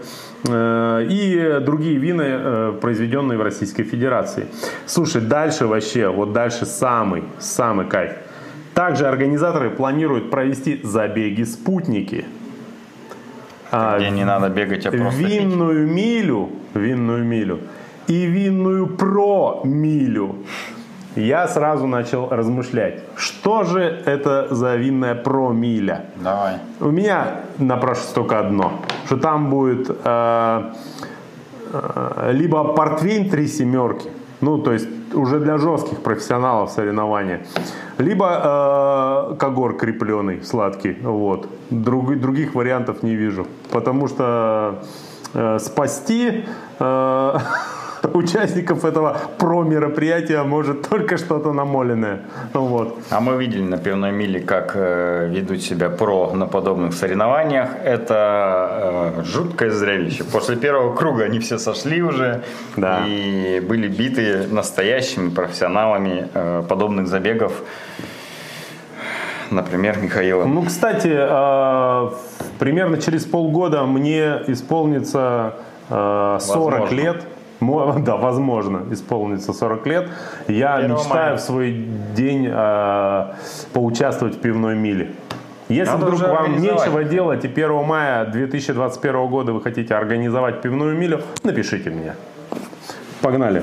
э, 0.48 1.06
и 1.08 1.60
другие 1.64 1.96
вина, 1.98 2.22
э, 2.26 2.78
произведенные 2.80 3.38
в 3.38 3.42
Российской 3.42 3.82
Федерации. 3.84 4.46
Слушай, 4.86 5.22
дальше 5.22 5.66
вообще, 5.66 6.08
вот 6.08 6.32
дальше 6.32 6.66
самый, 6.66 7.24
самый 7.38 7.86
кайф. 7.86 8.12
Также 8.74 9.06
организаторы 9.06 9.70
планируют 9.70 10.30
провести 10.30 10.80
забеги 10.82 11.42
спутники. 11.44 12.24
А, 13.72 13.98
Где 13.98 14.10
не 14.10 14.24
надо 14.24 14.48
бегать, 14.48 14.86
а 14.86 14.90
просто 14.90 15.18
пить. 15.22 15.28
винную 15.28 15.86
милю, 15.86 16.50
винную 16.74 17.24
милю 17.24 17.60
и 18.08 18.26
винную 18.26 18.86
про-милю. 18.86 20.36
Я 21.16 21.48
сразу 21.48 21.86
начал 21.86 22.28
размышлять, 22.28 23.00
что 23.16 23.64
же 23.64 23.80
это 23.80 24.46
за 24.54 24.76
винная 24.76 25.14
про-миля? 25.16 26.04
Давай. 26.16 26.58
У 26.80 26.90
меня 26.90 27.40
напрашивается 27.58 28.14
только 28.14 28.38
одно, 28.38 28.72
что 29.06 29.16
там 29.16 29.50
будет 29.50 29.90
э, 30.04 30.62
э, 31.72 32.30
либо 32.32 32.64
портвейн 32.74 33.28
три 33.28 33.48
семерки, 33.48 34.08
ну 34.40 34.58
то 34.58 34.72
есть 34.72 34.88
уже 35.12 35.40
для 35.40 35.58
жестких 35.58 36.00
профессионалов 36.02 36.70
соревнования, 36.70 37.40
либо 37.98 39.30
э, 39.32 39.36
когор 39.36 39.76
крепленый 39.76 40.44
сладкий, 40.44 40.96
вот. 41.02 41.48
Друг- 41.70 42.20
других 42.20 42.54
вариантов 42.54 43.02
не 43.02 43.16
вижу, 43.16 43.46
потому 43.72 44.06
что 44.06 44.82
э, 45.34 45.58
спасти 45.58 46.44
э, 46.78 47.38
участников 48.14 48.84
этого 48.84 49.16
про 49.38 49.62
мероприятия 49.62 50.42
может 50.42 50.88
только 50.88 51.16
что-то 51.18 51.52
намоленное, 51.52 52.20
вот. 52.52 52.98
А 53.10 53.20
мы 53.20 53.36
видели 53.42 53.62
на 53.62 53.78
пивной 53.78 54.12
миле, 54.12 54.40
как 54.40 54.72
э, 54.74 55.28
ведут 55.30 55.62
себя 55.62 55.90
про 55.90 56.32
на 56.32 56.46
подобных 56.46 56.94
соревнованиях. 56.94 57.70
Это 57.84 59.14
э, 59.18 59.22
жуткое 59.24 59.70
зрелище. 59.70 60.24
После 60.24 60.56
первого 60.56 60.94
круга 60.94 61.24
они 61.24 61.38
все 61.38 61.58
сошли 61.58 62.02
уже 62.02 62.42
Да. 62.76 63.04
и 63.06 63.60
были 63.60 63.88
биты 63.88 64.46
настоящими 64.50 65.30
профессионалами 65.30 66.28
э, 66.34 66.62
подобных 66.68 67.06
забегов. 67.08 67.52
Например, 69.50 69.98
Михаилом. 69.98 70.54
Ну, 70.54 70.62
кстати, 70.62 71.10
э, 71.12 72.10
примерно 72.58 72.98
через 72.98 73.24
полгода 73.24 73.82
мне 73.84 74.42
исполнится 74.46 75.54
э, 75.88 76.38
40 76.40 76.70
Возможно. 76.80 76.94
лет. 76.94 77.24
Да, 77.60 78.16
возможно, 78.16 78.82
исполнится 78.90 79.52
40 79.52 79.86
лет. 79.86 80.08
Я 80.48 80.76
1 80.76 80.92
мечтаю 80.92 81.08
мая. 81.10 81.36
в 81.36 81.40
свой 81.40 81.72
день 82.16 82.48
э, 82.50 83.26
поучаствовать 83.72 84.36
в 84.36 84.40
пивной 84.40 84.76
миле. 84.76 85.12
Если 85.68 85.92
Надо 85.92 86.06
вдруг 86.06 86.20
вам 86.30 86.60
нечего 86.60 87.04
делать 87.04 87.44
и 87.44 87.48
1 87.48 87.84
мая 87.84 88.24
2021 88.24 89.26
года 89.28 89.52
вы 89.52 89.60
хотите 89.62 89.94
организовать 89.94 90.62
пивную 90.62 90.96
милю, 90.96 91.22
напишите 91.44 91.90
мне. 91.90 92.14
Погнали. 93.20 93.62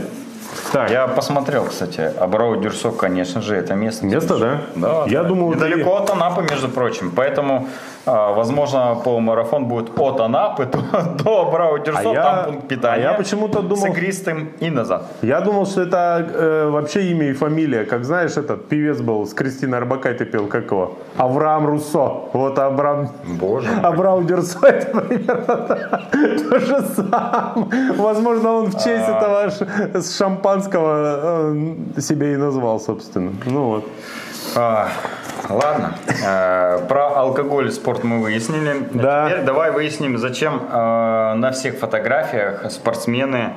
Так, 0.71 0.89
Я 0.91 1.07
посмотрел, 1.07 1.65
кстати, 1.65 2.01
Абрау 2.19 2.61
Дюрсо, 2.61 2.91
конечно 2.91 3.41
же, 3.41 3.55
это 3.55 3.73
место. 3.73 4.05
место, 4.05 4.37
да? 4.37 4.61
Да, 4.75 5.03
Я 5.07 5.23
да. 5.23 5.29
думал, 5.29 5.51
ты- 5.51 5.57
недалеко 5.57 5.95
от 5.97 6.09
Анапы, 6.09 6.41
между 6.49 6.67
прочим. 6.69 7.11
Поэтому, 7.15 7.67
возможно, 8.07 8.95
полумарафон 9.03 9.65
будет 9.65 9.89
от 9.99 10.19
Анапы 10.19 10.65
до, 11.23 11.45
Дюрсо, 11.85 11.99
А 12.09 12.13
я- 12.13 12.23
там 12.23 12.45
пункт 12.45 12.67
питания. 12.67 13.07
а 13.07 13.11
я 13.11 13.17
почему-то 13.17 13.61
думал- 13.61 13.77
С 13.83 13.85
игристым 13.89 14.49
и 14.59 14.69
назад. 14.69 15.03
Я 15.21 15.41
думал, 15.41 15.65
что 15.65 15.81
это 15.81 16.25
э, 16.33 16.69
вообще 16.69 17.11
имя 17.11 17.29
и 17.29 17.33
фамилия. 17.33 17.83
Как 17.85 18.03
знаешь, 18.05 18.37
этот 18.37 18.67
певец 18.69 18.99
был 19.01 19.25
с 19.25 19.33
Кристиной 19.33 19.77
Арбакайте 19.77 20.25
пел, 20.25 20.47
как 20.47 20.71
его? 20.71 20.91
Авраам 21.17 21.67
Руссо. 21.67 22.11
Вот 22.33 22.59
Абрам... 22.59 23.09
Боже 23.39 23.67
мой. 23.71 23.81
Абрам 23.83 24.25
Дюрсо, 24.27 24.59
это 24.67 25.01
примерно 25.01 25.55
то 26.49 26.59
же 26.59 26.81
самое. 26.95 27.93
Возможно, 27.97 28.51
он 28.53 28.65
в 28.67 28.73
честь 28.83 29.07
А. 29.07 29.17
этого 29.17 30.01
шампанского 30.01 31.53
э, 31.95 32.01
себя 32.01 32.33
и 32.33 32.37
назвал, 32.37 32.79
собственно. 32.79 33.31
Ну 33.45 33.63
вот. 33.69 33.83
А, 34.55 34.89
ладно. 35.49 35.93
Э, 36.25 36.79
Про 36.87 37.15
алкоголь 37.15 37.67
и 37.67 37.71
спорт 37.71 38.03
мы 38.03 38.21
выяснили. 38.21 38.69
А 38.69 38.97
Да. 38.97 39.25
Теперь 39.29 39.43
давай 39.43 39.71
выясним, 39.71 40.17
зачем 40.17 40.61
э, 40.71 41.33
на 41.35 41.51
всех 41.51 41.77
фотографиях 41.79 42.71
спортсмены 42.71 43.53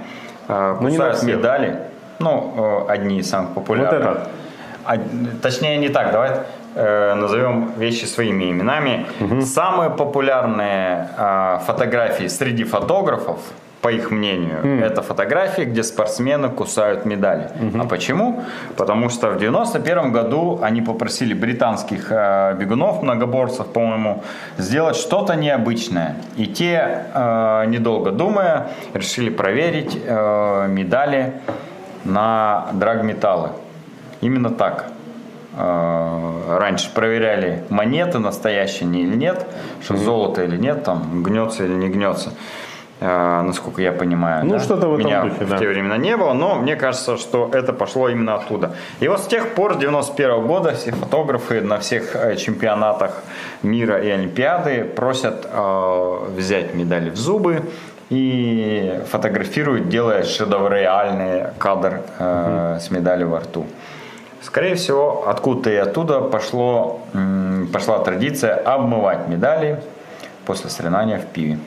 э, 0.48 0.76
Ну, 0.80 0.88
кусают 0.88 1.16
всех. 1.16 1.36
медали. 1.36 1.80
Ну, 2.18 2.84
э, 2.88 2.92
одни 2.92 3.18
из 3.20 3.30
самых 3.30 3.54
популярных. 3.54 3.92
Вот 4.04 4.10
этот. 4.16 4.28
А, 4.84 4.96
точнее, 5.42 5.78
не 5.78 5.88
так. 5.88 6.12
Давай 6.12 6.32
э, 6.74 7.14
назовем 7.14 7.72
вещи 7.76 8.04
своими 8.06 8.50
именами. 8.50 9.06
Самые 9.42 9.90
популярные 9.90 11.08
э, 11.16 11.58
фотографии 11.66 12.28
среди 12.28 12.64
фотографов, 12.64 13.38
по 13.80 13.88
их 13.88 14.10
мнению, 14.10 14.82
это 14.82 15.00
фотографии, 15.00 15.62
где 15.62 15.82
спортсмены 15.82 16.50
кусают 16.50 17.06
медали. 17.06 17.48
А 17.78 17.84
почему? 17.84 18.42
Потому 18.76 19.08
что 19.08 19.30
в 19.30 19.38
91 19.38 20.12
году 20.12 20.58
они 20.62 20.82
попросили 20.82 21.32
британских 21.32 22.08
э, 22.10 22.54
бегунов, 22.58 23.02
многоборцев, 23.02 23.66
по-моему, 23.66 24.22
сделать 24.58 24.96
что-то 24.96 25.34
необычное. 25.34 26.16
И 26.36 26.46
те, 26.46 27.06
э, 27.14 27.64
недолго 27.68 28.10
думая, 28.10 28.68
решили 28.92 29.30
проверить 29.30 29.98
э, 30.04 30.66
медали 30.68 31.32
на 32.04 32.66
драгметаллы. 32.72 33.50
Именно 34.20 34.50
так. 34.50 34.86
э, 35.56 36.58
раньше 36.58 36.92
проверяли 36.92 37.64
монеты 37.70 38.18
настоящие 38.18 38.88
они 38.88 39.02
или 39.02 39.16
нет, 39.16 39.46
что 39.82 39.96
золото 39.96 40.44
или 40.44 40.56
нет, 40.56 40.84
там 40.84 41.22
гнется 41.22 41.64
или 41.64 41.72
не 41.72 41.88
гнется. 41.88 42.32
Э, 43.00 43.40
насколько 43.40 43.80
я 43.80 43.92
понимаю. 43.92 44.44
Ну, 44.44 44.52
да? 44.52 44.60
что-то 44.60 44.88
в 44.88 44.94
этом 44.94 45.06
Меня 45.06 45.22
духе, 45.22 45.44
в 45.44 45.48
да. 45.48 45.58
те 45.58 45.68
времена 45.68 45.96
не 45.96 46.16
было, 46.16 46.34
но 46.34 46.56
мне 46.56 46.76
кажется, 46.76 47.16
что 47.16 47.50
это 47.52 47.72
пошло 47.72 48.10
именно 48.10 48.34
оттуда. 48.34 48.74
И 49.00 49.08
вот 49.08 49.20
с 49.20 49.26
тех 49.26 49.54
пор, 49.54 49.74
с 49.74 49.76
91 49.78 50.46
года, 50.46 50.72
все 50.72 50.92
фотографы 50.92 51.62
на 51.62 51.78
всех 51.78 52.14
э, 52.14 52.36
чемпионатах 52.36 53.22
мира 53.62 53.98
и 53.98 54.10
Олимпиады 54.10 54.84
просят 54.84 55.48
э, 55.50 56.18
взять 56.36 56.74
медали 56.74 57.08
в 57.08 57.16
зубы 57.16 57.62
и 58.10 59.00
фотографируют, 59.08 59.88
делая 59.88 60.24
шедевреальный 60.24 61.54
кадр 61.58 62.02
э, 62.18 62.78
с 62.82 62.90
медалью 62.90 63.30
во 63.30 63.40
рту. 63.40 63.66
Скорее 64.42 64.74
всего, 64.74 65.26
откуда-то 65.26 65.70
и 65.70 65.76
оттуда 65.76 66.20
пошло, 66.20 67.00
пошла 67.72 67.98
традиция 67.98 68.54
обмывать 68.56 69.28
медали 69.28 69.82
после 70.46 70.70
соревнования 70.70 71.18
в 71.18 71.26
пиве. 71.26 71.58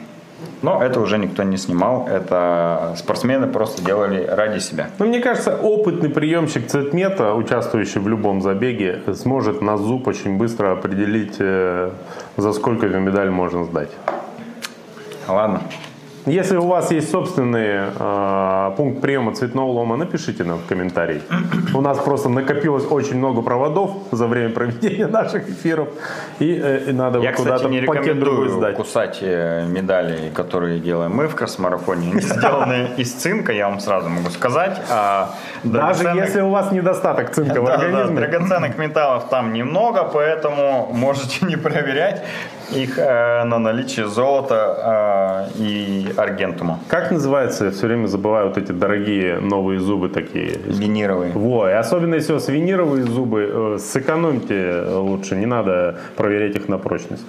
Но 0.62 0.82
это 0.82 1.00
уже 1.00 1.18
никто 1.18 1.44
не 1.44 1.58
снимал, 1.58 2.08
это 2.08 2.96
спортсмены 2.98 3.48
просто 3.48 3.84
делали 3.84 4.26
ради 4.26 4.60
себя. 4.60 4.90
Ну, 5.00 5.06
мне 5.06 5.20
кажется, 5.20 5.58
опытный 5.58 6.10
приемщик 6.10 6.68
цветмета, 6.68 7.34
участвующий 7.34 8.00
в 8.00 8.08
любом 8.08 8.42
забеге, 8.42 9.02
сможет 9.14 9.62
на 9.62 9.78
зуб 9.78 10.08
очень 10.08 10.38
быстро 10.38 10.72
определить, 10.72 11.36
э, 11.40 11.92
за 12.38 12.54
сколько 12.54 12.86
эту 12.86 13.00
медаль 13.00 13.30
можно 13.30 13.66
сдать. 13.66 13.90
Ладно. 15.28 15.62
Если 16.26 16.56
у 16.56 16.68
вас 16.68 16.90
есть 16.92 17.12
собственный 17.12 17.90
э, 18.00 18.72
пункт 18.78 19.02
приема 19.02 19.36
цветного 19.36 19.72
лома, 19.72 19.98
напишите 19.98 20.46
нам 20.46 20.60
в 20.60 20.66
комментарии. 20.66 21.22
У 21.74 21.82
нас 21.82 21.98
просто 21.98 22.30
накопилось 22.30 22.86
очень 22.90 23.18
много 23.18 23.42
проводов 23.42 23.92
за 24.12 24.28
время 24.28 24.50
проведения 24.50 25.08
наших 25.08 25.50
эфиров, 25.50 25.90
и, 26.40 26.62
э, 26.64 26.90
и 26.90 26.94
надо 26.94 27.20
Я, 27.20 27.34
куда-то 27.34 27.56
кстати, 27.66 27.72
не 27.74 27.82
пакет 27.82 28.20
другой 28.20 28.50
сдать. 28.50 28.78
кусать 28.78 29.18
э, 29.22 29.66
медали, 29.68 30.30
которые 30.34 30.80
делаем 30.80 31.14
мы 31.14 31.28
в 31.28 31.36
кросс-марафоне. 31.36 32.12
Они 32.12 32.22
сделаны 32.22 32.92
из 32.96 33.12
цинка, 33.12 33.52
я 33.52 33.68
вам 33.68 33.80
сразу 33.82 34.10
могу 34.10 34.30
сказать. 34.30 34.82
А 34.90 35.36
Даже 35.64 36.08
если 36.08 36.40
у 36.40 36.50
вас 36.50 36.72
недостаток 36.72 37.32
цинка 37.32 37.62
в 37.62 37.68
организме. 37.68 38.16
драгоценных 38.16 38.78
металлов 38.78 39.26
там 39.30 39.52
немного, 39.52 40.04
поэтому 40.06 40.90
можете 40.94 41.46
не 41.46 41.58
проверять 41.58 42.24
их 42.72 42.98
э, 42.98 43.44
на 43.44 43.60
наличие 43.60 44.08
золота 44.08 45.50
э, 45.56 45.60
и 45.60 46.14
аргентума. 46.18 46.80
Как 46.88 47.12
называется, 47.12 47.66
я 47.66 47.72
все 47.72 47.88
время 47.88 48.08
забываю 48.08 48.48
вот 48.48 48.58
эти 48.58 48.72
дорогие 48.72 49.40
новые 49.40 49.80
зубы 49.80 50.10
такие. 50.10 50.60
Винировые. 50.66 51.32
Во, 51.34 51.70
и 51.70 51.74
особенно 51.74 52.16
если 52.16 52.32
у 52.32 52.36
вас 52.36 52.48
винировые 52.48 53.04
зубы, 53.04 53.76
э, 53.76 53.78
сэкономьте 53.80 54.84
лучше, 54.94 55.36
не 55.36 55.46
надо 55.46 55.96
проверять 56.16 56.56
их 56.56 56.70
на 56.70 56.78
прочность. 56.78 57.26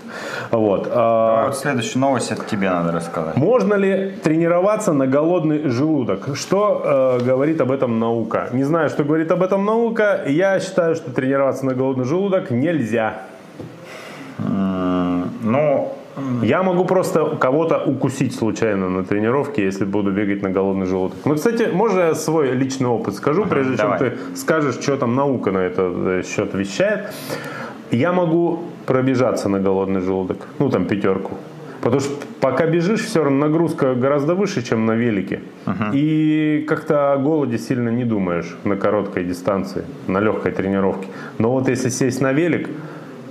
Вот. 0.50 0.88
а, 0.90 1.42
А 1.42 1.46
вот 1.46 1.56
следующую 1.56 2.00
новость 2.00 2.32
от 2.32 2.46
тебе 2.46 2.70
надо 2.70 2.92
рассказать. 2.92 3.36
Можно 3.36 3.74
ли 3.74 4.12
тренироваться 4.22 4.92
на 4.92 5.06
голодный 5.06 5.68
желудок? 5.68 6.28
Что 6.34 7.18
э, 7.20 7.24
говорит 7.24 7.60
об 7.60 7.70
этом 7.70 7.98
наука? 7.98 8.48
Не 8.52 8.64
знаю, 8.64 8.88
что 8.88 9.04
говорит 9.04 9.30
об 9.30 9.42
этом 9.42 9.64
наука. 9.64 10.22
Я 10.26 10.60
считаю, 10.60 10.94
что 10.94 11.10
тренироваться 11.10 11.66
на 11.66 11.74
голодный 11.74 12.04
желудок 12.04 12.50
нельзя. 12.50 13.14
Ну, 15.44 15.92
Я 16.42 16.62
могу 16.62 16.84
просто 16.84 17.36
кого-то 17.40 17.78
укусить 17.86 18.34
случайно 18.34 18.88
на 18.88 19.04
тренировке, 19.04 19.64
если 19.64 19.84
буду 19.84 20.10
бегать 20.10 20.42
на 20.42 20.50
голодный 20.50 20.86
желудок. 20.86 21.18
Ну, 21.24 21.34
кстати, 21.34 21.68
можно 21.72 22.00
я 22.00 22.14
свой 22.14 22.52
личный 22.52 22.88
опыт 22.88 23.14
скажу, 23.14 23.44
прежде 23.46 23.76
давай. 23.76 23.98
чем 23.98 24.08
ты 24.08 24.36
скажешь, 24.36 24.76
что 24.80 24.96
там 24.96 25.14
наука 25.14 25.50
на 25.50 25.58
этот 25.58 25.94
э, 25.96 26.22
счет 26.22 26.54
вещает. 26.54 27.12
Я 27.90 28.12
могу 28.12 28.58
пробежаться 28.86 29.48
на 29.48 29.60
голодный 29.60 30.00
желудок, 30.00 30.38
ну 30.58 30.70
там 30.70 30.86
пятерку. 30.86 31.34
Потому 31.80 32.00
что 32.00 32.14
пока 32.40 32.66
бежишь, 32.66 33.02
все 33.04 33.22
равно 33.22 33.46
нагрузка 33.46 33.94
гораздо 33.94 34.34
выше, 34.34 34.62
чем 34.62 34.86
на 34.86 34.92
велике. 34.96 35.40
И 35.92 36.64
как-то 36.66 37.12
о 37.12 37.18
голоде 37.18 37.58
сильно 37.58 37.90
не 37.90 38.04
думаешь 38.04 38.56
на 38.64 38.76
короткой 38.76 39.24
дистанции, 39.24 39.82
на 40.06 40.20
легкой 40.20 40.52
тренировке. 40.52 41.08
Но 41.38 41.50
вот 41.50 41.68
если 41.68 41.90
сесть 41.90 42.22
на 42.22 42.32
велик, 42.32 42.68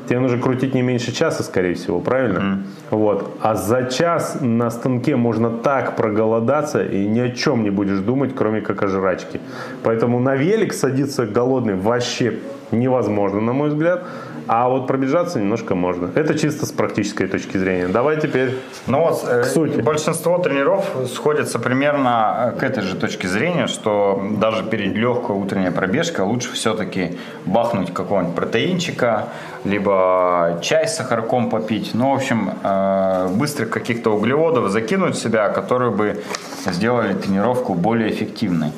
тебе 0.08 0.20
нужно 0.20 0.38
крутить 0.40 0.74
не 0.74 0.82
меньше 0.82 1.12
часа, 1.12 1.44
скорее 1.44 1.74
всего, 1.74 2.00
правильно? 2.00 2.64
Вот. 2.90 3.38
А 3.42 3.56
за 3.56 3.84
час 3.84 4.38
на 4.42 4.70
станке 4.70 5.16
можно 5.16 5.50
так 5.50 5.96
проголодаться 5.96 6.84
и 6.84 7.06
ни 7.08 7.20
о 7.20 7.30
чем 7.30 7.64
не 7.64 7.70
будешь 7.70 8.00
думать, 8.00 8.36
кроме 8.36 8.62
как 8.62 8.84
о 8.84 8.88
жрачке. 8.88 9.40
Поэтому 9.84 10.20
на 10.20 10.36
велик 10.36 10.74
садиться 10.74 11.26
голодный 11.26 11.76
вообще 11.76 12.40
невозможно, 12.74 13.42
на 13.42 13.54
мой 13.54 13.70
взгляд. 13.70 14.04
А 14.48 14.68
вот 14.68 14.88
пробежаться 14.88 15.40
немножко 15.40 15.74
можно. 15.74 16.10
Это 16.16 16.38
чисто 16.38 16.66
с 16.66 16.72
практической 16.72 17.28
точки 17.28 17.58
зрения. 17.58 17.88
Давай 17.88 18.20
теперь 18.20 18.58
Ну 18.88 19.00
вот, 19.00 19.24
э, 19.26 19.46
сути. 19.46 19.80
большинство 19.80 20.38
тренеров 20.38 20.86
сходятся 21.14 21.60
примерно 21.60 22.54
э, 22.54 22.60
к 22.60 22.64
этой 22.64 22.84
же 22.84 22.96
точке 22.96 23.30
зрения, 23.30 23.68
что 23.68 24.22
даже 24.38 24.64
перед 24.64 24.96
легкой 24.96 25.38
утренней 25.38 25.72
пробежкой 25.72 26.26
лучше 26.26 26.52
все-таки 26.52 27.18
бахнуть 27.46 27.94
какого-нибудь 27.94 28.36
протеинчика, 28.36 29.30
либо 29.64 30.60
чай 30.62 30.88
с 30.88 30.98
сахарком 30.98 31.50
попить. 31.50 31.92
Ну, 31.94 32.12
в 32.12 32.16
общем, 32.16 32.52
э, 32.64 33.30
быстрых 33.36 33.70
каких-то 33.70 34.10
углеводов 34.10 34.72
закинуть 34.72 35.16
в 35.16 35.22
себя, 35.22 35.48
которые 35.50 35.92
бы 35.92 36.22
сделали 36.66 37.14
тренировку 37.14 37.76
более 37.76 38.12
эффективной. 38.12 38.72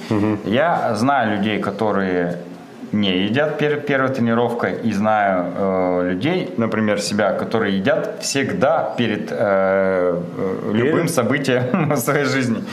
Я 0.46 0.94
знаю 0.96 1.38
людей, 1.38 1.60
которые 1.60 2.38
не 2.96 3.26
едят 3.26 3.58
перед 3.58 3.86
первой 3.86 4.10
тренировкой 4.10 4.76
и 4.84 4.92
знаю 4.94 5.46
э, 5.58 6.10
людей, 6.12 6.54
например, 6.58 7.00
себя, 7.02 7.34
которые 7.34 7.78
едят 7.78 8.18
всегда 8.22 8.94
перед 8.98 9.32
э, 9.32 9.36
э, 10.38 10.72
любым 10.74 10.96
Перед? 11.02 11.12
событием 11.12 11.90
в 11.94 11.98
своей 11.98 12.26
жизни. 12.26 12.64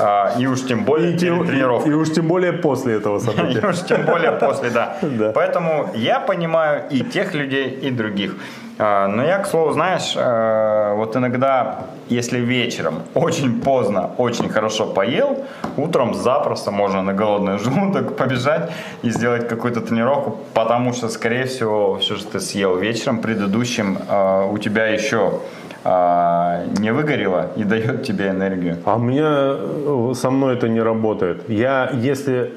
А, 0.00 0.34
и 0.38 0.46
уж 0.46 0.62
тем 0.66 0.84
более 0.84 1.12
перед 1.18 1.42
и, 1.42 1.46
тренировкой. 1.46 1.92
уж 1.94 2.10
тем 2.12 2.26
более 2.26 2.52
после 2.52 2.94
этого 2.94 3.18
И 3.20 3.20
события. 3.20 3.66
уж 3.66 3.78
тем 3.80 4.04
более 4.04 4.32
после. 4.32 4.70
Да. 4.76 4.96
Поэтому 5.34 5.90
я 5.94 6.20
понимаю 6.20 6.82
и 6.90 7.00
тех 7.00 7.34
людей, 7.34 7.68
и 7.82 7.90
других. 7.90 8.34
А, 8.78 9.08
Но 9.08 9.24
я, 9.24 9.38
к 9.38 9.46
слову, 9.46 9.72
знаешь, 9.72 10.14
э, 10.16 10.94
вот 10.96 11.16
иногда, 11.16 11.86
если 12.08 12.38
вечером 12.38 13.02
очень 13.14 13.60
поздно, 13.60 14.10
очень 14.18 14.48
хорошо 14.50 14.86
поел, 14.86 15.44
утром 15.76 16.14
запросто 16.14 16.70
можно 16.70 17.02
на 17.02 17.14
голодный 17.14 17.58
желудок 17.58 18.16
побежать 18.18 18.70
и 19.02 19.10
сделать 19.10 19.48
какую-то 19.48 19.80
тренировку, 19.80 20.38
потому 20.52 20.92
что, 20.92 21.08
скорее 21.08 21.44
всего, 21.44 21.96
все, 21.98 22.16
что 22.16 22.32
ты 22.32 22.40
съел 22.40 22.76
вечером 22.76 23.20
предыдущим, 23.20 23.98
э, 24.08 24.50
у 24.52 24.58
тебя 24.58 24.88
еще 24.88 25.40
э, 25.84 26.66
не 26.78 26.92
выгорело 26.92 27.50
и 27.56 27.64
дает 27.64 28.04
тебе 28.04 28.28
энергию. 28.28 28.76
А 28.84 28.98
э, 28.98 30.14
со 30.14 30.30
мной 30.30 30.54
это 30.54 30.68
не 30.68 30.82
работает. 30.82 31.48
Я, 31.48 31.90
если 31.94 32.52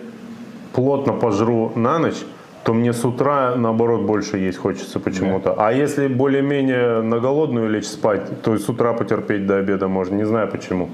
плотно 0.74 1.14
пожру 1.14 1.72
на 1.76 1.98
ночь, 1.98 2.26
то 2.64 2.74
мне 2.74 2.94
с 2.94 3.06
утра, 3.06 3.56
наоборот, 3.56 4.02
больше 4.02 4.38
есть 4.38 4.58
хочется 4.58 5.00
почему-то. 5.00 5.56
А 5.58 5.72
если 5.72 6.08
более-менее 6.08 7.02
на 7.02 7.20
голодную 7.20 7.70
лечь 7.70 7.88
спать, 7.88 8.42
то 8.42 8.54
и 8.54 8.58
с 8.58 8.70
утра 8.70 8.94
потерпеть 8.94 9.46
до 9.48 9.58
обеда 9.58 9.88
можно. 9.88 10.16
Не 10.16 10.26
знаю 10.26 10.48
почему. 10.48 10.90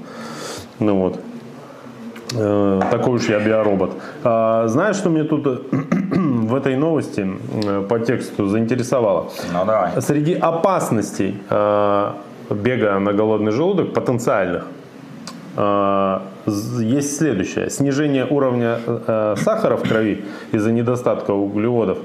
Ну 0.78 0.96
вот. 0.96 1.20
Э, 2.34 2.80
Такой 2.90 3.14
уж 3.14 3.28
я 3.28 3.40
биоробот. 3.40 3.90
А, 4.24 4.66
знаешь, 4.68 4.96
что 4.96 5.10
мне 5.10 5.24
тут 5.24 5.46
э, 5.46 5.58
в 5.70 6.54
этой 6.54 6.76
новости 6.76 7.26
э, 7.64 7.86
по 7.88 7.98
тексту 7.98 8.46
заинтересовало? 8.46 9.30
Ну 9.52 9.64
давай. 9.64 10.00
Среди 10.00 10.34
опасностей 10.34 11.36
э, 11.50 12.10
бега 12.50 12.98
на 12.98 13.12
голодный 13.12 13.52
желудок, 13.52 13.92
потенциальных, 13.92 14.66
есть 15.56 17.16
следующее. 17.16 17.70
Снижение 17.70 18.26
уровня 18.26 18.78
э, 18.86 19.34
сахара 19.38 19.76
в 19.76 19.88
крови 19.88 20.24
из-за 20.52 20.70
недостатка 20.70 21.30
углеводов 21.30 21.98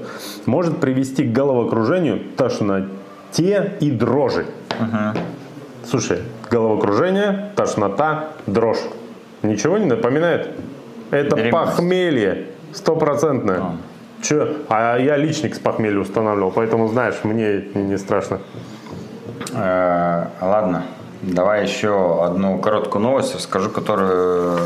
может 0.46 0.78
привести 0.80 1.24
к 1.24 1.32
головокружению, 1.32 2.20
тошноте 2.36 3.76
и 3.80 3.90
дрожи. 3.90 4.46
Слушай, 5.84 6.20
головокружение, 6.50 7.52
тошнота, 7.56 8.28
дрожь. 8.46 8.82
Ничего 9.42 9.78
не 9.78 9.86
напоминает? 9.86 10.50
Это 11.10 11.36
Беременность. 11.36 11.50
похмелье, 11.52 12.46
стопроцентное. 12.72 13.62
Че? 14.22 14.56
А 14.68 14.96
я 14.98 15.16
личник 15.16 15.54
с 15.54 15.58
похмелья 15.58 15.98
устанавливал, 15.98 16.52
поэтому, 16.52 16.88
знаешь, 16.88 17.16
мне 17.24 17.64
не 17.74 17.98
страшно. 17.98 18.38
Э, 19.52 20.26
Ладно, 20.40 20.84
давай 21.22 21.62
еще 21.62 22.24
одну 22.24 22.58
короткую 22.58 23.02
новость 23.02 23.40
скажу, 23.40 23.70
которую 23.70 24.58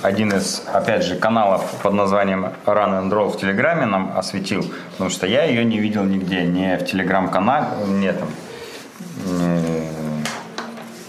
один 0.00 0.32
из, 0.32 0.64
опять 0.72 1.04
же, 1.04 1.16
каналов 1.16 1.64
под 1.82 1.92
названием 1.94 2.46
Run 2.64 3.02
and 3.02 3.10
Roll 3.10 3.30
в 3.30 3.38
Телеграме 3.38 3.86
нам 3.86 4.16
осветил, 4.16 4.64
потому 4.92 5.10
что 5.10 5.26
я 5.26 5.44
ее 5.44 5.64
не 5.64 5.78
видел 5.78 6.04
нигде, 6.04 6.44
не 6.44 6.76
в 6.76 6.84
Телеграм-канале, 6.84 7.66
не 7.88 8.12
там, 8.12 8.28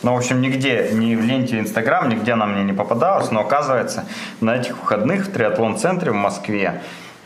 ну, 0.03 0.13
в 0.13 0.17
общем, 0.17 0.41
нигде, 0.41 0.89
ни 0.91 1.15
в 1.15 1.21
ленте 1.21 1.59
Инстаграм, 1.59 2.09
нигде 2.09 2.34
она 2.34 2.45
мне 2.45 2.63
не 2.63 2.73
попадалась, 2.73 3.31
но 3.31 3.39
оказывается, 3.39 4.03
на 4.41 4.57
этих 4.57 4.77
выходных 4.79 5.27
в 5.27 5.31
триатлон-центре 5.31 6.11
в 6.11 6.15
Москве 6.15 6.81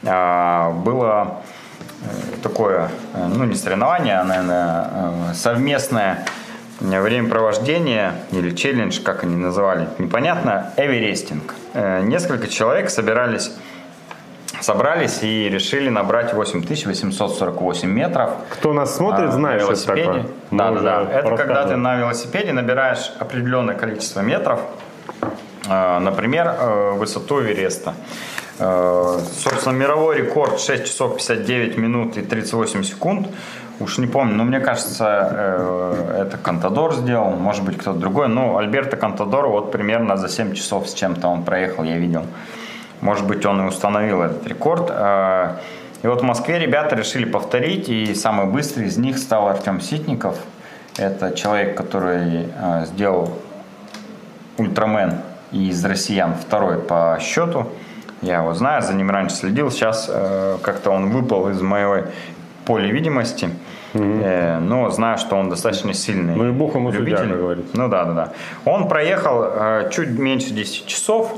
а, 0.05 0.71
было 0.71 1.41
э, 2.03 2.05
такое, 2.43 2.91
э, 3.15 3.27
ну 3.27 3.45
не 3.45 3.55
соревнование, 3.55 4.19
а, 4.19 4.23
наверное, 4.23 4.89
э, 4.91 5.33
совместное 5.33 6.25
времяпровождение 6.79 8.13
или 8.31 8.51
челлендж, 8.51 9.01
как 9.01 9.23
они 9.23 9.35
называли, 9.35 9.87
непонятно, 9.97 10.73
эверестинг. 10.77 11.55
Несколько 11.73 12.47
человек 12.47 12.89
собирались 12.89 13.51
собрались 14.61 15.19
и 15.21 15.49
решили 15.49 15.87
набрать 15.89 16.33
8848 16.33 17.89
метров. 17.89 18.31
Кто 18.49 18.73
нас 18.73 18.95
смотрит, 18.95 19.31
знает, 19.31 19.61
что 19.61 19.73
это 19.73 19.85
такое. 19.85 20.25
Да, 20.51 20.71
да, 20.71 20.81
да. 20.81 21.11
Это 21.11 21.35
когда 21.35 21.67
ты 21.67 21.75
на 21.75 21.95
велосипеде 21.95 22.53
набираешь 22.53 23.11
определенное 23.19 23.75
количество 23.75 24.21
метров, 24.21 24.59
например, 25.67 26.55
высоту 26.95 27.41
Эвереста. 27.41 27.93
Э, 28.59 29.19
собственно, 29.37 29.73
мировой 29.73 30.17
рекорд 30.17 30.59
6 30.59 30.85
часов 30.85 31.17
59 31.17 31.77
минут 31.77 32.17
и 32.17 32.21
38 32.21 32.83
секунд. 32.83 33.27
Уж 33.79 33.99
не 33.99 34.07
помню, 34.07 34.35
но 34.35 34.43
мне 34.43 34.59
кажется, 34.59 35.29
э, 35.31 36.23
это 36.25 36.37
Кантадор 36.37 36.95
сделал, 36.95 37.31
может 37.31 37.63
быть, 37.63 37.77
кто-то 37.77 37.99
другой. 37.99 38.27
Ну, 38.27 38.57
Альберто 38.57 38.97
Кантадор 38.97 39.47
вот 39.47 39.71
примерно 39.71 40.17
за 40.17 40.29
7 40.29 40.53
часов 40.53 40.89
с 40.89 40.93
чем-то 40.93 41.27
он 41.27 41.43
проехал, 41.43 41.83
я 41.83 41.97
видел. 41.97 42.25
Может 43.01 43.27
быть, 43.27 43.45
он 43.45 43.61
и 43.61 43.67
установил 43.67 44.23
этот 44.23 44.47
рекорд. 44.47 44.87
Э, 44.89 45.57
и 46.01 46.07
вот 46.07 46.21
в 46.21 46.23
Москве 46.23 46.57
ребята 46.57 46.95
решили 46.95 47.25
повторить, 47.25 47.87
и 47.89 48.15
самый 48.15 48.47
быстрый 48.47 48.87
из 48.87 48.97
них 48.97 49.17
стал 49.19 49.47
Артем 49.47 49.79
Ситников. 49.79 50.37
Это 50.97 51.31
человек, 51.35 51.77
который 51.77 52.47
сделал 52.85 53.37
Ультрамен 54.57 55.19
из 55.51 55.83
россиян 55.85 56.33
второй 56.33 56.79
по 56.79 57.17
счету. 57.21 57.67
Я 58.21 58.39
его 58.39 58.53
знаю, 58.53 58.81
за 58.81 58.93
ним 58.93 59.11
раньше 59.11 59.35
следил. 59.35 59.69
Сейчас 59.69 60.07
э, 60.09 60.57
как-то 60.63 60.89
он 60.89 61.11
выпал 61.11 61.49
из 61.49 61.61
моей 61.61 62.05
поля 62.67 62.91
видимости. 62.91 63.49
Угу. 63.93 64.03
Э, 64.03 64.59
но 64.59 64.89
знаю, 64.89 65.17
что 65.17 65.37
он 65.37 65.49
достаточно 65.49 65.93
сильный. 65.93 66.35
Ну 66.35 66.49
и 66.49 66.51
бог 66.51 66.75
ему 66.75 66.91
любитель. 66.91 67.17
судья, 67.17 67.29
как 67.29 67.37
говорится. 67.37 67.77
Ну 67.77 67.87
да, 67.87 68.05
да, 68.05 68.13
да. 68.13 68.33
Он 68.65 68.87
проехал 68.87 69.43
э, 69.43 69.89
чуть 69.91 70.09
меньше 70.09 70.53
10 70.53 70.85
часов. 70.85 71.33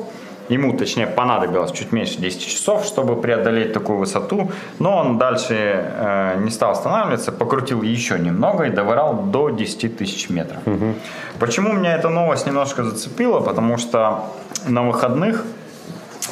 Ему, 0.49 0.73
точнее, 0.73 1.05
понадобилось 1.05 1.71
чуть 1.71 1.91
меньше 1.91 2.19
10 2.19 2.47
часов, 2.47 2.83
чтобы 2.83 3.21
преодолеть 3.21 3.71
такую 3.71 3.99
высоту. 3.99 4.51
Но 4.79 4.97
он 4.97 5.19
дальше 5.19 5.53
э, 5.53 6.39
не 6.39 6.49
стал 6.49 6.71
останавливаться, 6.71 7.31
покрутил 7.31 7.83
еще 7.83 8.17
немного 8.17 8.63
и 8.63 8.71
довырал 8.71 9.13
до 9.13 9.51
10 9.51 9.97
тысяч 9.97 10.29
метров. 10.29 10.57
Угу. 10.65 10.93
Почему 11.39 11.73
меня 11.73 11.95
эта 11.95 12.09
новость 12.09 12.47
немножко 12.47 12.83
зацепила? 12.83 13.41
Потому 13.41 13.77
что 13.77 14.23
на 14.67 14.81
выходных 14.81 15.45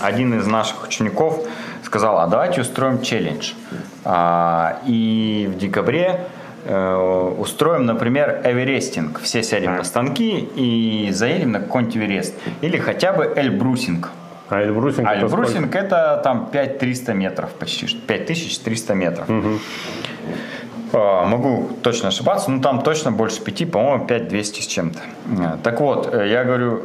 один 0.01 0.39
из 0.39 0.47
наших 0.47 0.83
учеников 0.83 1.39
сказал, 1.87 2.19
а 2.19 2.27
давайте 2.27 2.61
устроим 2.61 3.01
челлендж. 3.01 3.53
А, 4.03 4.79
и 4.85 5.49
в 5.51 5.57
декабре 5.57 6.27
э, 6.65 7.33
устроим, 7.39 7.85
например, 7.85 8.41
эверестинг. 8.43 9.19
Все 9.21 9.41
сядем 9.41 9.77
на 9.77 9.83
станки 9.83 10.39
и 10.55 11.09
заедем 11.11 11.53
на 11.53 11.59
какой-нибудь 11.59 11.97
Эверест. 11.97 12.35
Или 12.61 12.77
хотя 12.77 13.13
бы 13.13 13.33
Эльбрусинг. 13.35 14.11
А 14.49 14.61
Эльбрусинг, 14.61 15.07
а 15.07 15.15
это, 15.15 15.25
Эльбрусинг 15.25 15.75
это 15.75 16.21
там 16.23 16.49
5300 16.51 17.13
метров 17.13 17.49
почти, 17.51 17.87
5300 17.87 18.93
метров. 18.93 19.29
Угу. 19.29 19.59
Могу 20.93 21.69
точно 21.83 22.09
ошибаться, 22.09 22.49
но 22.49 22.61
там 22.61 22.81
точно 22.81 23.11
больше 23.11 23.41
5, 23.41 23.71
по-моему, 23.71 24.05
5200 24.05 24.61
с 24.61 24.67
чем-то. 24.67 24.99
Так 25.63 25.81
вот, 25.81 26.13
э, 26.13 26.29
я 26.29 26.45
говорю, 26.45 26.83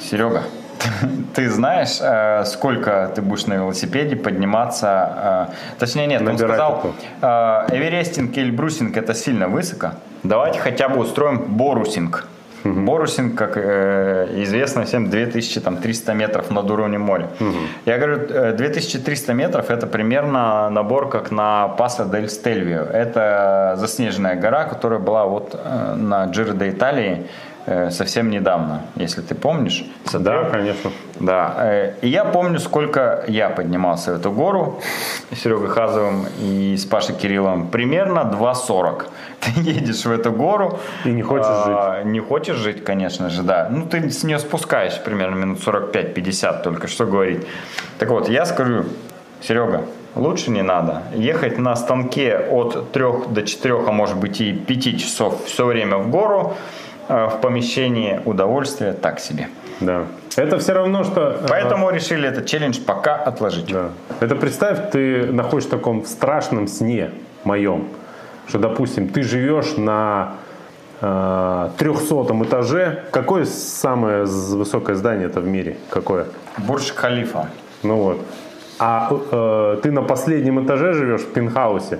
Серега, 0.00 0.42
ты 1.34 1.50
знаешь, 1.50 1.98
э, 2.00 2.44
сколько 2.44 3.10
ты 3.14 3.22
будешь 3.22 3.46
на 3.46 3.54
велосипеде 3.54 4.16
подниматься? 4.16 5.48
Э, 5.50 5.78
точнее, 5.78 6.06
нет, 6.06 6.22
он 6.26 6.38
сказал, 6.38 6.94
э, 7.20 7.26
эверестинг 7.70 8.36
или 8.36 8.50
брусинг 8.50 8.96
это 8.96 9.14
сильно 9.14 9.48
высоко. 9.48 9.92
Давайте 10.22 10.58
хотя 10.58 10.88
бы 10.88 11.00
устроим 11.00 11.38
борусинг. 11.56 12.26
Угу. 12.64 12.80
Борусинг, 12.80 13.38
как 13.38 13.56
э, 13.56 14.28
известно 14.42 14.84
всем, 14.84 15.10
2300 15.10 16.14
метров 16.14 16.50
над 16.50 16.70
уровнем 16.70 17.02
моря. 17.02 17.28
Угу. 17.40 17.58
Я 17.86 17.98
говорю, 17.98 18.54
2300 18.54 19.32
метров 19.32 19.70
это 19.70 19.86
примерно 19.86 20.68
набор 20.70 21.08
как 21.08 21.30
на 21.30 21.68
Паса 21.68 22.04
дель 22.04 22.28
Стельвио. 22.28 22.82
Это 22.82 23.76
заснеженная 23.78 24.34
гора, 24.34 24.64
которая 24.64 24.98
была 24.98 25.24
вот 25.26 25.54
э, 25.54 25.94
на 25.94 26.24
Джиро 26.26 26.52
де 26.52 26.70
Италии 26.70 27.26
совсем 27.90 28.30
недавно, 28.30 28.82
если 28.96 29.20
ты 29.20 29.34
помнишь. 29.34 29.84
Да, 30.12 30.44
конечно. 30.44 30.90
Да. 31.20 31.54
Э, 31.58 31.94
и 32.00 32.08
я 32.08 32.24
помню, 32.24 32.58
сколько 32.60 33.24
я 33.28 33.50
поднимался 33.50 34.12
в 34.12 34.20
эту 34.20 34.30
гору 34.30 34.80
с 35.32 35.38
Серегой 35.38 35.68
Хазовым 35.68 36.26
и 36.40 36.76
с 36.76 36.84
Пашей 36.84 37.14
Кирилловым. 37.14 37.68
Примерно 37.68 38.20
2.40. 38.20 39.02
Ты 39.40 39.60
едешь 39.60 40.04
в 40.04 40.10
эту 40.10 40.32
гору. 40.32 40.78
И 41.04 41.10
не 41.10 41.22
хочешь 41.22 41.46
а, 41.48 41.96
жить. 41.96 42.12
Не 42.12 42.20
хочешь 42.20 42.56
жить, 42.56 42.84
конечно 42.84 43.28
же, 43.28 43.42
да. 43.42 43.68
Ну, 43.70 43.86
ты 43.86 44.10
с 44.10 44.24
нее 44.24 44.38
спускаешь 44.38 45.00
примерно 45.04 45.36
минут 45.36 45.58
45-50 45.66 46.62
только, 46.62 46.88
что 46.88 47.06
говорить. 47.06 47.46
Так 47.98 48.10
вот, 48.10 48.28
я 48.28 48.46
скажу, 48.46 48.84
Серега, 49.42 49.82
лучше 50.14 50.50
не 50.50 50.62
надо. 50.62 51.02
Ехать 51.14 51.58
на 51.58 51.76
станке 51.76 52.38
от 52.38 52.92
3 52.92 53.04
до 53.28 53.42
4, 53.42 53.74
а 53.86 53.92
может 53.92 54.16
быть 54.16 54.40
и 54.40 54.52
5 54.52 55.00
часов 55.00 55.44
все 55.44 55.64
время 55.66 55.98
в 55.98 56.10
гору– 56.10 56.54
Э, 56.64 56.87
в 57.08 57.38
помещении 57.40 58.20
удовольствие 58.24 58.92
так 58.92 59.20
себе. 59.20 59.48
Да. 59.80 60.06
Это 60.36 60.58
все 60.58 60.72
равно, 60.72 61.04
что... 61.04 61.38
Э, 61.40 61.46
Поэтому 61.48 61.90
решили 61.90 62.28
этот 62.28 62.46
челлендж 62.46 62.78
пока 62.80 63.16
отложить. 63.16 63.72
Да. 63.72 63.90
Это 64.20 64.36
представь, 64.36 64.90
ты 64.90 65.32
находишься 65.32 65.76
в 65.76 65.78
таком 65.78 66.04
страшном 66.04 66.68
сне 66.68 67.10
моем, 67.44 67.88
что, 68.46 68.58
допустим, 68.58 69.08
ты 69.08 69.22
живешь 69.22 69.76
на 69.76 70.34
э, 71.00 71.70
трехсотом 71.76 72.44
этаже. 72.44 73.04
Какое 73.10 73.44
самое 73.46 74.24
высокое 74.24 74.96
здание 74.96 75.26
это 75.26 75.40
в 75.40 75.46
мире? 75.46 75.76
Какое? 75.90 76.26
Бурж 76.58 76.92
Халифа. 76.92 77.48
Ну 77.82 77.96
вот. 77.96 78.20
А 78.78 79.10
э, 79.10 79.80
ты 79.82 79.90
на 79.90 80.02
последнем 80.02 80.64
этаже 80.64 80.92
живешь 80.92 81.22
в 81.22 81.32
пентхаусе, 81.32 81.98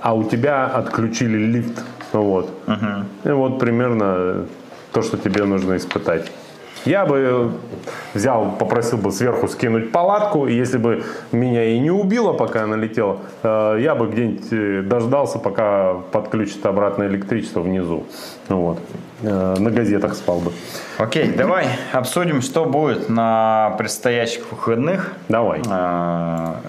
а 0.00 0.14
у 0.14 0.24
тебя 0.24 0.66
отключили 0.66 1.36
лифт 1.36 1.82
вот. 2.12 2.50
Угу. 2.66 3.30
И 3.30 3.32
вот 3.32 3.58
примерно 3.58 4.46
то, 4.92 5.02
что 5.02 5.16
тебе 5.16 5.44
нужно 5.44 5.76
испытать. 5.76 6.30
Я 6.86 7.04
бы 7.04 7.50
взял, 8.14 8.52
попросил 8.52 8.98
бы 8.98 9.10
сверху 9.10 9.48
скинуть 9.48 9.90
палатку, 9.90 10.46
и 10.46 10.54
если 10.54 10.78
бы 10.78 11.02
меня 11.32 11.64
и 11.64 11.80
не 11.80 11.90
убило, 11.90 12.32
пока 12.32 12.62
она 12.62 12.76
летела, 12.76 13.18
э, 13.42 13.78
я 13.80 13.96
бы 13.96 14.06
где-нибудь 14.06 14.52
э, 14.52 14.82
дождался, 14.82 15.40
пока 15.40 15.94
подключит 16.12 16.64
обратно 16.64 17.02
электричество 17.04 17.60
внизу. 17.60 18.04
Вот. 18.48 18.78
Э, 19.22 19.56
на 19.58 19.70
газетах 19.72 20.14
спал 20.14 20.38
бы. 20.38 20.52
Окей, 20.98 21.32
давай 21.32 21.66
обсудим, 21.92 22.40
что 22.40 22.64
будет 22.64 23.08
на 23.08 23.74
предстоящих 23.78 24.44
выходных. 24.52 25.12
Давай. 25.28 25.62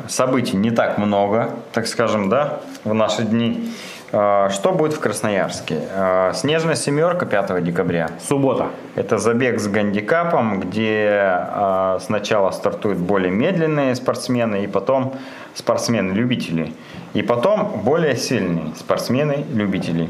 Событий 0.07 0.57
не 0.57 0.71
так 0.71 0.97
много, 0.97 1.51
так 1.73 1.85
скажем, 1.85 2.27
да, 2.27 2.59
в 2.83 2.93
наши 2.95 3.21
дни. 3.21 3.71
А, 4.11 4.49
что 4.49 4.71
будет 4.71 4.93
в 4.93 4.99
Красноярске? 4.99 5.79
А, 5.93 6.33
снежная 6.33 6.75
семерка 6.75 7.25
5 7.25 7.63
декабря. 7.63 8.09
Суббота. 8.25 8.67
Это 8.95 9.17
забег 9.17 9.59
с 9.59 9.67
гандикапом, 9.67 10.61
где 10.61 11.09
а, 11.11 11.99
сначала 12.01 12.51
стартуют 12.51 12.99
более 12.99 13.31
медленные 13.31 13.95
спортсмены, 13.95 14.63
и 14.63 14.67
потом 14.67 15.15
спортсмены-любители. 15.55 16.73
И 17.13 17.21
потом 17.21 17.81
более 17.83 18.15
сильные 18.15 18.73
спортсмены-любители. 18.75 20.09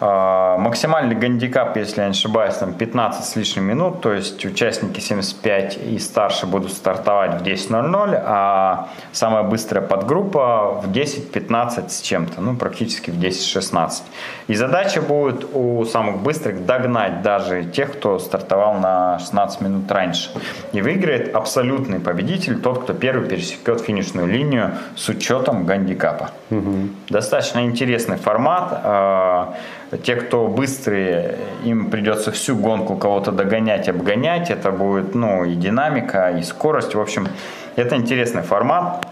А, 0.00 0.58
максимальный 0.58 1.14
гандикап, 1.14 1.76
если 1.76 2.00
я 2.00 2.06
не 2.06 2.12
ошибаюсь, 2.12 2.54
там 2.54 2.72
15 2.72 3.24
с 3.24 3.36
лишним 3.36 3.64
минут, 3.64 4.00
то 4.00 4.12
есть 4.12 4.44
участники 4.44 4.98
75 4.98 5.78
и 5.78 5.98
старше 5.98 6.46
будут 6.46 6.72
стартовать 6.72 7.40
в 7.40 7.44
10.00, 7.44 8.22
а 8.24 8.88
самая 9.12 9.44
быстрая 9.44 9.86
подгруппа 9.86 10.80
в 10.82 10.90
10.15 10.90 11.88
с 11.90 12.00
чем-то, 12.00 12.40
ну 12.40 12.56
практически 12.56 13.10
в 13.10 13.18
10.16. 13.18 14.02
И 14.48 14.54
задача 14.54 15.00
будет 15.00 15.46
у 15.52 15.84
самых 15.84 16.18
быстрых 16.18 16.66
догнать 16.66 17.22
даже 17.22 17.64
тех, 17.64 17.92
кто 17.92 18.18
стартовал 18.18 18.74
на 18.74 19.18
16 19.20 19.60
минут 19.60 19.90
раньше. 19.92 20.30
И 20.72 20.82
выиграет 20.82 21.34
абсолютный 21.34 22.00
победитель, 22.00 22.60
тот, 22.60 22.82
кто 22.82 22.94
первый 22.94 23.28
пересекет 23.28 23.80
финишную 23.80 24.26
линию 24.26 24.72
с 24.96 25.08
учетом 25.08 25.66
гандикапа. 25.66 26.30
Угу. 26.50 26.88
Достаточно 27.08 27.64
интересный 27.64 28.16
формат. 28.16 29.54
Те, 30.02 30.16
кто 30.16 30.48
быстрые, 30.48 31.36
им 31.64 31.90
придется 31.90 32.32
всю 32.32 32.56
гонку 32.56 32.96
кого-то 32.96 33.32
догонять, 33.32 33.88
обгонять. 33.88 34.50
Это 34.50 34.70
будет 34.70 35.14
ну, 35.14 35.44
и 35.44 35.54
динамика, 35.54 36.30
и 36.30 36.42
скорость. 36.42 36.94
В 36.94 37.00
общем, 37.00 37.28
это 37.76 37.96
интересный 37.96 38.42
формат. 38.42 39.06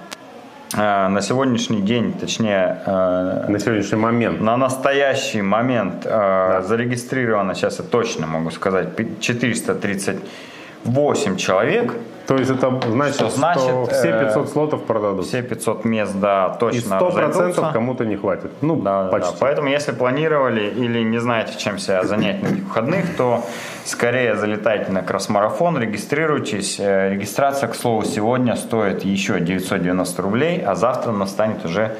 Э, 0.74 1.08
на 1.08 1.20
сегодняшний 1.20 1.82
день, 1.82 2.12
точнее... 2.12 2.78
Э, 2.86 3.46
на 3.48 3.58
сегодняшний 3.58 3.98
момент. 3.98 4.40
На 4.40 4.56
настоящий 4.56 5.42
момент 5.42 6.06
э, 6.06 6.08
да. 6.08 6.62
зарегистрировано, 6.62 7.54
сейчас 7.54 7.78
я 7.78 7.84
точно 7.84 8.26
могу 8.26 8.50
сказать, 8.50 8.88
438 9.20 11.36
человек 11.36 11.94
То 12.26 12.36
есть 12.36 12.50
это 12.50 12.80
значит, 12.88 13.14
Что 13.16 13.28
значит, 13.30 13.62
что 13.62 13.86
все 13.86 14.08
э, 14.10 14.26
500 14.26 14.48
слотов 14.50 14.84
продадут. 14.84 15.26
Все 15.26 15.42
500 15.42 15.84
мест, 15.84 16.12
да, 16.14 16.52
И 16.54 16.58
точно 16.60 16.94
100% 16.94 17.20
разойдутся. 17.20 17.70
кому-то 17.72 18.04
не 18.04 18.16
хватит. 18.16 18.50
Ну, 18.60 18.76
Да, 18.76 19.08
почти. 19.08 19.32
да. 19.32 19.36
Поэтому, 19.40 19.68
если 19.68 19.92
планировали 19.92 20.62
или 20.68 21.02
не 21.02 21.18
знаете, 21.18 21.58
чем 21.58 21.78
себя 21.78 22.04
занять 22.04 22.42
на 22.42 22.48
этих 22.48 22.64
выходных, 22.64 23.16
то 23.16 23.44
скорее 23.84 24.36
залетайте 24.36 24.92
на 24.92 25.02
кросс-марафон, 25.02 25.78
регистрируйтесь. 25.78 26.78
Э, 26.78 27.10
Регистрация, 27.10 27.68
к 27.68 27.74
слову, 27.74 28.04
сегодня 28.04 28.54
стоит 28.56 29.04
еще 29.04 29.40
990 29.40 30.22
рублей, 30.22 30.62
а 30.64 30.74
завтра 30.74 31.10
она 31.10 31.26
станет 31.26 31.64
уже 31.64 31.96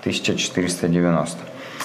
1490. 0.00 1.36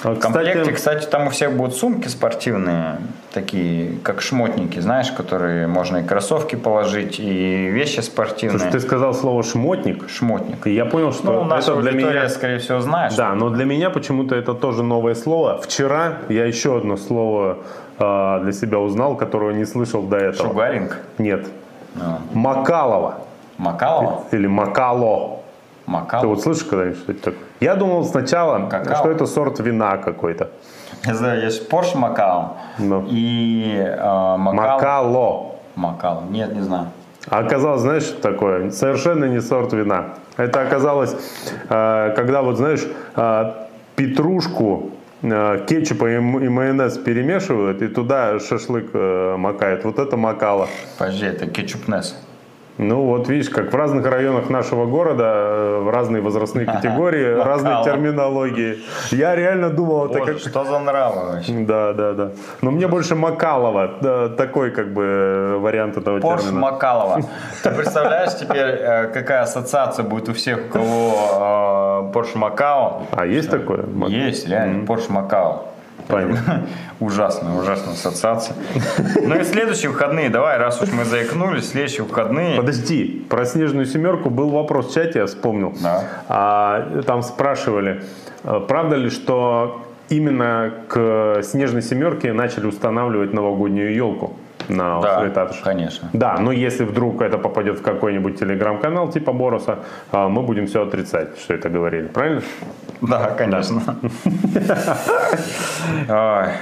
В 0.02 0.18
комплекте, 0.18 0.72
кстати- 0.72 1.06
там 1.06 1.26
у 1.28 1.30
всех 1.30 1.56
будут 1.56 1.76
сумки 1.76 2.08
спортивные, 2.08 2.98
такие, 3.32 3.98
как 4.02 4.20
шмотники, 4.20 4.80
знаешь, 4.80 5.12
которые 5.12 5.66
можно 5.66 5.98
и 5.98 6.02
кроссовки 6.02 6.56
положить, 6.56 7.20
и 7.20 7.68
вещи 7.68 8.00
спортивные. 8.00 8.58
Слушай, 8.58 8.72
ты 8.72 8.80
сказал 8.80 9.14
слово 9.14 9.42
шмотник. 9.42 10.08
Шмотник. 10.08 10.66
И 10.66 10.74
я 10.74 10.84
понял, 10.86 11.12
что 11.12 11.44
Ну, 11.44 11.54
это 11.54 11.76
для 11.76 11.92
меня... 11.92 12.28
скорее 12.28 12.58
всего, 12.58 12.80
знает. 12.80 13.14
Да, 13.16 13.34
но 13.34 13.50
для 13.50 13.64
меня 13.64 13.90
почему-то 13.90 14.34
это 14.34 14.54
тоже 14.54 14.82
новое 14.82 15.14
слово. 15.14 15.60
Вчера 15.62 16.14
я 16.28 16.46
еще 16.46 16.78
одно 16.78 16.96
слово 16.96 17.58
э, 17.98 18.40
для 18.42 18.52
себя 18.52 18.78
узнал, 18.78 19.16
которого 19.16 19.50
не 19.50 19.64
слышал 19.64 20.02
до 20.02 20.16
этого. 20.16 20.48
Шугаринг. 20.48 20.98
Нет. 21.18 21.46
А. 22.00 22.18
Макалова. 22.32 23.18
Макалова? 23.58 24.24
Или 24.32 24.46
Макало. 24.46 25.38
Ты 25.86 25.90
Макалова? 25.90 26.26
вот 26.34 26.42
слышишь 26.42 26.64
когда-нибудь 26.64 26.98
что 26.98 27.12
это 27.12 27.22
такое? 27.22 27.42
Я 27.62 27.76
думал 27.76 28.04
сначала, 28.04 28.68
Какао. 28.68 28.96
что 28.96 29.10
это 29.10 29.26
сорт 29.26 29.60
вина 29.60 29.96
какой-то. 29.96 30.48
Я 31.06 31.14
знаю, 31.14 31.42
есть 31.42 31.70
Porsche 31.70 31.96
Макао 31.96 32.56
Ну. 32.78 33.04
и 33.08 33.74
э, 33.78 34.36
Макал. 34.36 34.54
Макало. 34.54 35.52
Макал. 35.76 36.22
Нет, 36.30 36.54
не 36.54 36.62
знаю. 36.62 36.86
А 37.28 37.38
оказалось, 37.38 37.82
знаешь, 37.82 38.02
что 38.02 38.20
такое? 38.20 38.70
Совершенно 38.70 39.26
не 39.26 39.40
сорт 39.40 39.72
вина. 39.72 40.14
Это 40.36 40.60
оказалось, 40.62 41.14
э, 41.68 42.12
когда 42.16 42.42
вот, 42.42 42.56
знаешь, 42.56 42.84
э, 43.16 43.52
петрушку, 43.96 44.90
э, 45.22 45.64
кетчуп 45.68 46.02
и 46.02 46.18
майонез 46.18 46.98
перемешивают, 46.98 47.80
и 47.82 47.88
туда 47.88 48.40
шашлык 48.40 48.90
э, 48.92 49.36
макают. 49.36 49.84
Вот 49.84 49.98
это 49.98 50.16
макало. 50.16 50.68
Подожди, 50.98 51.26
это 51.26 51.46
кетчупнес. 51.46 52.16
Ну 52.82 53.02
вот 53.04 53.28
видишь, 53.28 53.50
как 53.50 53.72
в 53.72 53.76
разных 53.76 54.06
районах 54.06 54.50
нашего 54.50 54.86
города, 54.86 55.24
э, 55.24 55.80
в 55.82 55.90
разные 55.90 56.22
возрастные 56.22 56.66
категории, 56.74 57.36
Макало. 57.36 57.44
разные 57.44 57.84
терминологии. 57.84 58.78
Я 59.10 59.34
реально 59.34 59.70
думал, 59.70 60.06
это 60.06 60.18
Боже, 60.18 60.32
как... 60.32 60.40
что 60.40 60.64
за 60.64 60.78
нравы 60.78 61.32
вообще? 61.32 61.52
Да, 61.52 61.92
да, 61.92 62.12
да. 62.12 62.30
Но 62.60 62.70
мне 62.70 62.88
больше 62.88 63.14
Макалова, 63.14 63.90
да, 64.00 64.28
такой 64.28 64.70
как 64.70 64.92
бы 64.92 65.02
э, 65.04 65.56
вариант 65.58 65.96
этого 65.96 66.20
Порш 66.20 66.42
термина. 66.42 66.60
Макалова. 66.60 67.20
Ты 67.62 67.70
представляешь 67.76 68.34
теперь, 68.34 68.76
э, 68.78 69.06
какая 69.08 69.42
ассоциация 69.42 70.04
будет 70.04 70.28
у 70.28 70.32
всех, 70.32 70.66
у 70.66 70.68
кого 70.72 72.10
Порш 72.12 72.34
Макао? 72.34 73.02
А 73.12 73.26
есть 73.26 73.50
такое? 73.50 73.84
Есть, 74.08 74.48
реально, 74.48 74.86
Порш 74.86 75.08
Макао. 75.08 75.71
Понятно. 76.12 76.66
Ужасная, 77.00 77.52
ужасная 77.54 77.94
ассоциация. 77.94 78.56
Ну 79.22 79.34
и 79.34 79.44
следующие 79.44 79.90
выходные, 79.90 80.28
давай, 80.30 80.58
раз 80.58 80.80
уж 80.80 80.92
мы 80.92 81.04
заикнулись, 81.04 81.70
следующие 81.70 82.04
выходные. 82.04 82.56
Подожди, 82.56 83.26
про 83.28 83.44
снежную 83.44 83.86
семерку 83.86 84.30
был 84.30 84.50
вопрос 84.50 84.90
в 84.90 84.94
чате, 84.94 85.20
я 85.20 85.26
вспомнил. 85.26 85.74
Да. 85.82 86.04
А, 86.28 87.02
там 87.06 87.22
спрашивали, 87.22 88.02
э, 88.44 88.60
правда 88.68 88.96
ли, 88.96 89.10
что 89.10 89.82
именно 90.10 90.72
к 90.88 91.40
снежной 91.42 91.82
семерке 91.82 92.32
начали 92.32 92.66
устанавливать 92.66 93.32
новогоднюю 93.32 93.94
елку 93.94 94.36
на 94.68 94.76
Да, 94.76 94.98
острове 94.98 95.30
Татуш? 95.30 95.56
конечно. 95.58 96.08
Да, 96.12 96.36
но 96.38 96.52
если 96.52 96.84
вдруг 96.84 97.22
это 97.22 97.38
попадет 97.38 97.78
в 97.78 97.82
какой-нибудь 97.82 98.38
телеграм-канал 98.38 99.10
типа 99.10 99.32
Бороса, 99.32 99.78
а, 100.10 100.28
мы 100.28 100.42
будем 100.42 100.66
все 100.66 100.82
отрицать, 100.86 101.38
что 101.38 101.54
это 101.54 101.68
говорили, 101.68 102.06
правильно? 102.08 102.42
Да, 103.00 103.30
конечно. 103.36 103.80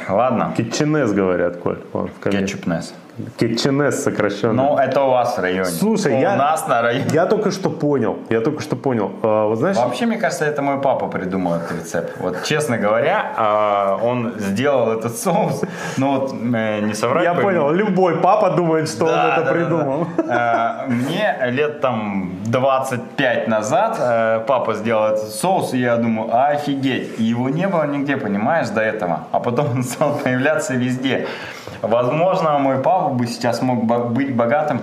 Ладно, 0.08 0.52
Кетченес 0.56 1.12
говорят, 1.12 1.56
Коль. 1.56 1.78
Кетчупнес. 2.22 2.94
Кетченес 3.36 4.02
сокращенно. 4.02 4.52
Ну, 4.62 4.76
это 4.78 5.02
у 5.02 5.10
вас 5.10 5.36
в 5.38 5.40
районе. 5.40 5.64
Слушай, 5.66 6.14
у 6.14 6.20
я- 6.20 6.36
нас 6.36 6.66
на 6.68 6.82
районе. 6.82 7.04
Я 7.12 7.26
только 7.26 7.50
что 7.50 7.70
понял, 7.70 8.18
я 8.30 8.40
только 8.40 8.62
что 8.62 8.76
понял. 8.76 9.10
А, 9.22 9.46
вот 9.46 9.58
знаешь, 9.58 9.76
Вообще, 9.76 10.06
мне 10.06 10.16
кажется, 10.18 10.44
это 10.44 10.62
мой 10.62 10.80
папа 10.80 11.06
придумал 11.08 11.54
этот 11.54 11.72
рецепт. 11.72 12.12
Вот, 12.20 12.42
честно 12.44 12.78
говоря, 12.78 13.32
а, 13.36 13.98
он 14.02 14.34
сделал 14.38 14.92
этот 14.92 15.16
соус, 15.18 15.62
ну 15.98 16.18
вот, 16.20 16.32
э, 16.54 16.80
не 16.80 16.94
соврать. 16.94 17.24
я 17.24 17.34
понял, 17.34 17.70
любой 17.72 18.16
папа 18.16 18.50
думает, 18.50 18.88
что 18.88 19.06
Да, 19.06 19.12
он 19.12 19.30
это 19.32 19.40
да, 19.40 19.44
да, 19.46 19.52
придумал. 19.52 20.06
да. 20.26 20.84
Э, 20.86 20.90
Мне 20.90 21.36
лет 21.50 21.80
там 21.80 22.30
25 22.44 23.48
назад 23.48 23.96
э, 24.00 24.40
папа 24.46 24.74
сделал 24.74 25.04
этот 25.14 25.28
соус, 25.28 25.74
и 25.74 25.78
я 25.78 25.96
думаю, 25.96 26.28
офигеть. 26.32 27.18
И 27.20 27.24
его 27.24 27.48
не 27.48 27.66
было 27.68 27.84
нигде, 27.86 28.16
понимаешь, 28.16 28.68
до 28.68 28.80
этого. 28.80 29.24
А 29.32 29.40
потом 29.40 29.66
он 29.70 29.82
стал 29.82 30.14
появляться 30.24 30.74
везде. 30.74 31.26
Возможно, 31.82 32.58
мой 32.58 32.78
папа 32.78 33.08
бы 33.14 33.26
сейчас 33.26 33.62
мог 33.62 33.84
быть 34.12 34.34
богатым 34.34 34.80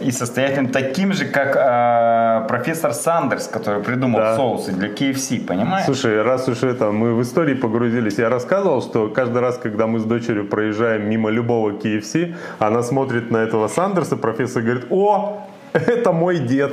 и 0.00 0.10
состоятельным 0.10 0.68
таким 0.72 1.12
же, 1.12 1.26
как 1.26 1.54
э, 1.56 2.48
профессор 2.48 2.92
Сандерс, 2.92 3.46
который 3.48 3.82
придумал 3.82 4.20
Да. 4.20 4.36
соусы 4.36 4.72
для 4.72 4.88
KFC, 4.88 5.46
понимаешь? 5.46 5.84
Слушай, 5.84 6.22
раз 6.22 6.48
уж 6.48 6.62
это 6.62 6.90
мы 6.90 7.14
в 7.14 7.22
истории 7.22 7.54
погрузились, 7.54 8.18
я 8.18 8.28
рассказывал, 8.28 8.82
что 8.82 9.08
каждый 9.08 9.40
раз, 9.40 9.58
когда 9.58 9.86
мы 9.86 9.98
с 9.98 10.04
дочерью 10.04 10.46
проезжаем 10.48 11.08
мимо 11.08 11.30
любого 11.30 11.70
KFC, 11.72 12.34
она 12.58 12.82
смотрит 12.82 13.30
на 13.30 13.38
этого 13.38 13.68
Сандерса, 13.68 14.16
профессор 14.16 14.62
говорит, 14.62 14.86
о, 14.90 15.42
это 15.72 16.12
мой 16.12 16.38
дед. 16.38 16.72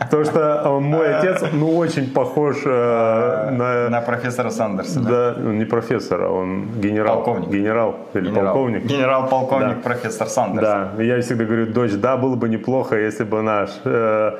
Потому 0.00 0.24
что 0.24 0.62
э, 0.64 0.80
мой 0.80 1.14
отец, 1.18 1.42
ну, 1.52 1.76
очень 1.76 2.10
похож 2.10 2.56
э, 2.64 3.50
на... 3.50 3.88
На 3.88 4.00
профессора 4.00 4.50
Сандерса. 4.50 5.00
да? 5.00 5.34
Ну, 5.36 5.52
не 5.52 5.64
профессор, 5.64 6.22
а 6.22 6.30
он 6.30 6.80
генерал. 6.80 7.16
Полковник. 7.16 7.48
Генерал 7.48 7.96
или 8.14 8.30
полковник. 8.30 8.84
Генерал-полковник 8.84 9.82
профессор 9.82 10.28
Сандерс. 10.28 10.66
Да, 10.66 11.02
я 11.02 11.20
всегда 11.20 11.44
говорю, 11.44 11.66
дочь, 11.66 11.92
да, 11.92 12.16
было 12.16 12.36
бы 12.36 12.48
неплохо, 12.48 12.96
если 12.96 13.24
бы 13.24 13.42
наш, 13.42 13.70
э, 13.84 14.32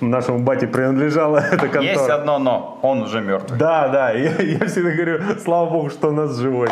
нашему 0.00 0.38
бате 0.38 0.66
принадлежала 0.66 1.38
эта 1.52 1.68
контора. 1.68 1.82
Есть 1.82 2.10
одно 2.10 2.38
но, 2.38 2.78
он 2.82 3.02
уже 3.02 3.20
мертвый. 3.20 3.58
Да, 3.58 3.88
да, 3.88 4.10
я, 4.10 4.30
всегда 4.66 4.90
говорю, 4.90 5.20
слава 5.42 5.70
богу, 5.70 5.90
что 5.90 6.08
у 6.08 6.12
нас 6.12 6.36
живой. 6.36 6.68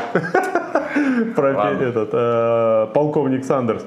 Про 1.37 1.51
этот 1.51 2.93
полковник 2.93 3.45
Сандерс. 3.45 3.85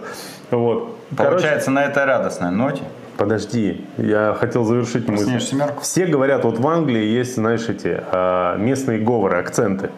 Вот. 0.58 0.98
Короче, 1.16 1.32
Получается, 1.32 1.72
на 1.72 1.84
этой 1.86 2.06
радостной 2.06 2.52
ноте 2.52 2.84
подожди, 3.18 3.86
я 3.98 4.36
хотел 4.40 4.64
завершить 4.64 5.08
мысль. 5.08 5.40
семерку? 5.40 5.82
Все 5.82 6.06
говорят, 6.06 6.44
вот 6.44 6.60
в 6.60 6.68
Англии 6.68 7.04
есть, 7.04 7.36
знаешь, 7.36 7.70
эти 7.70 8.02
э, 8.12 8.58
местные 8.58 9.00
говоры, 9.00 9.38
акценты. 9.38 9.90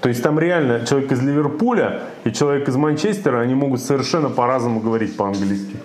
То 0.00 0.08
есть 0.08 0.22
там 0.22 0.38
реально 0.38 0.84
человек 0.84 1.12
из 1.12 1.22
Ливерпуля 1.22 2.00
и 2.24 2.32
человек 2.32 2.68
из 2.68 2.76
Манчестера, 2.76 3.40
они 3.40 3.54
могут 3.54 3.80
совершенно 3.80 4.28
по-разному 4.28 4.80
говорить 4.80 5.16
по-английски. 5.16 5.76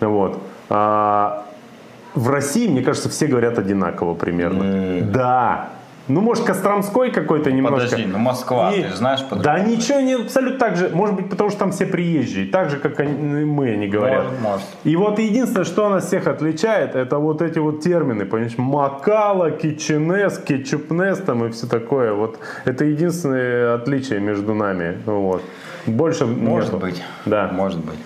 Вот. 0.00 0.40
А 0.68 1.44
в 2.14 2.30
России, 2.30 2.68
мне 2.68 2.82
кажется, 2.82 3.08
все 3.08 3.26
говорят 3.26 3.58
одинаково 3.58 4.14
примерно. 4.14 5.00
Да. 5.12 5.70
Ну, 6.06 6.20
может, 6.20 6.44
Костромской 6.44 7.10
какой-то 7.10 7.50
немножко. 7.50 7.86
Подожди, 7.86 8.04
ну 8.06 8.18
Москва, 8.18 8.72
И- 8.72 8.82
ты 8.82 8.94
знаешь 8.94 9.24
по 9.24 9.36
Да 9.36 9.58
ничего 9.58 10.00
не 10.00 10.14
абсолютно 10.14 10.58
так 10.58 10.76
же. 10.76 10.90
Может 10.92 11.16
быть, 11.16 11.30
потому 11.30 11.48
что 11.50 11.58
там 11.60 11.72
все 11.72 11.86
приезжие. 11.86 12.46
Так 12.46 12.68
же, 12.70 12.76
как 12.76 13.00
они- 13.00 13.44
мы 13.44 13.70
они 13.70 13.88
говорят. 13.88 14.24
Может, 14.24 14.40
может. 14.42 14.66
И 14.84 14.96
вот 14.96 15.18
единственное, 15.18 15.64
что 15.64 15.88
нас 15.88 16.06
всех 16.06 16.26
отличает, 16.26 16.94
это 16.94 17.18
вот 17.18 17.40
эти 17.40 17.58
вот 17.58 17.80
термины, 17.80 18.26
понимаешь, 18.26 18.58
макала, 18.58 19.50
киченес, 19.50 20.38
кетчупнес 20.38 21.18
там 21.18 21.44
и 21.46 21.50
все 21.50 21.66
такое. 21.66 22.12
Вот 22.12 22.38
это 22.66 22.84
единственное 22.84 23.74
отличие 23.74 24.20
между 24.20 24.52
нами. 24.54 24.98
Вот. 25.06 25.42
Больше 25.86 26.26
Может 26.26 26.72
нету. 26.72 26.78
быть. 26.86 27.02
Да. 27.24 27.50
Может 27.52 27.80
быть. 27.84 27.98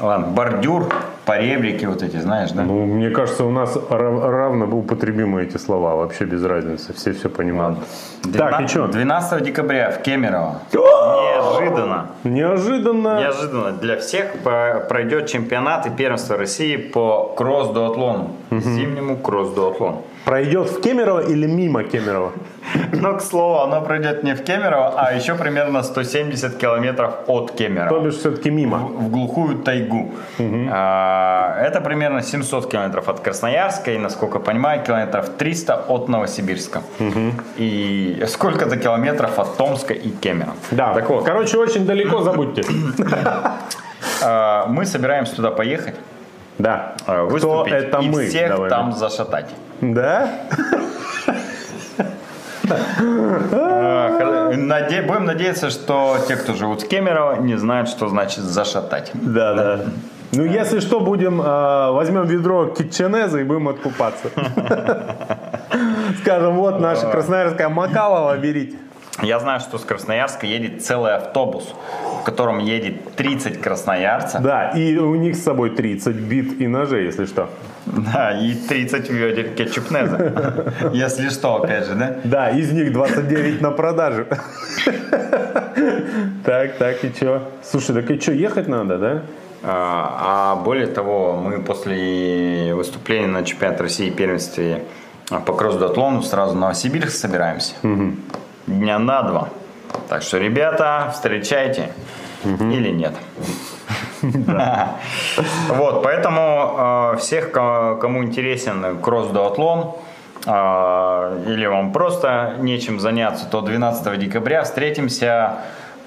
Ладно, 0.00 0.26
бордюр, 0.28 0.86
поребрики 1.24 1.84
вот 1.86 2.02
эти, 2.02 2.16
знаешь, 2.16 2.50
да? 2.52 2.62
Ну, 2.62 2.84
мне 2.86 3.10
кажется, 3.10 3.44
у 3.44 3.50
нас 3.50 3.76
рав- 3.90 4.24
равно 4.24 4.66
употребимы 4.66 5.42
эти 5.42 5.56
слова, 5.56 5.94
вообще 5.94 6.24
без 6.24 6.44
разницы, 6.44 6.92
все 6.92 7.12
все 7.12 7.28
понимают. 7.28 7.78
Так, 8.36 8.60
и 8.60 8.66
что? 8.66 8.86
12 8.88 9.42
декабря 9.42 9.90
в 9.90 10.02
Кемерово. 10.02 10.60
Неожиданно. 10.72 12.06
Неожиданно. 12.24 13.20
Неожиданно 13.20 13.72
для 13.72 13.96
всех 13.98 14.32
пройдет 14.88 15.26
чемпионат 15.26 15.86
и 15.86 15.90
первенство 15.90 16.36
России 16.36 16.76
по 16.76 17.32
кросс-дуатлону. 17.36 18.30
Зимнему 18.50 19.16
кросс-дуатлону. 19.16 20.02
Пройдет 20.24 20.70
в 20.70 20.80
Кемерово 20.80 21.20
или 21.20 21.46
мимо 21.46 21.82
Кемерово? 21.84 22.32
Но, 22.92 23.14
к 23.18 23.20
слову, 23.20 23.58
оно 23.60 23.82
пройдет 23.82 24.24
не 24.24 24.34
в 24.34 24.42
Кемерово, 24.42 24.94
а 24.96 25.12
еще 25.12 25.34
примерно 25.34 25.82
170 25.82 26.56
километров 26.56 27.14
от 27.26 27.48
То 27.50 27.56
Кемерово. 27.58 28.00
бишь 28.00 28.14
все-таки 28.16 28.50
мимо. 28.50 28.78
в 28.78 29.10
глухую 29.10 29.58
тайгу. 29.58 30.12
А, 30.70 31.56
это 31.60 31.80
примерно 31.82 32.22
700 32.22 32.70
километров 32.70 33.08
от 33.08 33.20
Красноярска 33.20 33.90
и, 33.92 33.98
насколько 33.98 34.38
понимаю, 34.38 34.82
километров 34.82 35.28
300 35.36 35.74
от 35.88 36.08
Новосибирска. 36.08 36.80
И 37.58 38.24
сколько-то 38.26 38.76
километров 38.78 39.38
от 39.38 39.56
Томска 39.56 39.92
и 39.94 40.08
Кемерово. 40.08 40.54
Да, 40.70 40.94
Так 40.94 41.10
вот, 41.10 41.24
Короче, 41.24 41.58
очень 41.58 41.84
далеко, 41.86 42.22
забудьте. 42.22 42.62
а, 44.22 44.66
мы 44.68 44.86
собираемся 44.86 45.36
туда 45.36 45.50
поехать. 45.50 45.94
Да. 46.58 46.94
Кто 47.02 47.26
выступить 47.26 47.72
это 47.74 47.98
и 47.98 48.08
мы? 48.08 48.26
всех 48.26 48.48
Давай. 48.48 48.70
там 48.70 48.92
зашатать. 48.92 49.50
Да? 49.80 50.28
Э, 52.66 54.52
наде- 54.56 55.02
Будем 55.02 55.24
надеяться, 55.26 55.70
что 55.70 56.16
те, 56.28 56.36
кто 56.36 56.54
живут 56.54 56.82
в 56.82 56.88
Кемерово, 56.88 57.36
не 57.40 57.56
знают, 57.56 57.88
что 57.88 58.08
значит 58.08 58.40
зашатать. 58.44 59.10
Да, 59.14 59.54
да. 59.54 59.80
Ну, 60.32 60.44
если 60.44 60.80
что, 60.80 61.00
будем, 61.00 61.40
э, 61.40 61.90
возьмем 61.92 62.24
ведро 62.24 62.66
китченеза 62.66 63.38
и 63.40 63.44
будем 63.44 63.68
откупаться. 63.68 64.28
Скажем, 66.22 66.54
вот 66.56 66.80
наша 66.80 67.06
красноярская 67.10 67.68
Макалова, 67.68 68.36
берите. 68.36 68.76
Я 69.22 69.38
знаю, 69.38 69.60
что 69.60 69.78
с 69.78 69.84
Красноярска 69.84 70.44
едет 70.46 70.84
целый 70.84 71.14
автобус, 71.14 71.72
в 72.20 72.24
котором 72.24 72.58
едет 72.58 73.14
30 73.14 73.60
красноярцев. 73.60 74.40
Да, 74.40 74.70
и 74.70 74.96
у 74.96 75.14
них 75.14 75.36
с 75.36 75.44
собой 75.44 75.70
30 75.70 76.16
бит 76.16 76.60
и 76.60 76.66
ножей, 76.66 77.04
если 77.04 77.26
что. 77.26 77.48
Да, 77.86 78.38
и 78.40 78.54
30 78.54 79.10
ведер 79.10 79.50
кетчупнеза. 79.50 80.72
Если 80.92 81.28
что, 81.28 81.56
опять 81.56 81.86
же, 81.86 81.94
да? 81.94 82.16
Да, 82.24 82.50
из 82.50 82.72
них 82.72 82.92
29 82.92 83.60
на 83.60 83.70
продажу. 83.70 84.26
Так, 86.44 86.76
так, 86.78 87.04
и 87.04 87.12
чё? 87.12 87.42
Слушай, 87.62 87.94
так 87.94 88.10
и 88.10 88.18
чё, 88.18 88.32
ехать 88.32 88.68
надо, 88.68 88.98
да? 88.98 89.22
А 89.62 90.54
а 90.54 90.56
более 90.56 90.86
того, 90.86 91.36
мы 91.36 91.62
после 91.62 92.74
выступления 92.74 93.28
на 93.28 93.44
чемпионат 93.44 93.80
России 93.80 94.08
и 94.08 94.10
первенстве 94.10 94.84
а, 95.30 95.40
по 95.40 95.54
кросс-дуатлону 95.54 96.22
сразу 96.22 96.54
в 96.54 96.56
Новосибирск 96.56 97.16
собираемся. 97.16 97.74
Дня 98.66 98.98
на 98.98 99.22
два. 99.22 99.48
Так 100.08 100.22
что, 100.22 100.38
ребята, 100.38 101.10
встречайте. 101.12 101.90
Или 102.44 102.90
нет. 102.90 103.14
Вот, 105.68 106.02
поэтому 106.02 107.12
э, 107.14 107.16
всех, 107.18 107.50
ко- 107.52 107.96
кому 108.00 108.22
интересен 108.24 108.98
кросс-дуатлон, 109.00 109.94
э, 110.46 110.50
или 111.48 111.66
вам 111.66 111.92
просто 111.92 112.54
нечем 112.60 113.00
заняться, 113.00 113.46
то 113.50 113.60
12 113.60 114.18
декабря 114.18 114.62
встретимся 114.62 115.56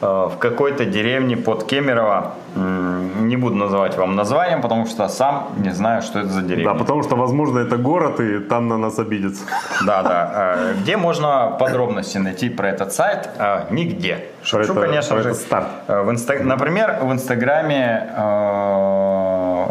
в 0.01 0.33
какой-то 0.39 0.85
деревне 0.85 1.35
под 1.37 1.63
Кемерово. 1.63 2.33
Не 2.55 3.35
буду 3.37 3.55
называть 3.55 3.97
вам 3.97 4.15
названием, 4.15 4.61
потому 4.61 4.85
что 4.85 5.07
сам 5.09 5.47
не 5.57 5.71
знаю, 5.71 6.01
что 6.01 6.19
это 6.19 6.29
за 6.29 6.41
Да, 6.41 6.47
деревня. 6.47 6.73
потому 6.75 7.03
что, 7.03 7.15
возможно, 7.15 7.59
это 7.59 7.77
город, 7.77 8.19
и 8.19 8.39
там 8.39 8.67
на 8.67 8.77
нас 8.77 8.99
обидятся. 8.99 9.43
Да, 9.85 10.03
да. 10.03 10.31
Э, 10.35 10.73
Где 10.81 10.97
можно 10.97 11.55
подробности 11.59 12.19
найти 12.19 12.49
про 12.49 12.69
этот 12.69 12.93
сайт? 12.93 13.29
Э, 13.39 13.61
Нигде. 13.71 14.17
Шучу, 14.43 14.71
это- 14.73 14.81
конечно 14.81 15.21
же. 15.23 15.33
старт. 15.33 15.67
Э, 15.87 16.01
В 16.03 16.09
инста- 16.09 16.43
Например, 16.43 16.99
в 17.01 17.11
Инстаграме 17.11 18.07
э, 18.15 19.65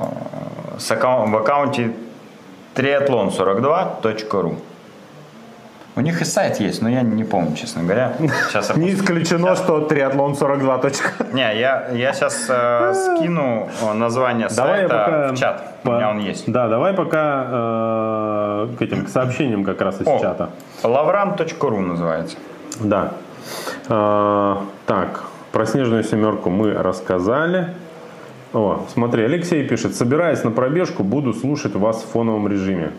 аккаун- 0.90 1.30
в 1.30 1.36
аккаунте 1.36 1.92
triathlon42.ru 2.74 4.56
У 5.96 6.02
них 6.02 6.20
и 6.20 6.24
сайт 6.26 6.60
есть, 6.60 6.82
но 6.82 6.90
я 6.90 7.00
не 7.00 7.24
помню, 7.24 7.56
честно 7.56 7.82
говоря. 7.82 8.12
Сейчас 8.48 8.76
Не 8.76 8.92
исключено, 8.92 9.56
что 9.56 9.80
триатлон 9.80 10.34
42. 10.36 10.78
точка. 10.78 11.08
Не, 11.32 11.58
я, 11.58 11.88
я 11.92 12.12
сейчас 12.12 12.34
скину 12.44 13.70
э, 13.82 13.92
название 13.94 14.48
Давай 14.54 14.80
сайта 14.80 14.88
пока... 14.88 15.32
в 15.32 15.38
чат. 15.38 15.62
У 15.84 15.90
меня 15.90 16.10
он 16.10 16.18
есть. 16.18 16.52
Да, 16.52 16.68
давай 16.68 16.92
пока 16.92 17.46
э, 17.48 18.68
к 18.78 18.82
этим 18.82 19.06
к 19.06 19.08
сообщениям 19.08 19.64
как 19.64 19.80
раз 19.80 19.98
из 20.02 20.06
О, 20.06 20.18
чата. 20.20 20.50
lavran.ru 20.82 21.80
называется. 21.80 22.36
Да. 22.80 23.12
Так, 23.88 25.24
про 25.52 25.66
снежную 25.66 26.04
семерку 26.04 26.50
мы 26.50 26.74
рассказали. 26.74 27.68
О, 28.52 28.84
смотри, 28.92 29.24
Алексей 29.24 29.66
пишет, 29.66 29.94
собираясь 29.94 30.44
на 30.44 30.50
пробежку, 30.50 31.02
буду 31.04 31.32
слушать 31.32 31.74
вас 31.74 32.02
в 32.02 32.10
фоновом 32.12 32.48
режиме. 32.48 32.90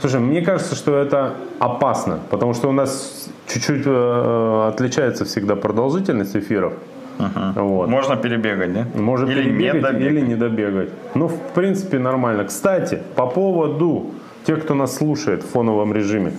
Слушай, 0.00 0.20
мне 0.20 0.42
кажется, 0.42 0.74
что 0.74 0.96
это 0.96 1.34
опасно, 1.58 2.20
потому 2.30 2.54
что 2.54 2.68
у 2.68 2.72
нас 2.72 3.28
чуть-чуть 3.48 3.82
э, 3.86 4.68
отличается 4.68 5.24
всегда 5.24 5.56
продолжительность 5.56 6.36
эфиров. 6.36 6.74
Вот. 7.54 7.88
Можно 7.88 8.16
перебегать, 8.16 8.72
да? 8.72 8.86
Может 8.94 9.30
или 9.30 9.44
не 9.44 9.58
перебегать, 9.58 9.82
добегать. 9.82 10.12
или 10.12 10.20
не 10.20 10.34
добегать. 10.34 10.88
Ну, 11.14 11.28
в 11.28 11.38
принципе, 11.54 11.98
нормально. 11.98 12.44
Кстати, 12.44 13.00
по 13.14 13.26
поводу 13.26 14.10
тех, 14.44 14.62
кто 14.62 14.74
нас 14.74 14.96
слушает 14.96 15.42
в 15.42 15.48
фоновом 15.50 15.94
режиме. 15.94 16.32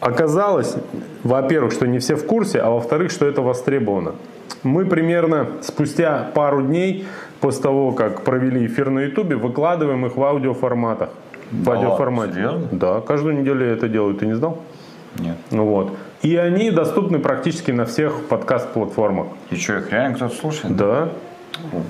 Оказалось, 0.00 0.76
во-первых, 1.22 1.72
что 1.72 1.86
не 1.86 1.98
все 1.98 2.16
в 2.16 2.26
курсе, 2.26 2.58
а 2.58 2.70
во-вторых, 2.70 3.10
что 3.10 3.26
это 3.26 3.40
востребовано. 3.40 4.12
Мы 4.62 4.84
примерно 4.84 5.46
спустя 5.62 6.30
пару 6.34 6.62
дней 6.62 7.06
после 7.40 7.62
того, 7.62 7.92
как 7.92 8.22
провели 8.22 8.66
эфир 8.66 8.90
на 8.90 9.00
Ютубе, 9.00 9.36
выкладываем 9.36 10.04
их 10.06 10.16
в 10.16 10.22
аудиоформатах. 10.22 11.10
В 11.50 11.70
аудиоформате. 11.70 12.34
серьезно? 12.34 12.68
Да, 12.72 13.00
каждую 13.00 13.40
неделю 13.40 13.66
я 13.66 13.72
это 13.72 13.88
делаю. 13.88 14.14
Ты 14.14 14.26
не 14.26 14.34
знал? 14.34 14.58
Нет. 15.18 15.36
Вот. 15.50 15.92
И 16.22 16.36
они 16.36 16.70
доступны 16.70 17.18
практически 17.18 17.70
на 17.70 17.84
всех 17.84 18.24
подкаст-платформах. 18.28 19.28
И 19.50 19.56
что, 19.56 19.76
их 19.76 19.92
реально 19.92 20.16
кто-то 20.16 20.34
слушает? 20.34 20.76
Да. 20.76 21.10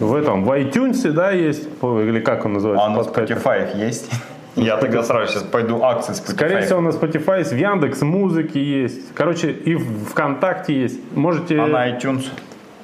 В 0.00 0.14
этом, 0.14 0.44
в 0.44 0.50
iTunes, 0.50 1.10
да, 1.10 1.30
есть, 1.30 1.68
или 1.82 2.20
как 2.20 2.44
он 2.44 2.54
называется? 2.54 2.86
А 2.86 2.90
на? 2.90 3.00
Spotify 3.00 3.70
их 3.70 3.76
есть? 3.76 4.10
Я 4.56 4.76
тогда 4.78 5.02
сразу 5.02 5.32
сейчас 5.32 5.42
пойду 5.42 5.82
акции 5.82 6.12
Spotify. 6.12 6.32
Скорее 6.32 6.60
всего, 6.62 6.80
на 6.80 6.90
Spotify 6.90 7.38
есть, 7.38 7.52
в 7.52 7.56
Яндекс 7.56 8.02
Музыке 8.02 8.62
есть. 8.62 9.14
Короче, 9.14 9.52
и 9.52 9.74
в 9.74 10.10
ВКонтакте 10.10 10.74
есть. 10.74 11.00
Можете... 11.14 11.58
А 11.60 11.66
на 11.66 11.90
iTunes? 11.90 12.26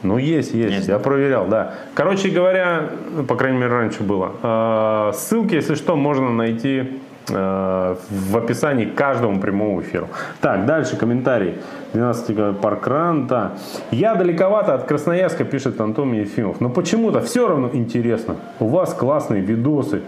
Ну, 0.02 0.18
есть, 0.18 0.54
есть, 0.54 0.76
Есть. 0.76 0.88
Я 0.88 0.98
проверял, 0.98 1.46
да. 1.46 1.74
Короче 1.94 2.30
говоря, 2.30 2.90
ну, 3.14 3.24
по 3.24 3.36
крайней 3.36 3.58
мере, 3.58 3.72
раньше 3.72 4.02
было. 4.02 4.32
Э, 4.42 5.12
Ссылки, 5.14 5.54
если 5.54 5.74
что, 5.74 5.96
можно 5.96 6.30
найти 6.30 7.00
э, 7.28 7.96
в 8.10 8.36
описании 8.36 8.86
к 8.86 8.94
каждому 8.94 9.40
прямому 9.40 9.82
эфиру. 9.82 10.08
Так, 10.40 10.64
дальше 10.64 10.96
комментарий. 10.96 11.56
12 11.92 12.60
паркран, 12.60 13.26
да. 13.26 13.52
Я 13.90 14.14
далековато 14.14 14.74
от 14.74 14.84
Красноярска, 14.84 15.44
пишет 15.44 15.80
Антон 15.80 16.12
Ефимов. 16.12 16.60
Но 16.60 16.70
почему-то 16.70 17.20
все 17.20 17.46
равно 17.46 17.70
интересно. 17.72 18.36
У 18.58 18.68
вас 18.68 18.94
классные 18.94 19.42
видосы. 19.42 20.02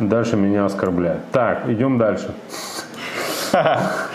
Дальше 0.00 0.36
меня 0.36 0.64
оскорбляют. 0.64 1.20
Так, 1.32 1.68
идем 1.68 1.98
дальше. 1.98 2.32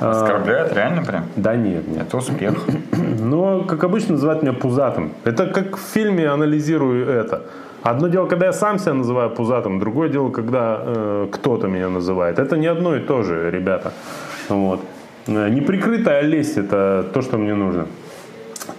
Оскорбляют 0.00 0.72
реально 0.72 1.02
прям? 1.02 1.24
Да 1.36 1.54
нет, 1.54 1.86
нет. 1.88 2.02
Это 2.08 2.16
успех. 2.16 2.54
Но, 3.20 3.62
как 3.64 3.84
обычно, 3.84 4.14
называют 4.14 4.42
меня 4.42 4.52
пузатым. 4.52 5.12
Это 5.24 5.46
как 5.46 5.76
в 5.76 5.80
фильме 5.80 6.28
анализирую 6.28 7.08
это. 7.08 7.42
Одно 7.82 8.08
дело, 8.08 8.26
когда 8.26 8.46
я 8.46 8.52
сам 8.52 8.78
себя 8.78 8.94
называю 8.94 9.30
пузатым, 9.30 9.78
другое 9.78 10.08
дело, 10.08 10.30
когда 10.30 10.78
э, 10.80 11.28
кто-то 11.32 11.66
меня 11.66 11.88
называет. 11.88 12.38
Это 12.38 12.56
не 12.58 12.66
одно 12.66 12.96
и 12.96 13.00
то 13.00 13.22
же, 13.22 13.50
ребята. 13.50 13.92
Вот. 14.48 14.80
Э, 15.26 15.48
Неприкрытая 15.48 16.22
лесть– 16.22 16.56
это 16.58 17.06
то, 17.14 17.22
что 17.22 17.38
мне 17.38 17.54
нужно. 17.54 17.86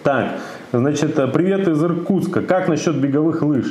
Так, 0.03 0.33
значит, 0.71 1.17
э, 1.17 1.27
привет 1.27 1.67
из 1.67 1.83
Иркутска. 1.83 2.41
Как 2.41 2.67
насчет 2.67 2.95
беговых 2.95 3.41
лыж? 3.41 3.65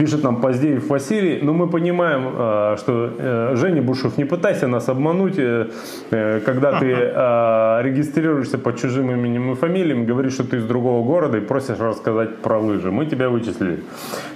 Пишет 0.00 0.22
нам 0.22 0.40
Поздеев 0.40 0.88
Василий. 0.88 1.40
Но 1.42 1.52
мы 1.52 1.68
понимаем, 1.68 2.22
э, 2.28 2.76
что 2.78 3.10
э, 3.18 3.56
Женя 3.56 3.82
Бушев, 3.82 4.16
не 4.16 4.24
пытайся 4.24 4.66
нас 4.66 4.88
обмануть, 4.88 5.38
э, 5.38 5.66
э, 6.10 6.40
когда 6.40 6.78
ты 6.78 6.86
э, 6.90 7.82
регистрируешься 7.82 8.56
по 8.56 8.72
чужим 8.72 9.10
именем 9.10 9.52
и 9.52 9.54
фамилиям, 9.54 10.06
говоришь, 10.06 10.32
что 10.32 10.44
ты 10.44 10.56
из 10.56 10.64
другого 10.64 11.04
города 11.04 11.36
и 11.36 11.40
просишь 11.42 11.78
рассказать 11.78 12.38
про 12.38 12.58
лыжи. 12.58 12.90
Мы 12.90 13.04
тебя 13.04 13.28
вычислили. 13.28 13.82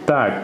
Так, 0.05 0.43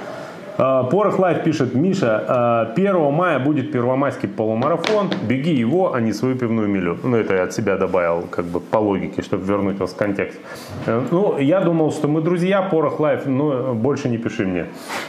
Порох 0.91 1.19
Life 1.19 1.43
пишет, 1.43 1.75
Миша, 1.75 2.67
э, 2.69 2.75
1 2.75 3.11
мая 3.11 3.39
будет 3.39 3.73
первомайский 3.73 4.29
полумарафон, 4.29 5.09
беги 5.23 5.55
его, 5.55 5.95
а 5.95 6.01
не 6.01 6.13
свою 6.13 6.37
пивную 6.37 6.69
милю. 6.69 6.99
Ну, 7.03 7.17
это 7.17 7.35
я 7.35 7.45
от 7.45 7.55
себя 7.55 7.77
добавил, 7.77 8.27
как 8.31 8.45
бы 8.45 8.61
по 8.61 8.77
логике, 8.77 9.23
чтобы 9.23 9.45
вернуть 9.45 9.79
вас 9.79 9.93
в 9.93 9.97
контекст. 9.97 10.39
Э, 10.87 11.01
Ну, 11.11 11.39
я 11.39 11.61
думал, 11.61 11.93
что 11.93 12.09
мы 12.09 12.21
друзья, 12.21 12.61
Порох 12.61 13.01
Life, 13.01 13.27
но 13.27 13.73
больше 13.75 14.11
не 14.11 14.19
пиши 14.19 14.47
мне. 14.47 14.67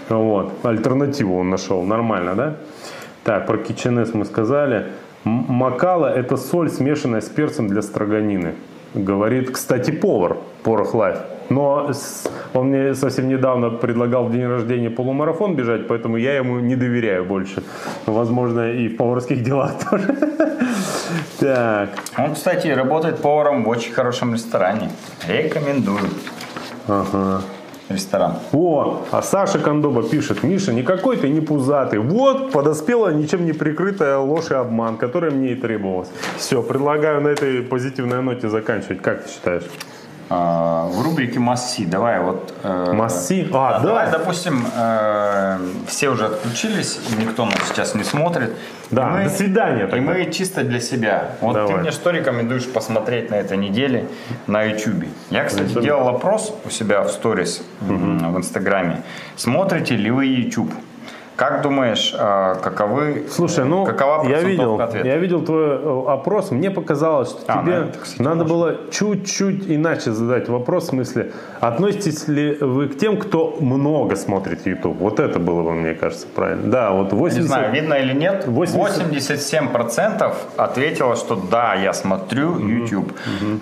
Вот, 0.10 0.54
альтернативу 0.64 1.40
он 1.40 1.50
нашел, 1.50 1.84
нормально, 1.84 2.36
да? 2.36 2.56
Так, 3.24 3.46
про 3.46 3.58
киченес 3.58 4.14
мы 4.14 4.24
сказали. 4.26 4.86
Макала– 5.26 6.08
это 6.16 6.38
соль, 6.38 6.70
смешанная 6.70 7.20
с 7.20 7.30
перцем 7.30 7.68
для 7.68 7.82
строганины. 7.82 8.54
Говорит, 8.94 9.52
кстати, 9.52 9.92
повар 9.92 10.38
Порох 10.64 10.94
Life. 10.94 11.18
Но 11.50 11.92
он 12.54 12.68
мне 12.68 12.96
совсем 12.96 13.28
недавно 13.28 13.70
предлагал 13.70 14.26
в 14.26 14.32
день 14.32 14.46
рождения 14.46 14.90
полумарафон 14.90 15.56
бежать, 15.56 15.88
поэтому 15.88 16.18
я 16.18 16.36
ему 16.36 16.60
не 16.60 16.76
доверяю 16.76 17.26
больше. 17.26 17.64
Возможно, 18.06 18.72
и 18.72 18.88
в 18.88 18.98
поварских 18.98 19.44
делах 19.44 19.74
тоже. 19.90 20.16
Так, 21.40 21.90
Он, 22.18 22.36
кстати, 22.36 22.68
работает 22.68 23.18
поваром 23.22 23.64
в 23.64 23.70
очень 23.70 23.92
хорошем 23.92 24.34
ресторане. 24.34 24.92
Рекомендую. 25.28 26.00
ага. 26.88 27.42
Ресторан. 27.90 28.36
О, 28.54 29.06
а 29.12 29.22
Саша 29.22 29.60
Кондоба 29.60 30.04
пишет, 30.04 30.44
Миша, 30.44 30.72
никакой 30.74 31.18
ты 31.18 31.30
не 31.30 31.42
пузатый. 31.42 32.00
Вот, 32.00 32.52
подоспела 32.52 33.14
ничем 33.14 33.46
не 33.46 33.54
прикрытая 33.54 34.18
ложь 34.18 34.52
и 34.52 34.54
обман, 34.54 34.98
которая 34.98 35.32
мне 35.32 35.52
и 35.52 35.56
требовалась. 35.56 36.10
Все, 36.38 36.62
предлагаю 36.64 37.22
на 37.22 37.30
этой 37.30 37.62
позитивной 37.62 38.22
ноте 38.22 38.50
заканчивать. 38.50 39.02
Как 39.02 39.24
ты 39.26 39.32
считаешь? 39.32 39.64
А, 40.34 40.88
в 40.88 41.02
рубрике 41.04 41.40
Масси, 41.40 41.84
давай 41.86 42.22
вот... 42.22 42.54
э, 42.64 42.94
Масси? 42.94 43.50
А, 43.52 43.80
да. 43.80 43.80
Давай, 43.80 44.12
допустим, 44.12 44.66
э, 44.74 45.58
все 45.88 46.08
уже 46.08 46.28
отключились, 46.28 47.02
никто 47.20 47.44
нас 47.44 47.56
сейчас 47.68 47.96
не 47.96 48.06
смотрит. 48.06 48.54
Да, 48.92 49.22
И 49.22 49.26
до 49.26 49.30
свидания 49.30 49.88
И 49.88 50.00
мы 50.00 50.32
чисто 50.32 50.64
для 50.64 50.80
себя. 50.80 51.32
Вот 51.42 51.54
Давай. 51.54 51.74
ты 51.76 51.82
мне 51.82 51.92
что 51.92 52.12
рекомендуешь 52.12 52.66
посмотреть 52.66 53.30
на 53.30 53.36
этой 53.36 53.58
неделе 53.58 54.08
на 54.48 54.64
YouTube? 54.64 55.04
Я, 55.32 55.44
кстати, 55.44 55.68
YouTube. 55.68 55.84
делал 55.84 56.08
опрос 56.08 56.56
у 56.66 56.70
себя 56.70 57.02
в 57.04 57.12
сторис 57.12 57.62
м, 57.82 58.34
в 58.34 58.38
Инстаграме. 58.38 59.02
Смотрите 59.36 59.98
ли 59.98 60.12
вы 60.12 60.28
YouTube? 60.28 60.72
Как 61.42 61.64
думаешь, 61.64 62.14
э, 62.16 62.56
каковы, 62.62 63.26
Слушай, 63.28 63.66
ну, 63.66 63.84
какова 63.84 64.30
я 64.30 64.42
видел, 64.42 64.80
ответов? 64.80 65.08
я 65.08 65.18
видел 65.18 65.42
твой 65.42 65.70
э, 65.70 66.04
опрос. 66.08 66.52
Мне 66.52 66.70
показалось, 66.70 67.32
что 67.32 67.42
А, 67.48 67.64
тебе 67.64 67.80
ну, 67.80 67.86
это, 67.86 67.98
кстати, 67.98 68.22
надо 68.22 68.44
можно. 68.44 68.56
было 68.56 68.78
чуть-чуть 68.92 69.64
иначе 69.68 70.12
задать 70.12 70.50
вопрос. 70.50 70.84
В 70.84 70.88
смысле, 70.90 71.32
относитесь 71.60 72.28
ли 72.28 72.56
вы 72.62 72.90
к 72.90 73.00
тем, 73.00 73.18
кто 73.18 73.58
много 73.60 74.16
смотрит 74.18 74.68
YouTube? 74.68 75.00
Вот 75.00 75.20
это 75.20 75.40
было 75.40 75.64
бы, 75.64 75.72
мне 75.72 75.96
кажется, 75.96 76.28
правильно. 76.28 76.70
Да, 76.70 76.92
вот 76.92 77.12
80... 77.12 77.40
Не 77.42 77.48
знаю, 77.48 77.74
видно 77.74 77.96
или 77.96 78.14
нет, 78.14 78.46
80. 78.46 79.12
87% 79.12 80.34
ответило, 80.58 81.16
что 81.16 81.36
да, 81.36 81.74
я 81.74 81.94
смотрю 81.94 82.60
YouTube. 82.60 83.14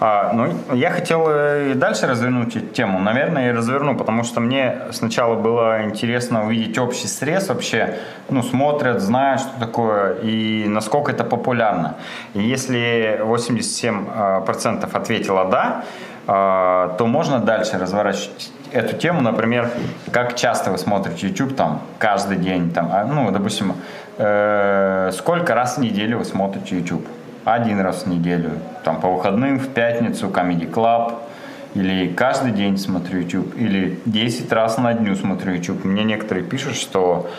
А, 0.01 0.34
ну, 0.34 0.75
я 0.75 0.91
хотел 0.91 1.27
э, 1.30 1.71
и 1.71 1.73
дальше 1.75 2.07
развернуть 2.07 2.57
эту 2.57 2.65
тему. 2.65 2.99
Наверное, 2.99 3.51
и 3.51 3.53
разверну, 3.53 3.95
потому 3.95 4.25
что 4.25 4.41
мне 4.41 4.82
сначала 4.91 5.36
было 5.36 5.86
интересно 5.86 6.45
увидеть 6.45 6.77
общий 6.77 7.07
срез 7.07 7.49
вообще. 7.70 7.97
Ну, 8.30 8.43
смотрят, 8.43 9.01
знают, 9.01 9.41
что 9.41 9.59
такое 9.59 10.15
и 10.22 10.67
насколько 10.67 11.11
это 11.11 11.24
популярно. 11.24 11.95
И 12.34 12.41
если 12.41 13.20
87% 13.24 14.89
ответило 14.93 15.45
да, 15.45 15.84
а, 16.28 16.95
то 16.97 17.07
можно 17.07 17.39
дальше 17.39 17.78
разворачивать 17.78 18.51
эту 18.72 18.95
тему, 18.95 19.22
например, 19.22 19.70
как 20.11 20.36
часто 20.36 20.72
вы 20.72 20.78
смотрите 20.78 21.28
YouTube, 21.28 21.55
там, 21.55 21.82
каждый 21.97 22.38
день, 22.38 22.72
там, 22.72 22.89
а, 22.91 23.03
ну, 23.03 23.32
допустим, 23.32 23.74
э, 24.17 25.11
сколько 25.13 25.55
раз 25.55 25.78
в 25.78 25.82
неделю 25.82 26.20
вы 26.20 26.26
смотрите 26.26 26.78
YouTube? 26.78 27.07
Один 27.45 27.82
раз 27.82 28.03
в 28.03 28.07
неделю, 28.07 28.51
там, 28.84 29.01
по 29.01 29.09
выходным, 29.09 29.57
в 29.57 29.70
пятницу, 29.70 30.28
Comedy 30.28 30.70
Club, 30.72 31.15
или 31.74 32.13
каждый 32.13 32.51
день 32.51 32.78
смотрю 32.78 33.22
YouTube, 33.22 33.55
или 33.57 33.99
10 34.05 34.51
раз 34.51 34.78
на 34.78 34.93
дню 34.93 35.15
смотрю 35.15 35.53
YouTube. 35.53 35.84
Мне 35.84 36.03
некоторые 36.03 36.43
пишут, 36.43 36.76
что 36.76 37.26
а, 37.26 37.30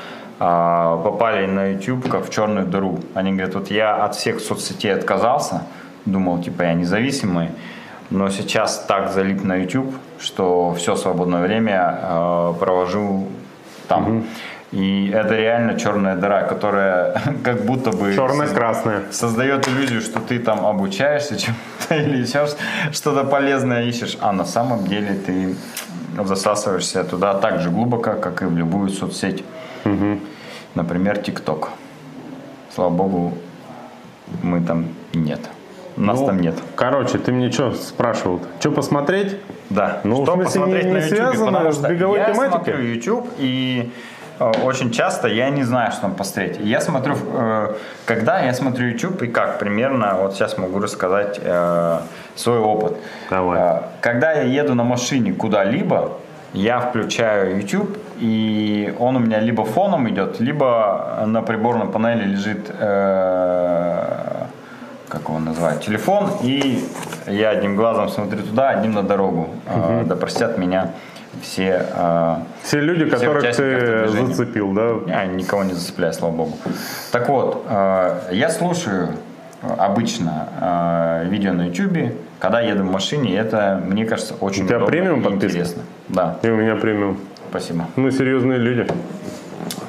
попали 0.41 1.45
на 1.45 1.73
YouTube 1.73 2.09
как 2.09 2.27
в 2.27 2.31
черную 2.31 2.67
дыру. 2.67 2.99
Они 3.13 3.33
говорят, 3.33 3.55
вот 3.55 3.71
я 3.71 4.05
от 4.05 4.15
всех 4.15 4.41
соцсетей 4.41 4.95
отказался, 4.95 5.65
думал, 6.07 6.43
типа, 6.43 6.63
я 6.63 6.73
независимый, 6.73 7.51
но 8.09 8.31
сейчас 8.31 8.85
так 8.89 9.13
залип 9.13 9.45
на 9.45 9.57
YouTube, 9.57 9.95
что 10.19 10.75
все 10.75 10.97
свободное 10.97 11.43
время 11.43 11.99
э, 12.03 12.55
провожу 12.59 13.29
там. 13.87 14.25
И 14.73 15.11
это 15.13 15.35
реально 15.35 15.79
черная 15.79 16.17
дыра, 16.17 16.43
которая 16.45 17.21
как 17.45 17.67
будто 17.67 17.91
бы 17.91 18.15
Черно-красная. 18.15 19.03
создает 19.11 19.69
иллюзию, 19.69 20.01
что 20.01 20.21
ты 20.21 20.39
там 20.39 20.65
обучаешься 20.65 21.37
чему-то 21.37 21.95
или 21.97 22.23
еще 22.23 22.47
что-то 22.93 23.25
полезное 23.25 23.83
ищешь, 23.85 24.17
а 24.21 24.33
на 24.33 24.45
самом 24.45 24.87
деле 24.87 25.15
ты 25.27 25.55
засасываешься 26.25 27.05
туда 27.05 27.35
так 27.35 27.61
же 27.61 27.71
глубоко, 27.71 28.15
как 28.15 28.43
и 28.43 28.47
в 28.47 28.57
любую 28.57 28.89
соцсеть. 28.89 29.45
Например, 30.75 31.19
ТикТок. 31.19 31.71
Слава 32.75 32.91
богу, 32.91 33.33
мы 34.43 34.61
там 34.61 34.87
нет. 35.15 35.41
Нас 35.97 36.21
Ну, 36.21 36.27
там 36.27 36.41
нет. 36.41 36.55
Короче, 36.77 37.19
ты 37.19 37.33
мне 37.33 37.51
что 37.51 37.73
спрашивал? 37.73 38.41
Что 38.61 38.71
посмотреть? 38.71 39.37
Да. 39.71 40.01
Ну, 40.05 40.23
в 40.23 40.25
что 40.25 40.35
смысле, 40.35 40.45
посмотреть 40.61 40.85
не- 40.87 40.93
на 40.93 40.99
не 40.99 41.03
YouTube? 41.05 41.17
связано 41.35 41.73
с 41.73 41.79
беговой 41.79 42.19
я 42.19 42.27
тематикой? 42.33 42.49
смотрю 42.75 42.79
YouTube 42.85 43.29
и 43.39 43.93
э, 44.39 44.53
очень 44.65 44.93
часто 44.93 45.27
я 45.29 45.51
не 45.51 45.65
знаю, 45.65 45.91
что 45.91 46.03
там 46.03 46.15
посмотреть. 46.15 46.59
Я 46.61 46.81
смотрю, 46.81 47.17
э, 47.35 47.75
когда 48.07 48.41
я 48.41 48.55
смотрю 48.55 48.89
YouTube 48.89 49.21
и 49.23 49.27
как 49.27 49.59
примерно, 49.59 50.15
вот 50.21 50.35
сейчас 50.35 50.57
могу 50.59 50.79
рассказать 50.79 51.41
э, 51.43 51.99
свой 52.37 52.59
опыт. 52.59 52.97
Давай. 53.29 53.59
Э, 53.61 53.81
Когда 54.01 54.33
я 54.33 54.43
еду 54.63 54.75
на 54.75 54.85
машине 54.85 55.33
куда-либо, 55.33 56.13
я 56.53 56.79
включаю 56.81 57.57
YouTube, 57.61 57.99
и 58.21 58.95
он 58.99 59.17
у 59.17 59.19
меня 59.19 59.41
либо 59.41 59.65
фоном 59.65 60.09
идет, 60.09 60.41
либо 60.41 61.25
на 61.27 61.43
приборной 61.43 61.87
панели 61.87 62.25
лежит, 62.25 62.71
э, 62.71 64.45
как 65.09 65.23
его 65.29 65.39
называют, 65.39 65.83
телефон, 65.83 66.31
и 66.43 66.85
я 67.27 67.51
одним 67.51 67.77
глазом 67.77 68.09
смотрю 68.09 68.43
туда, 68.43 68.71
одним 68.71 68.93
на 68.93 69.03
дорогу. 69.03 69.49
Э, 69.67 70.05
Да 70.07 70.17
простят 70.17 70.59
меня 70.59 70.91
все 71.43 71.87
э, 71.95 72.35
Все 72.63 72.81
люди, 72.81 73.05
Все 73.07 73.17
которых 73.17 73.57
ты 73.57 74.09
зацепил, 74.09 74.73
да? 74.73 74.91
я 75.07 75.27
никого 75.27 75.65
не 75.65 75.73
зацепляю, 75.75 76.13
слава 76.13 76.33
богу. 76.33 76.53
Так 77.13 77.29
вот, 77.29 77.65
э, 77.69 78.29
я 78.33 78.51
слушаю 78.51 79.09
обычно 79.79 80.49
э, 80.61 81.29
видео 81.29 81.53
на 81.53 81.67
YouTube, 81.69 82.15
когда 82.39 82.61
еду 82.61 82.83
в 82.85 82.91
машине, 82.91 83.37
это, 83.37 83.81
мне 83.87 84.05
кажется, 84.07 84.35
очень 84.41 84.65
У 84.65 84.67
тебя 84.67 84.77
удобно 84.79 84.91
премиум 84.91 85.23
подписка? 85.23 85.47
интересно. 85.47 85.83
Да, 86.09 86.37
И 86.43 86.49
у 86.49 86.57
меня 86.57 86.77
премиум. 86.77 87.19
Спасибо. 87.51 87.87
Мы 87.97 88.11
серьезные 88.11 88.59
люди. 88.59 88.87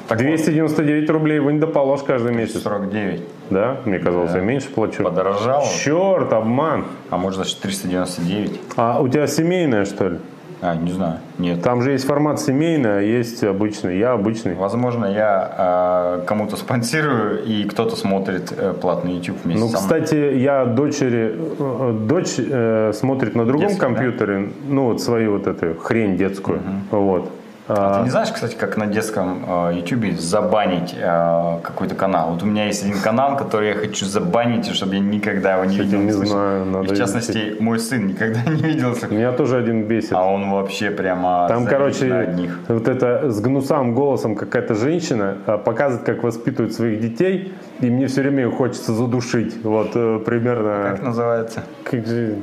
Так 0.08 0.18
299 0.18 1.08
рублей 1.10 1.38
вынь 1.38 1.58
да 1.60 1.66
положь 1.66 2.02
каждый 2.02 2.34
месяц. 2.34 2.62
49 2.62 3.22
Да? 3.50 3.78
Мне 3.86 3.98
казалось, 3.98 4.32
я 4.34 4.40
меньше 4.40 4.68
плачу. 4.68 5.02
подорожало, 5.04 5.64
Черт, 5.82 6.32
обман. 6.32 6.84
а 7.10 7.16
может 7.16 7.38
даже 7.40 7.56
399. 7.56 8.60
А 8.76 9.00
у 9.00 9.08
тебя 9.08 9.26
семейная, 9.26 9.84
что 9.86 10.08
ли? 10.08 10.18
А, 10.60 10.76
не 10.76 10.92
знаю, 10.92 11.16
нет. 11.38 11.60
Там 11.62 11.82
же 11.82 11.90
есть 11.90 12.04
формат 12.06 12.40
семейный, 12.40 12.98
а 12.98 13.00
есть 13.00 13.42
обычный. 13.42 13.98
Я 13.98 14.12
обычный. 14.12 14.54
Возможно, 14.54 15.06
я 15.06 16.20
э, 16.22 16.26
кому-то 16.26 16.56
спонсирую, 16.56 17.42
и 17.44 17.64
кто-то 17.64 17.96
смотрит 17.96 18.52
э, 18.56 18.72
платный 18.80 19.14
YouTube 19.14 19.38
вместе 19.42 19.60
Ну, 19.60 19.68
со 19.70 19.78
мной. 19.84 20.02
кстати, 20.02 20.14
я 20.38 20.64
дочери, 20.66 21.34
э, 21.58 21.92
дочь 22.06 22.34
э, 22.38 22.92
смотрит 22.94 23.34
на 23.34 23.44
другом 23.44 23.62
Детский, 23.68 23.80
да? 23.80 23.86
компьютере, 23.86 24.50
ну, 24.68 24.84
вот 24.84 25.00
свою 25.02 25.32
вот 25.38 25.48
эту 25.48 25.74
хрень 25.80 26.16
детскую. 26.16 26.60
Вот. 26.92 27.28
А, 27.68 27.98
Ты 27.98 28.04
не 28.04 28.10
знаешь, 28.10 28.30
кстати, 28.32 28.56
как 28.56 28.76
на 28.76 28.86
детском 28.86 29.44
э, 29.68 29.74
YouTube 29.76 30.18
забанить 30.18 30.94
э, 30.98 31.58
какой-то 31.62 31.94
канал? 31.94 32.32
Вот 32.32 32.42
у 32.42 32.46
меня 32.46 32.66
есть 32.66 32.84
один 32.84 32.98
канал, 32.98 33.36
который 33.36 33.68
я 33.68 33.74
хочу 33.74 34.04
забанить, 34.04 34.68
и 34.68 34.72
чтобы 34.72 34.94
я 34.96 35.00
никогда 35.00 35.54
его 35.54 35.64
не 35.66 35.78
Кстати, 35.78 35.86
видел. 35.86 36.00
не 36.00 36.10
знаю, 36.12 36.66
И 36.66 36.68
надо 36.68 36.92
в 36.94 36.96
частности, 36.96 37.56
мой 37.60 37.78
сын 37.78 38.06
никогда 38.08 38.40
не 38.50 38.62
видел. 38.62 38.96
Меня 39.10 39.30
тоже 39.32 39.58
один 39.58 39.84
бесит. 39.84 40.12
А 40.12 40.26
он 40.26 40.50
вообще 40.50 40.90
прямо 40.90 41.46
Там, 41.48 41.66
короче, 41.66 42.12
одних. 42.12 42.58
вот 42.66 42.88
это 42.88 43.30
с 43.30 43.40
гнусам 43.40 43.94
голосом 43.94 44.34
какая-то 44.34 44.74
женщина 44.74 45.38
а, 45.46 45.58
показывает, 45.58 46.04
как 46.04 46.24
воспитывают 46.24 46.74
своих 46.74 47.00
детей, 47.00 47.54
и 47.80 47.90
мне 47.90 48.08
все 48.08 48.22
время 48.22 48.50
хочется 48.50 48.92
задушить. 48.92 49.62
Вот 49.62 49.92
э, 49.94 50.18
примерно. 50.26 50.90
Как 50.90 51.02
называется? 51.02 51.62
Как 51.84 52.06
же... 52.06 52.38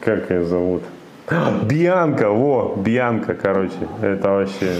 Как 0.00 0.30
ее 0.30 0.44
зовут? 0.44 0.84
Бьянка, 1.62 2.30
во, 2.30 2.74
Бьянка, 2.76 3.34
короче. 3.34 3.72
Это 4.02 4.30
вообще 4.30 4.72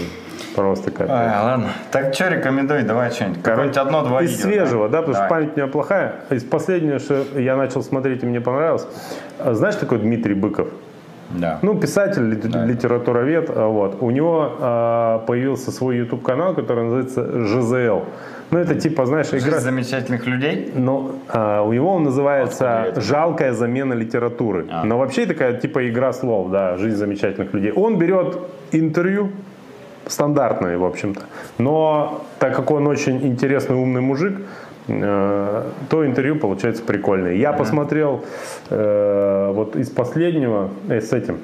просто 0.55 0.91
как. 0.91 1.09
Ай, 1.09 1.43
ладно. 1.43 1.69
Так 1.91 2.13
что 2.13 2.29
рекомендуй, 2.29 2.83
давай 2.83 3.11
что-нибудь. 3.11 3.43
Какое-нибудь 3.43 3.77
одно-два 3.77 4.21
Из 4.23 4.31
видео. 4.31 4.43
свежего, 4.43 4.89
да, 4.89 4.99
потому 5.01 5.15
что 5.15 5.23
Давай. 5.27 5.41
память 5.41 5.55
у 5.55 5.59
меня 5.59 5.67
плохая. 5.71 6.15
Из 6.29 6.43
последнего, 6.43 6.99
что 6.99 7.23
я 7.35 7.55
начал 7.57 7.83
смотреть 7.83 8.23
и 8.23 8.25
мне 8.25 8.39
понравилось. 8.41 8.87
а, 9.39 9.53
Знаешь, 9.53 9.75
такой 9.75 9.99
Дмитрий 9.99 10.33
Быков? 10.35 10.69
Да. 11.31 11.59
Ну, 11.61 11.77
писатель, 11.77 12.23
лит- 12.29 12.45
литературовед. 12.45 13.49
а, 13.53 13.67
Вот. 13.67 13.97
У 14.01 14.09
него 14.11 14.53
а, 14.59 15.19
появился 15.27 15.71
свой 15.71 15.97
YouTube 15.97 16.23
канал, 16.23 16.53
который 16.55 16.85
называется 16.85 17.45
ЖЗЛ. 17.45 18.05
Ну, 18.49 18.59
это 18.59 18.75
типа, 18.75 19.05
знаешь, 19.05 19.29
Жизнь 19.29 19.47
игра. 19.47 19.59
замечательных 19.59 20.25
людей. 20.25 20.71
Но 20.73 21.15
а, 21.27 21.63
у 21.63 21.73
него 21.73 21.93
он 21.93 22.03
называется? 22.03 22.93
«Жалкая 22.95 23.53
замена 23.53 23.93
литературы». 23.93 24.65
А. 24.69 24.85
Но 24.85 24.97
вообще 24.97 25.25
такая 25.25 25.53
типа 25.53 25.89
игра 25.89 26.13
слов, 26.13 26.49
да, 26.49 26.77
«Жизнь 26.77 26.95
замечательных 26.95 27.53
людей». 27.53 27.71
Он 27.71 27.97
берет 27.97 28.37
интервью, 28.71 29.31
стандартное, 30.05 30.77
в 30.77 30.85
общем-то. 30.85 31.21
Но 31.57 32.23
так 32.39 32.55
как 32.55 32.71
он 32.71 32.87
очень 32.87 33.27
интересный, 33.27 33.75
умный 33.75 34.01
мужик, 34.01 34.37
э, 34.87 35.63
то 35.89 36.05
интервью 36.05 36.37
получается 36.37 36.83
прикольное. 36.83 37.33
Я 37.33 37.51
посмотрел 37.51 38.23
э, 38.69 39.51
вот 39.53 39.75
из 39.75 39.89
последнего, 39.89 40.69
э, 40.87 41.01
с 41.01 41.11
этим, 41.11 41.39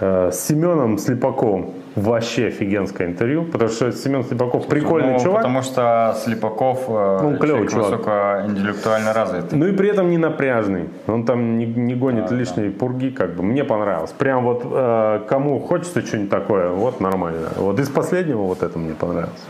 э, 0.00 0.30
с 0.30 0.40
Семеном 0.46 0.98
Слепаковым. 0.98 1.70
Вообще 1.94 2.46
офигенское 2.46 3.06
интервью, 3.06 3.44
потому 3.44 3.70
что 3.70 3.92
Семен 3.92 4.24
Слепаков 4.24 4.66
прикольный 4.66 5.12
Ну, 5.12 5.20
чувак. 5.20 5.42
Потому 5.42 5.62
что 5.62 6.16
Слепаков 6.24 6.84
э, 6.88 7.18
Ну, 7.22 7.36
клевый 7.36 7.68
человек 7.68 8.00
чувак. 8.00 8.46
высокоинтеллектуально 8.46 9.12
развитый. 9.12 9.58
Ну 9.58 9.66
и 9.66 9.72
при 9.72 9.90
этом 9.90 10.10
не 10.10 10.16
напряжный. 10.18 10.88
Он 11.06 11.24
там 11.24 11.58
не, 11.58 11.66
не 11.66 11.94
гонит 11.94 12.30
лишние 12.30 12.70
пурги, 12.70 13.10
как 13.10 13.34
бы. 13.34 13.42
Мне 13.42 13.64
понравилось. 13.64 14.12
Прям 14.12 14.44
вот 14.44 14.62
э, 14.64 15.20
кому 15.28 15.60
хочется 15.60 16.00
что-нибудь 16.00 16.30
такое, 16.30 16.70
вот 16.70 17.00
нормально. 17.00 17.48
Вот 17.56 17.78
из 17.78 17.88
последнего 17.88 18.42
вот 18.42 18.62
это 18.62 18.78
мне 18.78 18.94
понравилось. 18.94 19.46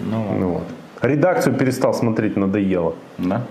Ну, 0.00 0.48
вот. 0.48 0.62
Редакцию 1.02 1.56
перестал 1.56 1.92
смотреть, 1.94 2.36
надоело. 2.36 2.94
Да? 3.18 3.42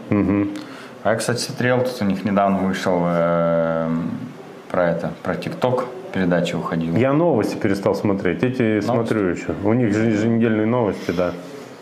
А 1.03 1.11
я, 1.11 1.15
кстати, 1.15 1.39
смотрел, 1.39 1.79
тут 1.83 2.01
у 2.01 2.05
них 2.05 2.23
недавно 2.25 2.59
вышел 2.59 3.01
э, 3.05 3.89
про 4.71 4.89
это, 4.89 5.11
про 5.23 5.35
ТикТок 5.35 5.85
передача 6.13 6.57
выходила. 6.57 6.95
Я 6.97 7.13
новости 7.13 7.55
перестал 7.55 7.95
смотреть. 7.95 8.43
Эти 8.43 8.81
смотрю 8.81 9.27
еще. 9.27 9.53
У 9.63 9.73
них 9.73 9.93
же 9.93 10.05
еженедельные 10.09 10.65
новости, 10.65 11.11
да. 11.11 11.31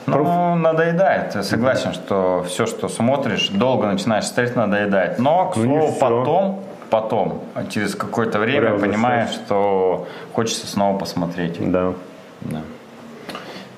Ну, 0.05 0.55
надоедает. 0.55 1.35
Я 1.35 1.43
согласен, 1.43 1.93
что 1.93 2.45
все, 2.47 2.65
что 2.65 2.87
смотришь, 2.87 3.49
долго 3.49 3.87
начинаешь 3.87 4.25
смотреть, 4.25 4.55
надоедает. 4.55 5.19
Но, 5.19 5.49
к 5.49 5.57
Ну, 5.57 5.63
слову, 5.63 5.95
потом, 5.99 6.63
потом, 6.89 7.41
через 7.69 7.93
какое-то 7.95 8.39
время 8.39 8.67
Прям 8.67 8.79
понимаешь, 8.79 9.31
что 9.31 10.07
хочется 10.33 10.65
снова 10.65 10.97
посмотреть. 10.97 11.57
Да. 11.59 11.93
Да. 12.41 12.61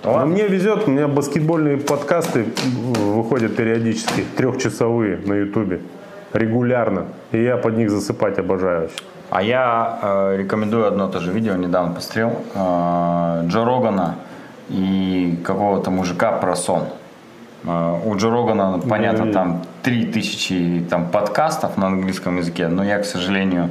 Но 0.03 0.13
Ладно. 0.13 0.33
мне 0.33 0.47
везет, 0.47 0.87
у 0.87 0.91
меня 0.91 1.07
баскетбольные 1.07 1.77
подкасты 1.77 2.45
выходят 2.95 3.55
периодически, 3.55 4.23
трехчасовые 4.37 5.17
на 5.17 5.33
ютубе, 5.33 5.81
регулярно. 6.31 7.07
И 7.31 7.43
я 7.43 7.57
под 7.57 7.75
них 7.75 7.89
засыпать 7.89 8.37
обожаю. 8.39 8.89
А 9.29 9.43
я 9.43 9.99
э, 10.01 10.37
рекомендую 10.37 10.87
одно 10.87 11.07
тоже 11.07 11.31
видео, 11.31 11.55
недавно 11.55 11.93
посмотрел, 11.93 12.41
э, 12.55 13.43
Джо 13.47 13.63
Рогана 13.63 14.15
и 14.69 15.39
какого-то 15.43 15.91
мужика 15.91 16.31
про 16.31 16.55
сон. 16.55 16.85
Э, 17.63 17.99
у 18.05 18.15
Джо 18.15 18.31
Рогана, 18.31 18.79
понятно, 18.79 19.23
видел. 19.23 19.33
там 19.33 19.61
3000 19.83 20.87
там, 20.89 21.09
подкастов 21.09 21.77
на 21.77 21.87
английском 21.87 22.37
языке, 22.37 22.67
но 22.67 22.83
я, 22.83 22.97
к 22.97 23.05
сожалению, 23.05 23.69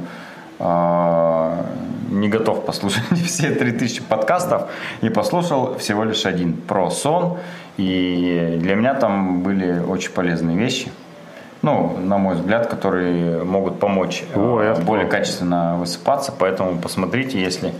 э, 0.59 1.63
не 2.09 2.29
готов 2.29 2.65
послушать 2.65 3.03
все 3.25 3.51
3000 3.51 4.03
подкастов 4.03 4.69
и 5.01 5.09
послушал 5.09 5.77
всего 5.77 6.05
лишь 6.05 6.25
один 6.25 6.53
про 6.53 6.89
сон. 6.89 7.37
И 7.77 8.57
для 8.61 8.75
меня 8.75 8.93
там 8.93 9.41
были 9.41 9.79
очень 9.79 10.11
полезные 10.11 10.57
вещи. 10.57 10.89
Ну, 11.61 11.97
на 11.97 12.17
мой 12.17 12.35
взгляд, 12.35 12.67
которые 12.67 13.43
могут 13.43 13.79
помочь 13.79 14.23
э, 14.33 14.39
О, 14.39 14.75
более 14.81 15.07
качественно 15.07 15.75
высыпаться. 15.77 16.33
Поэтому 16.37 16.77
посмотрите, 16.79 17.41
если 17.41 17.73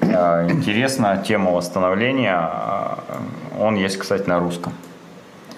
э, 0.00 0.50
интересна 0.50 1.22
тема 1.26 1.52
восстановления. 1.52 2.38
э, 2.38 3.60
Он 3.60 3.76
есть, 3.76 3.98
кстати, 3.98 4.28
на 4.28 4.40
русском. 4.40 4.72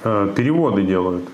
Переводы 0.02 0.82
делают. 0.82 1.24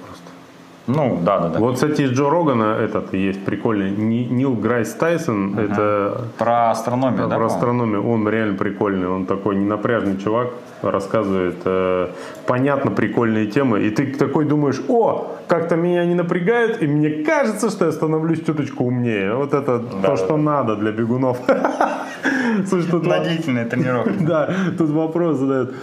Ну, 0.94 1.18
да, 1.22 1.38
да, 1.38 1.48
да. 1.48 1.58
Вот, 1.58 1.74
кстати, 1.74 2.02
из 2.02 2.10
Джо 2.10 2.30
Рогана 2.30 2.76
этот 2.78 3.14
есть 3.14 3.44
прикольный. 3.44 3.90
Ни- 3.90 4.24
Нил 4.24 4.54
Грайс 4.54 4.92
Тайсон, 4.94 5.58
это 5.58 6.22
Про 6.38 6.70
астрономию, 6.70 7.28
да? 7.28 7.36
про 7.36 7.46
астрономию, 7.46 8.08
он 8.08 8.28
реально 8.28 8.56
прикольный. 8.56 9.08
Он 9.08 9.26
такой 9.26 9.56
ненапряжный 9.56 10.16
чувак, 10.18 10.48
рассказывает 10.82 11.56
э, 11.64 12.08
понятно 12.46 12.90
прикольные 12.90 13.46
темы. 13.46 13.80
И 13.82 13.90
ты 13.90 14.06
такой 14.06 14.44
думаешь, 14.44 14.80
о, 14.88 15.36
как-то 15.48 15.76
меня 15.76 16.04
не 16.04 16.14
напрягает, 16.14 16.82
и 16.82 16.86
мне 16.86 17.24
кажется, 17.24 17.70
что 17.70 17.86
я 17.86 17.92
становлюсь 17.92 18.44
чуточку 18.44 18.84
умнее. 18.84 19.34
Вот 19.34 19.54
это 19.54 19.78
то, 19.78 20.16
что 20.16 20.36
надо 20.36 20.76
для 20.76 20.92
бегунов. 20.92 21.38
Слушай, 22.68 22.90
тут 22.90 23.06
На 23.06 23.20
длительные 23.20 23.64
тренировки. 23.64 24.12
да, 24.20 24.50
тут 24.78 24.90
вопрос 24.90 25.36
задают. 25.38 25.74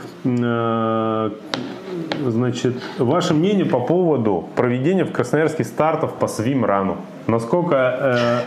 Значит, 2.26 2.76
ваше 2.98 3.34
мнение 3.34 3.65
по 3.65 3.80
поводу 3.80 4.48
проведения 4.56 5.06
в 5.06 5.11
Красноярске 5.11 5.64
стартов 5.64 6.14
по 6.15 6.28
свим-рану? 6.28 6.98
Насколько 7.28 7.76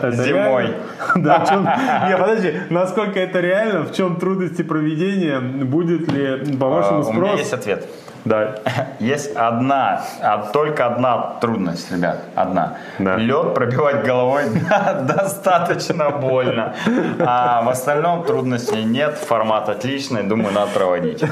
э, 0.01 0.07
это 0.07 0.23
Зимой. 0.23 0.63
реально? 0.63 0.75
Да, 1.15 1.45
чем- 1.47 1.63
Не, 2.09 2.17
подожди, 2.17 2.53
насколько 2.69 3.19
это 3.19 3.39
реально? 3.39 3.83
В 3.83 3.93
чем 3.93 4.15
трудности 4.15 4.61
проведения? 4.63 5.39
Будет 5.39 6.11
ли, 6.11 6.55
по 6.57 6.67
А, 6.67 6.69
вашему 6.69 7.09
У 7.09 7.13
меня 7.13 7.33
есть 7.33 7.53
ответ. 7.53 7.85
Да. 8.23 8.55
Есть 8.99 9.35
одна, 9.35 10.03
а 10.21 10.49
только 10.53 10.85
одна 10.85 11.33
трудность, 11.41 11.91
ребят, 11.91 12.19
одна. 12.35 12.77
Да. 12.99 13.15
Лед 13.15 13.55
пробивать 13.55 14.05
головой 14.05 14.43
достаточно 15.07 16.11
больно. 16.11 16.75
А 17.19 17.63
в 17.63 17.69
остальном 17.69 18.23
трудностей 18.23 18.83
нет, 18.83 19.15
формат 19.15 19.69
отличный, 19.69 20.21
думаю, 20.21 20.53
надо 20.53 20.69
проводить. 20.71 21.23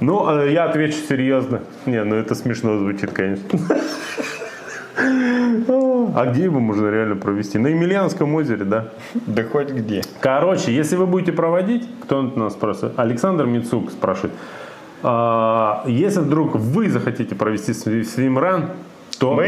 Ну, 0.00 0.28
э, 0.30 0.52
я 0.52 0.64
отвечу 0.64 0.98
серьезно. 1.08 1.60
Не, 1.86 2.04
ну 2.04 2.14
это 2.16 2.34
смешно 2.34 2.78
звучит, 2.78 3.12
конечно. 3.12 3.58
А 6.14 6.26
где 6.26 6.44
его 6.44 6.60
можно 6.60 6.88
реально 6.88 7.16
провести? 7.16 7.58
На 7.58 7.68
Емельянском 7.68 8.34
озере, 8.34 8.64
да? 8.64 8.88
Да 9.26 9.44
хоть 9.44 9.70
где. 9.70 10.02
Короче, 10.20 10.72
если 10.74 10.96
вы 10.96 11.06
будете 11.06 11.32
проводить, 11.32 11.86
кто 12.02 12.22
нас 12.22 12.54
спрашивает? 12.54 12.98
Александр 12.98 13.46
Мицук 13.46 13.90
спрашивает. 13.90 14.32
А, 15.02 15.84
если 15.86 16.20
вдруг 16.20 16.56
вы 16.56 16.88
захотите 16.90 17.34
провести 17.34 17.72
сви- 17.72 18.02
свимран, 18.04 18.70
то 19.18 19.34
Мы 19.34 19.46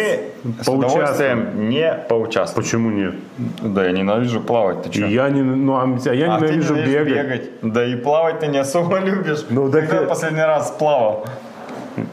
с 0.60 0.66
поучаствуем. 0.66 0.78
удовольствием 0.78 1.68
не 1.68 1.92
поучаствуем. 2.08 2.64
Почему 2.64 2.90
нет? 2.90 3.14
Да, 3.62 3.84
я 3.84 3.92
ненавижу 3.92 4.40
плавать, 4.40 4.82
ты 4.82 4.92
что? 4.92 5.06
Я 5.06 5.28
не, 5.30 5.42
ну, 5.42 5.74
а 5.76 5.86
я 6.12 6.34
А 6.34 6.38
ты 6.38 6.46
ненавижу 6.46 6.74
ненавидишь 6.74 7.06
бегать. 7.14 7.50
Да 7.62 7.84
и 7.84 7.94
плавать 7.96 8.40
ты 8.40 8.46
не 8.48 8.58
особо 8.58 8.98
любишь. 8.98 9.44
Ну, 9.50 9.70
так 9.70 9.82
Когда 9.88 10.02
я- 10.02 10.08
последний 10.08 10.42
раз 10.42 10.70
плавал? 10.78 11.26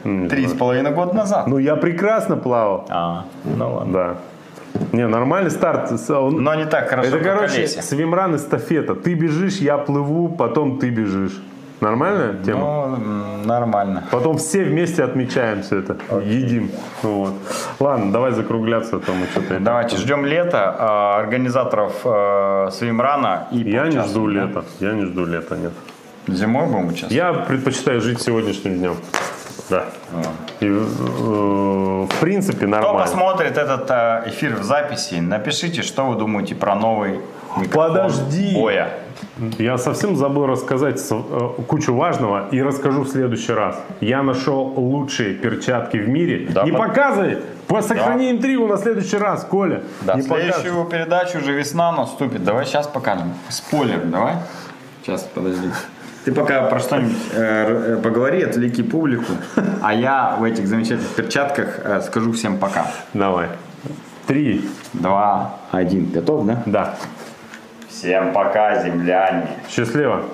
Три 0.02 0.46
с 0.46 0.52
половиной 0.52 0.90
года 0.92 1.14
назад. 1.14 1.46
Ну, 1.46 1.58
я 1.58 1.76
прекрасно 1.76 2.36
плавал. 2.36 2.84
А, 2.88 3.24
ну 3.44 3.74
ладно. 3.74 3.92
Да. 3.92 4.16
Не, 4.92 5.06
нормальный 5.08 5.50
старт. 5.50 5.90
Он- 6.10 6.42
Но 6.42 6.54
не 6.54 6.66
так 6.66 6.88
хорошо, 6.88 7.08
Это, 7.08 7.18
как 7.18 7.34
короче, 7.36 7.66
свимран 7.66 8.36
эстафета. 8.36 8.94
Ты 8.94 9.14
бежишь, 9.14 9.56
я 9.56 9.78
плыву, 9.78 10.28
потом 10.28 10.78
ты 10.78 10.90
бежишь. 10.90 11.40
Нормальная 11.80 12.34
тема? 12.42 12.96
Ну, 12.96 13.44
нормально. 13.44 14.04
Потом 14.10 14.38
все 14.38 14.64
вместе 14.64 15.04
отмечаем 15.04 15.62
все 15.62 15.78
это. 15.78 15.96
Едим. 16.24 16.70
Вот. 17.02 17.34
Ладно, 17.78 18.12
давай 18.12 18.32
закругляться, 18.32 18.96
а 18.96 18.98
то 19.00 19.12
мы 19.12 19.26
что-то... 19.26 19.60
Давайте 19.60 19.96
ждем 19.96 20.24
лета, 20.24 20.74
а, 20.78 21.18
организаторов 21.20 22.00
э, 22.04 22.70
свимрана 22.72 23.46
и 23.52 23.58
Я 23.58 23.86
не 23.86 24.02
жду 24.02 24.26
лета. 24.26 24.64
Я 24.80 24.92
не 24.92 25.04
жду 25.04 25.24
лета, 25.24 25.56
нет. 25.56 25.72
Зимой 26.26 26.66
будем 26.66 26.88
участвовать? 26.88 27.14
Я 27.14 27.32
предпочитаю 27.32 28.00
жить 28.00 28.20
сегодняшним 28.20 28.78
днем. 28.78 28.96
Да. 29.70 29.84
И, 30.60 30.66
э, 30.66 30.70
в 30.70 32.20
принципе, 32.20 32.58
Кто 32.58 32.66
нормально. 32.68 33.00
посмотрит 33.00 33.56
этот 33.58 33.90
э, 33.90 34.22
эфир 34.28 34.54
в 34.56 34.62
записи, 34.62 35.16
напишите, 35.16 35.82
что 35.82 36.04
вы 36.06 36.16
думаете 36.16 36.54
про 36.54 36.74
новый 36.74 37.20
микрофон 37.56 37.88
Подожди. 37.88 38.54
Боя. 38.54 38.88
Я 39.58 39.78
совсем 39.78 40.16
забыл 40.16 40.46
рассказать 40.46 40.98
с- 41.00 41.12
э, 41.12 41.48
кучу 41.66 41.94
важного 41.94 42.48
и 42.50 42.62
расскажу 42.62 43.02
в 43.02 43.08
следующий 43.08 43.52
раз. 43.52 43.76
Я 44.00 44.22
нашел 44.22 44.72
лучшие 44.76 45.34
перчатки 45.34 45.96
в 45.96 46.08
мире. 46.08 46.48
Да, 46.50 46.64
не 46.64 46.72
под- 46.72 46.88
показывай! 46.88 47.38
По- 47.66 47.82
Сохрани 47.82 48.30
интригу 48.30 48.66
на 48.66 48.76
следующий 48.78 49.18
раз, 49.18 49.44
Коля. 49.44 49.82
Да, 50.02 50.14
не 50.14 50.22
следующую 50.22 50.84
передачу 50.86 51.38
уже 51.38 51.52
весна 51.52 51.92
наступит. 51.92 52.42
Давай 52.44 52.64
сейчас 52.64 52.86
покажем. 52.86 53.32
Спойлер, 53.48 54.00
давай. 54.04 54.34
Сейчас, 55.02 55.22
подожди. 55.34 55.68
Ты 56.28 56.34
пока 56.34 56.60
про 56.64 56.78
что-нибудь 56.78 57.16
э, 57.32 57.94
э, 57.94 58.02
поговори, 58.02 58.42
отвлеки 58.42 58.82
публику, 58.82 59.32
а 59.82 59.94
я 59.94 60.36
в 60.38 60.44
этих 60.44 60.66
замечательных 60.66 61.08
перчатках 61.14 61.80
э, 61.82 62.02
скажу 62.02 62.32
всем 62.32 62.58
пока. 62.58 62.86
Давай. 63.14 63.48
Три. 64.26 64.68
Два, 64.92 65.54
один. 65.70 66.10
Готов, 66.10 66.44
да? 66.44 66.62
Да. 66.66 66.94
Всем 67.88 68.34
пока, 68.34 68.82
земляне. 68.82 69.48
Счастливо. 69.70 70.24